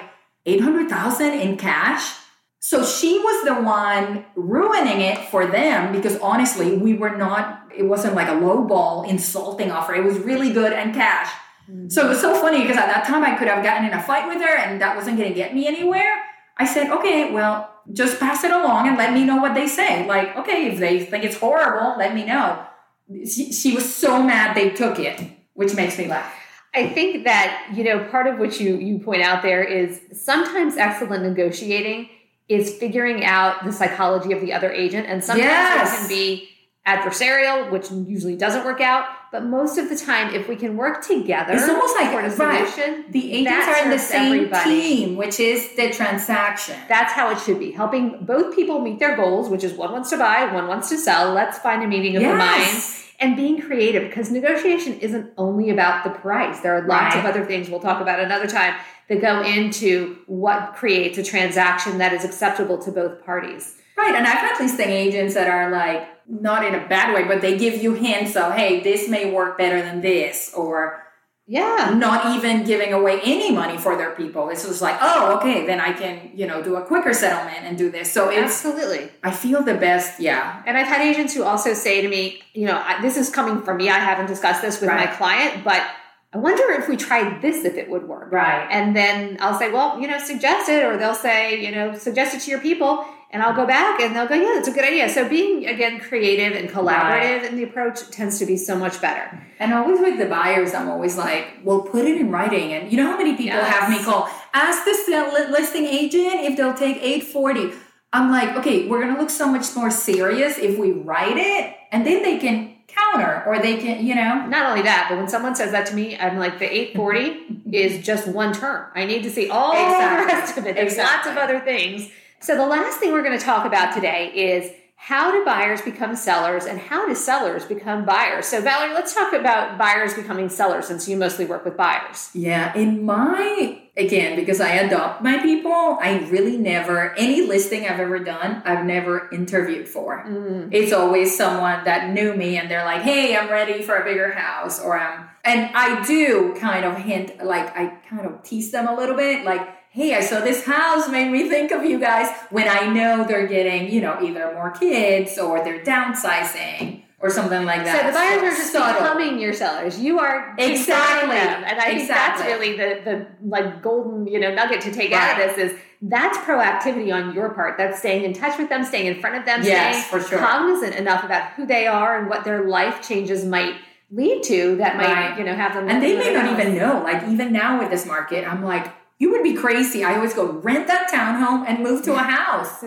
800,000 0.46 1.34
in 1.40 1.58
cash. 1.58 2.18
So 2.60 2.84
she 2.84 3.20
was 3.20 3.46
the 3.46 3.62
one 3.62 4.26
ruining 4.36 5.02
it 5.02 5.20
for 5.30 5.46
them 5.46 5.92
because 5.92 6.18
honestly, 6.18 6.76
we 6.76 6.96
were 6.96 7.16
not, 7.16 7.62
it 7.76 7.84
wasn't 7.84 8.16
like 8.16 8.28
a 8.28 8.34
low 8.34 8.64
ball 8.64 9.04
insulting 9.04 9.70
offer. 9.70 9.94
It 9.94 10.04
was 10.04 10.18
really 10.18 10.52
good 10.52 10.74
and 10.74 10.94
cash. 10.94 11.32
Mm-hmm. 11.70 11.90
So 11.90 12.06
it 12.06 12.10
was 12.10 12.22
so 12.22 12.36
funny 12.36 12.62
because 12.62 12.78
at 12.78 12.88
that 12.88 13.06
time 13.06 13.24
I 13.24 13.36
could 13.36 13.48
have 13.48 13.64
gotten 13.64 13.86
in 13.86 13.94
a 13.94 14.02
fight 14.02 14.28
with 14.28 14.42
her 14.42 14.58
and 14.58 14.82
that 14.82 14.96
wasn't 14.96 15.18
going 15.18 15.30
to 15.30 15.36
get 15.36 15.54
me 15.54 15.68
anywhere. 15.68 16.22
I 16.58 16.66
said, 16.66 16.90
okay, 16.92 17.32
well, 17.32 17.72
just 17.92 18.20
pass 18.20 18.44
it 18.44 18.52
along 18.52 18.88
and 18.88 18.98
let 18.98 19.14
me 19.14 19.26
know 19.26 19.38
what 19.38 19.54
they 19.54 19.68
say. 19.68 20.08
Like, 20.08 20.36
okay, 20.38 20.68
if 20.68 20.80
they 20.80 21.06
think 21.06 21.24
it's 21.24 21.38
horrible, 21.38 21.98
let 21.98 22.16
me 22.16 22.26
know. 22.26 22.66
She, 23.10 23.52
she 23.52 23.74
was 23.74 23.94
so 23.94 24.24
mad 24.24 24.56
they 24.56 24.70
took 24.70 25.00
it, 25.00 25.22
which 25.54 25.76
makes 25.76 25.98
me 25.98 26.08
laugh. 26.08 26.34
I 26.74 26.90
think 26.90 27.24
that, 27.24 27.72
you 27.74 27.84
know, 27.84 28.04
part 28.06 28.28
of 28.28 28.38
what 28.38 28.60
you, 28.60 28.78
you 28.78 29.00
point 29.00 29.22
out 29.22 29.44
there 29.44 29.64
is 29.64 30.02
sometimes 30.12 30.76
excellent 30.78 31.24
negotiating 31.24 32.10
is 32.50 32.76
figuring 32.78 33.24
out 33.24 33.64
the 33.64 33.72
psychology 33.72 34.32
of 34.34 34.42
the 34.42 34.54
other 34.54 34.72
agent. 34.72 35.08
And 35.08 35.24
sometimes 35.24 35.48
yes. 35.48 35.94
it 35.94 35.98
can 36.00 36.10
be 36.10 36.50
adversarial, 36.86 37.72
which 37.72 37.90
usually 37.92 38.36
doesn't 38.36 38.64
work 38.64 38.80
out. 38.80 39.06
But 39.32 39.44
most 39.44 39.78
of 39.78 39.90
the 39.90 39.96
time, 39.96 40.34
if 40.34 40.48
we 40.48 40.56
can 40.56 40.78
work 40.78 41.06
together, 41.06 41.54
it's 41.54 41.68
almost 41.68 41.96
like 41.96 42.14
a 42.24 42.32
solution. 42.32 42.94
Right. 42.94 43.12
The 43.12 43.34
agents 43.34 43.68
are 43.68 43.84
in 43.84 43.90
the 43.90 44.00
same 44.00 44.34
everybody. 44.34 44.70
team, 44.70 45.16
which 45.16 45.40
is 45.40 45.76
the 45.76 45.90
transaction. 45.92 46.78
That's 46.88 47.12
how 47.12 47.32
it 47.32 47.40
should 47.40 47.60
be. 47.60 47.72
Helping 47.72 48.24
both 48.24 48.56
people 48.56 48.80
meet 48.80 49.00
their 49.00 49.16
goals, 49.16 49.50
which 49.50 49.64
is 49.64 49.74
one 49.74 49.92
wants 49.92 50.12
to 50.12 50.18
buy, 50.18 50.54
one 50.54 50.68
wants 50.68 50.90
to 50.90 50.98
sell. 50.98 51.34
Let's 51.34 51.58
find 51.58 51.84
a 51.84 51.88
meeting 51.88 52.16
of 52.16 52.22
yes. 52.22 52.32
the 52.32 52.38
minds. 52.38 53.02
And 53.18 53.38
being 53.38 53.62
creative 53.62 54.04
because 54.04 54.30
negotiation 54.30 55.00
isn't 55.00 55.32
only 55.38 55.70
about 55.70 56.04
the 56.04 56.10
price. 56.10 56.60
There 56.60 56.76
are 56.76 56.86
lots 56.86 57.16
right. 57.16 57.24
of 57.24 57.26
other 57.26 57.46
things 57.46 57.70
we'll 57.70 57.80
talk 57.80 58.02
about 58.02 58.20
another 58.20 58.46
time 58.46 58.76
that 59.08 59.22
go 59.22 59.42
into 59.42 60.18
what 60.28 60.76
creates 60.76 61.18
a 61.18 61.24
transaction 61.24 61.98
that 62.00 62.12
is 62.12 62.26
acceptable 62.26 62.78
to 62.80 62.92
both 62.92 63.24
parties. 63.26 63.78
Right. 63.98 64.16
And 64.16 64.28
I've 64.28 64.40
had 64.40 64.60
listing 64.60 64.90
agents 64.90 65.34
that 65.36 65.48
are 65.48 65.72
like, 65.72 66.10
not 66.28 66.66
in 66.66 66.74
a 66.74 66.88
bad 66.88 67.14
way, 67.14 67.24
but 67.24 67.42
they 67.42 67.58
give 67.58 67.82
you 67.82 67.94
hints 67.94 68.36
of, 68.36 68.54
hey, 68.54 68.82
this 68.82 69.08
may 69.08 69.32
work 69.32 69.60
better 69.60 69.82
than 69.82 70.02
this, 70.02 70.52
or 70.56 71.04
yeah, 71.46 71.94
not 71.96 72.36
even 72.36 72.64
giving 72.64 72.94
away 72.94 73.22
any 73.24 73.52
money 73.52 73.78
for 73.78 73.96
their 73.96 74.10
people. 74.10 74.50
It's 74.50 74.66
just 74.66 74.82
like, 74.82 74.98
oh, 75.00 75.38
okay, 75.38 75.68
then 75.68 75.80
I 75.80 75.94
can, 75.94 76.32
you 76.34 76.48
know, 76.48 76.64
do 76.64 76.76
a 76.78 76.82
quicker 76.84 77.14
settlement 77.14 77.60
and 77.62 77.78
do 77.78 77.92
this. 77.92 78.12
So 78.12 78.30
it's 78.30 78.66
absolutely. 78.66 79.12
I 79.24 79.30
feel 79.30 79.62
the 79.62 79.76
best, 79.76 80.20
yeah. 80.20 80.64
And 80.66 80.76
I've 80.76 80.88
had 80.88 81.02
agents 81.02 81.36
who 81.36 81.44
also 81.44 81.76
say 81.76 82.02
to 82.02 82.08
me, 82.08 82.42
you 82.56 82.66
know, 82.66 82.84
this 83.04 83.18
is 83.18 83.30
coming 83.30 83.62
from 83.62 83.78
me. 83.78 83.90
I 83.92 84.00
haven't 84.00 84.26
discussed 84.26 84.64
this 84.64 84.82
with 84.82 84.90
right. 84.90 85.08
my 85.08 85.16
client, 85.16 85.64
but 85.64 85.88
I 86.34 86.40
wonder 86.40 86.72
if 86.72 86.90
we 86.90 86.98
tried 86.98 87.44
this, 87.44 87.64
if 87.64 87.76
it 87.76 87.88
would 87.92 88.08
work. 88.08 88.32
Right. 88.32 88.68
And 88.72 88.96
then 88.96 89.38
I'll 89.40 89.60
say, 89.60 89.72
well, 89.72 90.02
you 90.02 90.08
know, 90.08 90.18
suggest 90.18 90.68
it, 90.70 90.84
or 90.84 90.98
they'll 90.98 91.14
say, 91.14 91.64
you 91.64 91.72
know, 91.72 91.96
suggest 91.96 92.34
it 92.34 92.42
to 92.42 92.50
your 92.50 92.60
people 92.60 93.06
and 93.32 93.44
I'll 93.44 93.56
go 93.56 93.66
back 93.66 94.00
and 94.00 94.16
they'll 94.16 94.28
go, 94.28 94.36
yeah, 94.36 94.54
that's 94.56 94.68
a 94.68 94.72
good 94.72 94.84
idea. 94.84 95.10
So 95.10 95.28
being 95.28 95.66
again 95.66 96.00
creative 96.00 96.54
and 96.54 96.70
collaborative 96.70 97.42
right. 97.42 97.46
in 97.46 97.56
the 97.58 97.64
approach 97.64 98.10
tends 98.12 98.40
to 98.40 98.46
be 98.46 98.56
so 98.58 98.76
much 98.76 99.02
better. 99.02 99.46
And 99.60 99.74
always 99.74 100.00
with 100.00 100.18
the 100.18 100.26
buyers, 100.26 100.74
I'm 100.74 100.90
always 100.90 101.18
like, 101.18 101.48
well, 101.64 101.82
put 101.82 102.06
it 102.06 102.20
in 102.20 102.32
writing. 102.32 102.74
And 102.74 102.92
you 102.92 102.98
know 102.98 103.12
how 103.12 103.18
many 103.18 103.32
people 103.32 103.58
yes. 103.58 103.74
have 103.74 103.90
me 103.90 104.04
call, 104.04 104.30
ask 104.54 104.86
the 104.86 105.48
listing 105.50 105.86
agent 105.86 106.42
if 106.42 106.58
they'll 106.58 106.74
take 106.74 106.98
840. 106.98 107.72
I'm 108.14 108.32
like, 108.32 108.56
okay, 108.58 108.88
we're 108.88 109.02
gonna 109.02 109.20
look 109.20 109.30
so 109.30 109.48
much 109.48 109.76
more 109.76 109.92
serious 109.92 110.58
if 110.58 110.78
we 110.80 110.92
write 110.92 111.38
it, 111.38 111.76
and 111.92 112.06
then 112.06 112.24
they 112.24 112.38
can 112.38 112.74
counter 112.88 113.44
or 113.46 113.60
they 113.60 113.78
can, 113.78 114.06
you 114.06 114.16
know. 114.16 114.46
Not 114.46 114.70
only 114.70 114.84
that, 114.84 115.08
but 115.10 115.18
when 115.18 115.28
someone 115.28 115.56
says 115.56 115.72
that 115.72 115.88
to 115.88 115.96
me, 115.96 116.18
I'm 116.18 116.38
like, 116.38 116.60
the 116.60 116.74
840 116.74 117.62
is 117.78 118.06
just 118.06 118.28
one 118.28 118.54
term. 118.54 118.90
I 118.96 119.06
need 119.06 119.24
to 119.24 119.30
see 119.30 119.50
all 119.50 119.74
exactly. 119.74 120.26
the 120.26 120.34
rest 120.34 120.58
of 120.58 120.66
it. 120.66 120.76
There's 120.76 120.94
exactly. 120.94 121.32
lots 121.34 121.38
of 121.38 121.44
other 121.44 121.60
things 121.66 122.10
so, 122.46 122.56
the 122.56 122.68
last 122.68 123.00
thing 123.00 123.12
we're 123.12 123.24
going 123.24 123.38
to 123.38 123.44
talk 123.44 123.66
about 123.66 123.92
today 123.92 124.32
is 124.34 124.72
how 124.98 125.32
do 125.32 125.44
buyers 125.44 125.82
become 125.82 126.16
sellers 126.16 126.66
and 126.66 126.80
how 126.80 127.08
do 127.08 127.16
sellers 127.16 127.66
become 127.66 128.06
buyers? 128.06 128.46
So, 128.46 128.62
Valerie, 128.62 128.94
let's 128.94 129.16
talk 129.16 129.34
about 129.34 129.80
buyers 129.80 130.14
becoming 130.14 130.50
sellers 130.50 130.88
since 130.88 131.10
you 131.10 131.18
mostly 131.18 131.46
work 131.46 131.66
with 131.66 131.76
buyers. 131.76 132.30
Yeah, 132.36 132.72
in 132.76 133.04
my, 133.04 133.82
again, 133.98 134.36
because 134.36 134.62
I 134.62 134.74
adopt 134.74 135.24
my 135.24 135.40
people, 135.40 135.72
I 135.72 136.28
really 136.30 136.56
never, 136.56 137.16
any 137.16 137.42
listing 137.42 137.88
I've 137.88 138.00
ever 138.00 138.20
done, 138.20 138.62
I've 138.64 138.86
never 138.86 139.28
interviewed 139.32 139.88
for. 139.88 140.24
Mm. 140.24 140.70
It's 140.72 140.94
always 140.94 141.36
someone 141.36 141.84
that 141.86 142.14
knew 142.14 142.36
me 142.36 142.58
and 142.58 142.70
they're 142.70 142.86
like, 142.86 143.02
hey, 143.02 143.36
I'm 143.36 143.50
ready 143.50 143.82
for 143.82 143.98
a 143.98 144.06
bigger 144.06 144.34
house 144.34 144.80
or 144.80 145.00
I'm, 145.00 145.28
and 145.44 145.72
I 145.76 146.06
do 146.06 146.56
kind 146.60 146.86
of 146.86 146.96
hint, 146.98 147.44
like, 147.44 147.76
I 147.76 147.98
kind 148.08 148.28
of 148.28 148.44
tease 148.44 148.72
them 148.72 148.88
a 148.88 148.96
little 148.96 149.16
bit, 149.16 149.46
like, 149.46 149.68
hey, 149.96 150.14
I 150.14 150.20
saw 150.20 150.42
this 150.42 150.66
house, 150.66 151.08
made 151.08 151.32
me 151.32 151.48
think 151.48 151.72
of 151.72 151.86
you 151.86 151.98
guys 151.98 152.30
when 152.50 152.68
I 152.68 152.92
know 152.92 153.24
they're 153.24 153.48
getting, 153.48 153.90
you 153.90 154.02
know, 154.02 154.20
either 154.22 154.54
more 154.54 154.72
kids 154.72 155.40
or 155.40 155.64
they're 155.64 155.86
downsizing 155.86 157.02
or 157.22 157.30
something 157.30 157.64
like 157.64 157.86
that. 157.86 158.02
So 158.02 158.08
the 158.08 158.14
buyers 158.14 158.42
so 158.42 158.46
are 158.46 158.50
just 158.50 158.74
subtle. 158.74 159.02
becoming 159.02 159.40
your 159.40 159.54
sellers. 159.54 159.98
You 159.98 160.20
are 160.20 160.54
exactly, 160.58 161.30
them. 161.30 161.64
and 161.64 161.80
I 161.80 161.96
think 161.96 162.10
that's 162.10 162.42
really 162.44 162.76
the 162.76 163.00
the 163.06 163.28
like 163.48 163.82
golden 163.82 164.28
you 164.28 164.38
know 164.38 164.54
nugget 164.54 164.82
to 164.82 164.92
take 164.92 165.12
right. 165.12 165.38
out 165.38 165.42
of 165.42 165.56
this 165.56 165.72
is 165.72 165.80
that's 166.02 166.38
proactivity 166.40 167.16
on 167.16 167.34
your 167.34 167.52
part. 167.52 167.78
That's 167.78 168.00
staying 168.00 168.26
in 168.26 168.34
touch 168.34 168.60
with 168.60 168.68
them, 168.68 168.84
staying 168.84 169.08
in 169.08 169.22
front 169.22 169.38
of 169.38 169.46
them, 169.46 169.64
yes, 169.64 170.06
staying 170.08 170.22
for 170.22 170.28
sure. 170.28 170.40
cognizant 170.40 170.96
enough 170.96 171.24
about 171.24 171.52
who 171.54 171.66
they 171.66 171.88
are 171.88 172.20
and 172.20 172.30
what 172.30 172.44
their 172.44 172.68
life 172.68 173.08
changes 173.08 173.46
might 173.46 173.76
lead 174.12 174.44
to 174.44 174.76
that 174.76 174.98
might 174.98 175.08
right. 175.08 175.38
you 175.40 175.44
know 175.44 175.56
have 175.56 175.74
them 175.74 175.90
and 175.90 176.04
they 176.04 176.16
may 176.16 176.32
not 176.32 176.52
even 176.52 176.78
know 176.78 177.02
like 177.04 177.28
even 177.28 177.52
now 177.52 177.80
with 177.80 177.90
this 177.90 178.06
market 178.06 178.48
i'm 178.48 178.64
like 178.64 178.94
you 179.18 179.32
would 179.32 179.44
be 179.44 179.54
crazy. 179.54 180.04
I 180.04 180.16
always 180.16 180.34
go 180.34 180.52
rent 180.52 180.88
that 180.88 181.10
townhome 181.10 181.66
and 181.68 181.82
move 181.82 182.04
to 182.04 182.14
a 182.14 182.20
house. 182.20 182.84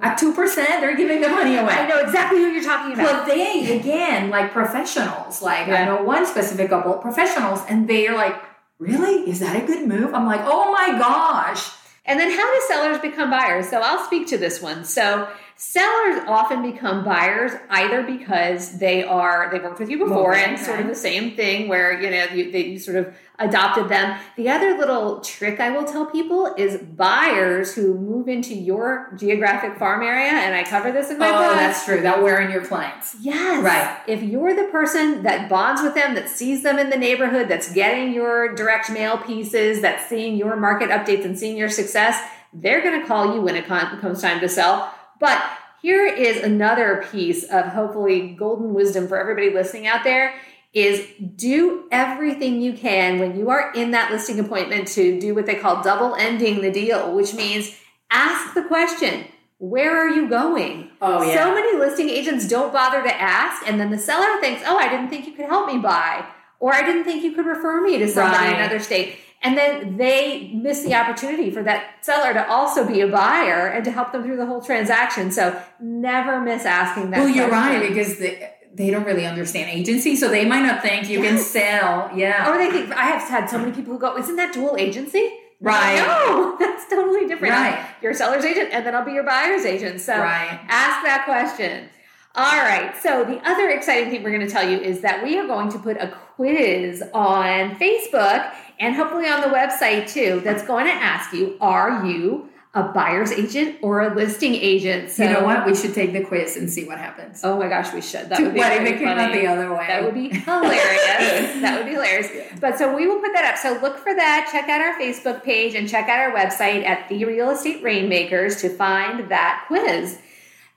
At 0.00 0.18
2%, 0.18 0.54
they're 0.54 0.96
giving 0.96 1.20
the 1.20 1.28
money 1.28 1.56
away. 1.56 1.72
I 1.72 1.88
know 1.88 1.98
exactly 1.98 2.40
what 2.40 2.52
you're 2.52 2.62
talking 2.62 2.92
about. 2.92 3.26
But 3.26 3.26
they, 3.26 3.78
again, 3.78 4.30
like 4.30 4.52
professionals, 4.52 5.42
like 5.42 5.66
yeah. 5.66 5.82
I 5.82 5.84
know 5.86 6.02
one 6.04 6.24
specific 6.26 6.68
couple, 6.68 6.94
professionals, 6.94 7.60
and 7.68 7.88
they're 7.88 8.14
like, 8.14 8.36
really? 8.78 9.28
Is 9.28 9.40
that 9.40 9.60
a 9.60 9.66
good 9.66 9.88
move? 9.88 10.14
I'm 10.14 10.26
like, 10.26 10.42
oh 10.44 10.72
my 10.72 10.98
gosh. 10.98 11.70
And 12.04 12.18
then 12.18 12.30
how 12.30 12.54
do 12.54 12.62
sellers 12.68 12.98
become 12.98 13.30
buyers? 13.30 13.68
So 13.68 13.80
I'll 13.80 14.04
speak 14.04 14.28
to 14.28 14.38
this 14.38 14.60
one. 14.60 14.84
So 14.84 15.28
sellers 15.56 16.24
often 16.26 16.62
become 16.62 17.04
buyers 17.04 17.52
either 17.70 18.02
because 18.02 18.78
they 18.78 19.04
are 19.04 19.50
they've 19.52 19.62
worked 19.62 19.78
with 19.78 19.90
you 19.90 19.98
before 19.98 20.34
and 20.34 20.58
sort 20.58 20.80
of 20.80 20.86
the 20.86 20.94
same 20.94 21.36
thing 21.36 21.68
where 21.68 22.00
you 22.00 22.10
know 22.10 22.24
you, 22.34 22.50
they, 22.50 22.66
you 22.66 22.78
sort 22.78 22.96
of 22.96 23.14
adopted 23.38 23.88
them. 23.88 24.18
The 24.36 24.48
other 24.48 24.76
little 24.76 25.20
trick 25.20 25.60
I 25.60 25.70
will 25.70 25.84
tell 25.84 26.06
people 26.06 26.54
is 26.56 26.78
buyers 26.78 27.74
who 27.74 27.94
move 27.94 28.28
into 28.28 28.54
your 28.54 29.12
geographic 29.18 29.78
farm 29.78 30.02
area, 30.02 30.32
and 30.32 30.54
I 30.54 30.64
cover 30.64 30.92
this 30.92 31.10
in 31.10 31.18
my 31.18 31.28
oh, 31.28 31.32
book. 31.32 31.56
that's 31.56 31.84
true. 31.84 32.02
That 32.02 32.22
we're 32.22 32.40
in 32.40 32.50
your 32.50 32.64
clients. 32.64 33.16
Yes. 33.20 33.64
Right. 33.64 34.00
If 34.06 34.22
you're 34.22 34.54
the 34.54 34.70
person 34.70 35.22
that 35.24 35.48
bonds 35.48 35.82
with 35.82 35.94
them, 35.94 36.14
that 36.14 36.28
sees 36.28 36.62
them 36.62 36.78
in 36.78 36.90
the 36.90 36.96
neighborhood, 36.96 37.48
that's 37.48 37.72
getting 37.72 38.12
your 38.12 38.54
direct 38.54 38.90
mail 38.90 39.18
pieces, 39.18 39.80
that's 39.82 40.08
seeing 40.08 40.36
your 40.36 40.56
market 40.56 40.90
updates 40.90 41.24
and 41.24 41.38
seeing 41.38 41.56
your 41.56 41.70
success, 41.70 42.20
they're 42.52 42.82
going 42.82 43.00
to 43.00 43.06
call 43.06 43.34
you 43.34 43.40
when 43.40 43.56
it 43.56 43.66
comes 43.66 44.20
time 44.20 44.40
to 44.40 44.48
sell. 44.48 44.94
But 45.22 45.40
here 45.80 46.04
is 46.04 46.42
another 46.42 47.04
piece 47.12 47.44
of 47.44 47.66
hopefully 47.66 48.34
golden 48.36 48.74
wisdom 48.74 49.06
for 49.06 49.16
everybody 49.16 49.50
listening 49.50 49.86
out 49.86 50.02
there 50.02 50.34
is 50.74 51.06
do 51.36 51.84
everything 51.92 52.60
you 52.60 52.72
can 52.72 53.20
when 53.20 53.38
you 53.38 53.48
are 53.48 53.72
in 53.72 53.92
that 53.92 54.10
listing 54.10 54.40
appointment 54.40 54.88
to 54.88 55.20
do 55.20 55.32
what 55.32 55.46
they 55.46 55.54
call 55.54 55.80
double 55.80 56.16
ending 56.16 56.60
the 56.60 56.72
deal, 56.72 57.14
which 57.14 57.34
means 57.34 57.78
ask 58.10 58.52
the 58.54 58.64
question, 58.64 59.26
where 59.58 59.96
are 59.96 60.08
you 60.08 60.28
going? 60.28 60.90
Oh, 61.00 61.22
yeah. 61.22 61.36
So 61.36 61.54
many 61.54 61.78
listing 61.78 62.10
agents 62.10 62.48
don't 62.48 62.72
bother 62.72 63.00
to 63.00 63.14
ask, 63.14 63.62
and 63.68 63.78
then 63.78 63.92
the 63.92 63.98
seller 63.98 64.40
thinks, 64.40 64.62
oh, 64.66 64.76
I 64.76 64.88
didn't 64.88 65.08
think 65.08 65.28
you 65.28 65.34
could 65.34 65.46
help 65.46 65.72
me 65.72 65.78
buy, 65.78 66.26
or 66.58 66.74
I 66.74 66.84
didn't 66.84 67.04
think 67.04 67.22
you 67.22 67.30
could 67.30 67.46
refer 67.46 67.80
me 67.80 67.98
to 67.98 68.08
somebody 68.08 68.38
right. 68.38 68.56
in 68.56 68.60
another 68.60 68.80
state. 68.80 69.18
And 69.44 69.58
then 69.58 69.96
they 69.96 70.52
miss 70.54 70.82
the 70.82 70.94
opportunity 70.94 71.50
for 71.50 71.62
that 71.64 72.04
seller 72.04 72.32
to 72.32 72.48
also 72.48 72.86
be 72.86 73.00
a 73.00 73.08
buyer 73.08 73.66
and 73.66 73.84
to 73.84 73.90
help 73.90 74.12
them 74.12 74.22
through 74.22 74.36
the 74.36 74.46
whole 74.46 74.62
transaction. 74.62 75.32
So 75.32 75.60
never 75.80 76.40
miss 76.40 76.64
asking 76.64 77.10
that. 77.10 77.18
Well, 77.18 77.28
you're 77.28 77.50
right 77.50 77.88
because 77.88 78.18
the 78.18 78.38
they 78.74 78.90
don't 78.90 79.04
really 79.04 79.26
understand 79.26 79.68
agency, 79.70 80.16
so 80.16 80.28
they 80.28 80.46
might 80.46 80.62
not 80.62 80.80
think 80.80 81.08
you 81.08 81.22
yes. 81.22 81.28
can 81.28 81.38
sell. 81.38 82.10
Yeah. 82.16 82.50
Or 82.50 82.56
they 82.56 82.70
think 82.70 82.90
I 82.92 83.04
have 83.04 83.28
had 83.28 83.50
so 83.50 83.58
many 83.58 83.72
people 83.72 83.92
who 83.92 83.98
go, 83.98 84.16
"Isn't 84.16 84.36
that 84.36 84.54
dual 84.54 84.76
agency?" 84.78 85.30
Right. 85.60 85.96
No, 85.96 86.56
that's 86.60 86.88
totally 86.88 87.26
different. 87.26 87.54
Right. 87.54 87.86
You're 88.00 88.12
a 88.12 88.14
seller's 88.14 88.44
agent, 88.44 88.70
and 88.72 88.84
then 88.84 88.94
I'll 88.94 89.04
be 89.04 89.12
your 89.12 89.24
buyer's 89.24 89.64
agent. 89.64 90.00
So 90.00 90.16
right. 90.16 90.58
ask 90.68 91.04
that 91.04 91.24
question. 91.24 91.88
All 92.34 92.62
right. 92.62 92.94
So 93.02 93.24
the 93.24 93.38
other 93.48 93.68
exciting 93.70 94.10
thing 94.10 94.22
we're 94.22 94.30
going 94.30 94.46
to 94.46 94.52
tell 94.52 94.68
you 94.68 94.78
is 94.78 95.00
that 95.00 95.22
we 95.22 95.38
are 95.38 95.46
going 95.46 95.70
to 95.70 95.78
put 95.78 95.98
a 95.98 96.08
quiz 96.36 97.02
on 97.12 97.76
Facebook 97.76 98.54
and 98.80 98.94
hopefully 98.94 99.28
on 99.28 99.42
the 99.42 99.48
website 99.48 100.08
too. 100.08 100.40
That's 100.42 100.62
going 100.62 100.86
to 100.86 100.92
ask 100.92 101.32
you: 101.32 101.56
Are 101.60 102.06
you 102.06 102.48
a 102.74 102.84
buyer's 102.84 103.30
agent 103.32 103.76
or 103.82 104.00
a 104.00 104.14
listing 104.14 104.54
agent. 104.54 105.10
So, 105.10 105.24
you 105.24 105.30
know 105.30 105.44
what? 105.44 105.66
We 105.66 105.74
should 105.74 105.92
take 105.92 106.14
the 106.14 106.24
quiz 106.24 106.56
and 106.56 106.70
see 106.70 106.86
what 106.86 106.96
happens. 106.96 107.42
Oh 107.44 107.58
my 107.58 107.68
gosh, 107.68 107.92
we 107.92 108.00
should. 108.00 108.30
That 108.30 108.40
would 108.40 108.54
be 108.54 108.60
what 108.60 108.72
if 108.72 108.82
it 108.82 108.98
came 108.98 109.08
out 109.08 109.32
the 109.32 109.46
other 109.46 109.74
way? 109.74 109.86
That 109.86 110.04
would 110.04 110.14
be 110.14 110.30
hilarious. 110.30 110.80
that 111.60 111.74
would 111.76 111.86
be 111.86 111.92
hilarious. 111.92 112.30
Yeah. 112.34 112.56
But 112.60 112.78
so 112.78 112.94
we 112.94 113.06
will 113.06 113.20
put 113.20 113.34
that 113.34 113.44
up. 113.44 113.58
So 113.58 113.78
look 113.82 113.98
for 113.98 114.14
that. 114.14 114.48
Check 114.50 114.70
out 114.70 114.80
our 114.80 114.98
Facebook 114.98 115.42
page 115.42 115.74
and 115.74 115.86
check 115.86 116.08
out 116.08 116.18
our 116.18 116.32
website 116.32 116.86
at 116.86 117.10
the 117.10 117.26
Real 117.26 117.50
Estate 117.50 117.82
Rainmakers 117.82 118.62
to 118.62 118.70
find 118.70 119.30
that 119.30 119.64
quiz. 119.66 120.18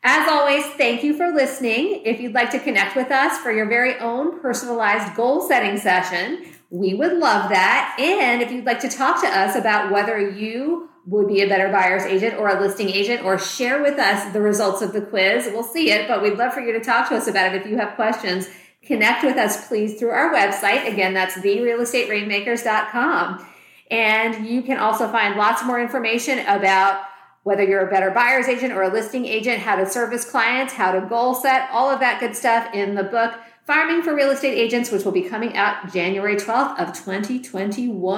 As 0.07 0.29
always, 0.29 0.63
thank 0.77 1.03
you 1.03 1.17
for 1.17 1.31
listening. 1.31 2.03
If 2.05 2.21
you'd 2.21 2.35
like 2.35 2.51
to 2.51 2.59
connect 2.59 2.95
with 2.95 3.09
us 3.09 3.39
for 3.39 3.51
your 3.51 3.65
very 3.65 3.97
own 3.97 4.39
personalized 4.39 5.15
goal 5.15 5.41
setting 5.41 5.77
session, 5.77 6.45
we 6.69 6.93
would 6.93 7.13
love 7.13 7.49
that. 7.49 7.97
And 7.99 8.43
if 8.43 8.51
you'd 8.51 8.67
like 8.67 8.81
to 8.81 8.87
talk 8.87 9.19
to 9.21 9.27
us 9.27 9.55
about 9.55 9.91
whether 9.91 10.29
you 10.29 10.91
would 11.07 11.27
be 11.27 11.41
a 11.41 11.49
better 11.49 11.71
buyer's 11.71 12.03
agent 12.03 12.35
or 12.35 12.49
a 12.49 12.61
listing 12.61 12.87
agent 12.87 13.23
or 13.23 13.39
share 13.39 13.81
with 13.81 13.97
us 13.97 14.31
the 14.31 14.41
results 14.41 14.83
of 14.83 14.93
the 14.93 15.01
quiz. 15.01 15.49
We'll 15.51 15.63
see 15.63 15.89
it, 15.89 16.07
but 16.07 16.21
we'd 16.21 16.37
love 16.37 16.53
for 16.53 16.61
you 16.61 16.73
to 16.73 16.81
talk 16.81 17.09
to 17.09 17.15
us 17.15 17.27
about 17.27 17.55
it 17.55 17.63
if 17.63 17.67
you 17.67 17.77
have 17.77 17.95
questions. 17.95 18.47
Connect 18.83 19.23
with 19.23 19.37
us, 19.37 19.67
please, 19.67 19.97
through 19.97 20.11
our 20.11 20.31
website. 20.31 20.87
Again, 20.87 21.15
that's 21.15 21.33
therealestaterainmakers.com. 21.33 23.43
And 23.89 24.45
you 24.45 24.61
can 24.61 24.77
also 24.77 25.11
find 25.11 25.35
lots 25.35 25.65
more 25.65 25.81
information 25.81 26.45
about 26.45 27.05
whether 27.45 27.63
you're 27.63 27.87
a 27.87 27.91
better 27.91 28.09
buyer's 28.09 28.47
agent 28.47 28.73
or 28.73 28.81
a 28.81 28.91
listing 28.91 29.23
agent, 29.23 29.59
how 29.59 29.75
to 29.75 29.85
service 29.85 30.25
clients, 30.25 30.73
how 30.73 30.91
to 30.91 30.99
goal 31.07 31.35
set, 31.35 31.69
all 31.71 31.91
of 31.91 31.99
that 31.99 32.19
good 32.19 32.35
stuff 32.35 32.67
in 32.73 32.95
the 32.95 33.03
book 33.03 33.35
Farming 33.65 34.01
for 34.01 34.15
Real 34.15 34.31
Estate 34.31 34.57
Agents, 34.57 34.89
which 34.89 35.05
will 35.05 35.11
be 35.11 35.21
coming 35.21 35.55
out 35.55 35.93
January 35.93 36.37
12th 36.37 36.79
of 36.79 36.87
2021. 36.93 38.17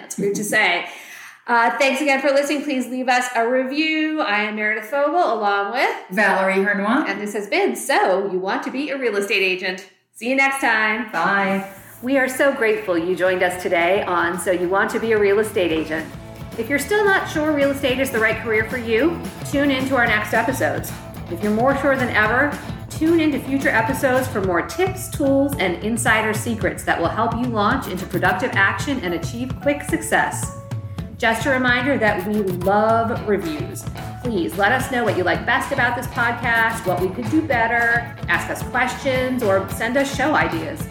That's 0.00 0.18
weird 0.18 0.34
to 0.34 0.44
say. 0.44 0.88
Uh, 1.44 1.76
thanks 1.76 2.00
again 2.00 2.20
for 2.20 2.28
listening. 2.28 2.62
Please 2.62 2.86
leave 2.86 3.08
us 3.08 3.26
a 3.34 3.44
review. 3.46 4.20
I 4.20 4.44
am 4.44 4.54
Meredith 4.54 4.88
Fogel 4.88 5.34
along 5.34 5.72
with 5.72 5.90
Valerie 6.12 6.64
Hernois. 6.64 7.08
And 7.08 7.20
this 7.20 7.32
has 7.32 7.48
been 7.48 7.74
So 7.74 8.30
You 8.30 8.38
Want 8.38 8.62
to 8.62 8.70
Be 8.70 8.90
a 8.90 8.96
Real 8.96 9.16
Estate 9.16 9.42
Agent. 9.42 9.90
See 10.12 10.30
you 10.30 10.36
next 10.36 10.60
time. 10.60 11.10
Bye. 11.10 11.68
We 12.00 12.16
are 12.16 12.28
so 12.28 12.54
grateful 12.54 12.96
you 12.96 13.16
joined 13.16 13.42
us 13.42 13.60
today 13.60 14.04
on 14.04 14.38
So 14.38 14.52
You 14.52 14.68
Want 14.68 14.92
to 14.92 15.00
Be 15.00 15.10
a 15.10 15.18
Real 15.18 15.40
Estate 15.40 15.72
Agent. 15.72 16.06
If 16.58 16.68
you're 16.68 16.78
still 16.78 17.02
not 17.02 17.30
sure 17.30 17.50
real 17.52 17.70
estate 17.70 17.98
is 17.98 18.10
the 18.10 18.18
right 18.18 18.36
career 18.42 18.68
for 18.68 18.76
you, 18.76 19.18
tune 19.50 19.70
in 19.70 19.88
to 19.88 19.96
our 19.96 20.06
next 20.06 20.34
episodes. 20.34 20.92
If 21.30 21.42
you're 21.42 21.50
more 21.50 21.74
sure 21.78 21.96
than 21.96 22.10
ever, 22.10 22.56
tune 22.90 23.20
into 23.20 23.40
future 23.40 23.70
episodes 23.70 24.28
for 24.28 24.42
more 24.42 24.60
tips, 24.60 25.08
tools, 25.08 25.54
and 25.58 25.82
insider 25.82 26.34
secrets 26.34 26.84
that 26.84 27.00
will 27.00 27.08
help 27.08 27.34
you 27.34 27.44
launch 27.44 27.88
into 27.88 28.04
productive 28.04 28.50
action 28.52 29.00
and 29.00 29.14
achieve 29.14 29.58
quick 29.62 29.82
success. 29.82 30.58
Just 31.16 31.46
a 31.46 31.50
reminder 31.50 31.96
that 31.96 32.26
we 32.28 32.34
love 32.34 33.26
reviews. 33.26 33.82
Please 34.22 34.58
let 34.58 34.72
us 34.72 34.92
know 34.92 35.04
what 35.04 35.16
you 35.16 35.24
like 35.24 35.46
best 35.46 35.72
about 35.72 35.96
this 35.96 36.06
podcast, 36.08 36.86
what 36.86 37.00
we 37.00 37.08
could 37.08 37.30
do 37.30 37.40
better, 37.40 38.14
ask 38.28 38.50
us 38.50 38.62
questions, 38.64 39.42
or 39.42 39.66
send 39.70 39.96
us 39.96 40.14
show 40.14 40.34
ideas. 40.34 40.86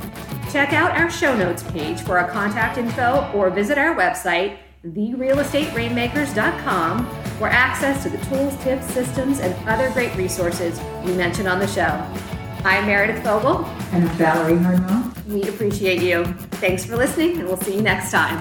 Check 0.52 0.74
out 0.74 0.98
our 1.00 1.12
show 1.12 1.38
notes 1.38 1.62
page 1.62 2.02
for 2.02 2.18
our 2.18 2.28
contact 2.32 2.80
info 2.80 3.32
or 3.36 3.52
visit 3.52 3.78
our 3.78 3.96
website, 3.96 4.58
therealestaterainmakers.com, 4.86 7.06
for 7.38 7.48
access 7.48 8.04
to 8.04 8.10
the 8.10 8.18
tools, 8.26 8.56
tips, 8.64 8.86
systems, 8.88 9.40
and 9.40 9.56
other 9.68 9.90
great 9.92 10.14
resources 10.16 10.80
we 11.06 11.14
mentioned 11.14 11.48
on 11.48 11.60
the 11.60 11.68
show. 11.68 12.06
I'm 12.64 12.86
Meredith 12.86 13.24
Fogel. 13.24 13.66
And 13.92 14.08
I'm 14.08 14.18
Valerie 14.18 14.58
Hernois. 14.58 15.26
We 15.28 15.50
appreciate 15.50 16.02
you. 16.02 16.26
Thanks 16.60 16.86
for 16.86 16.98
listening, 16.98 17.40
and 17.40 17.48
we'll 17.48 17.58
see 17.58 17.76
you 17.76 17.82
next 17.82 18.12
time. 18.12 18.40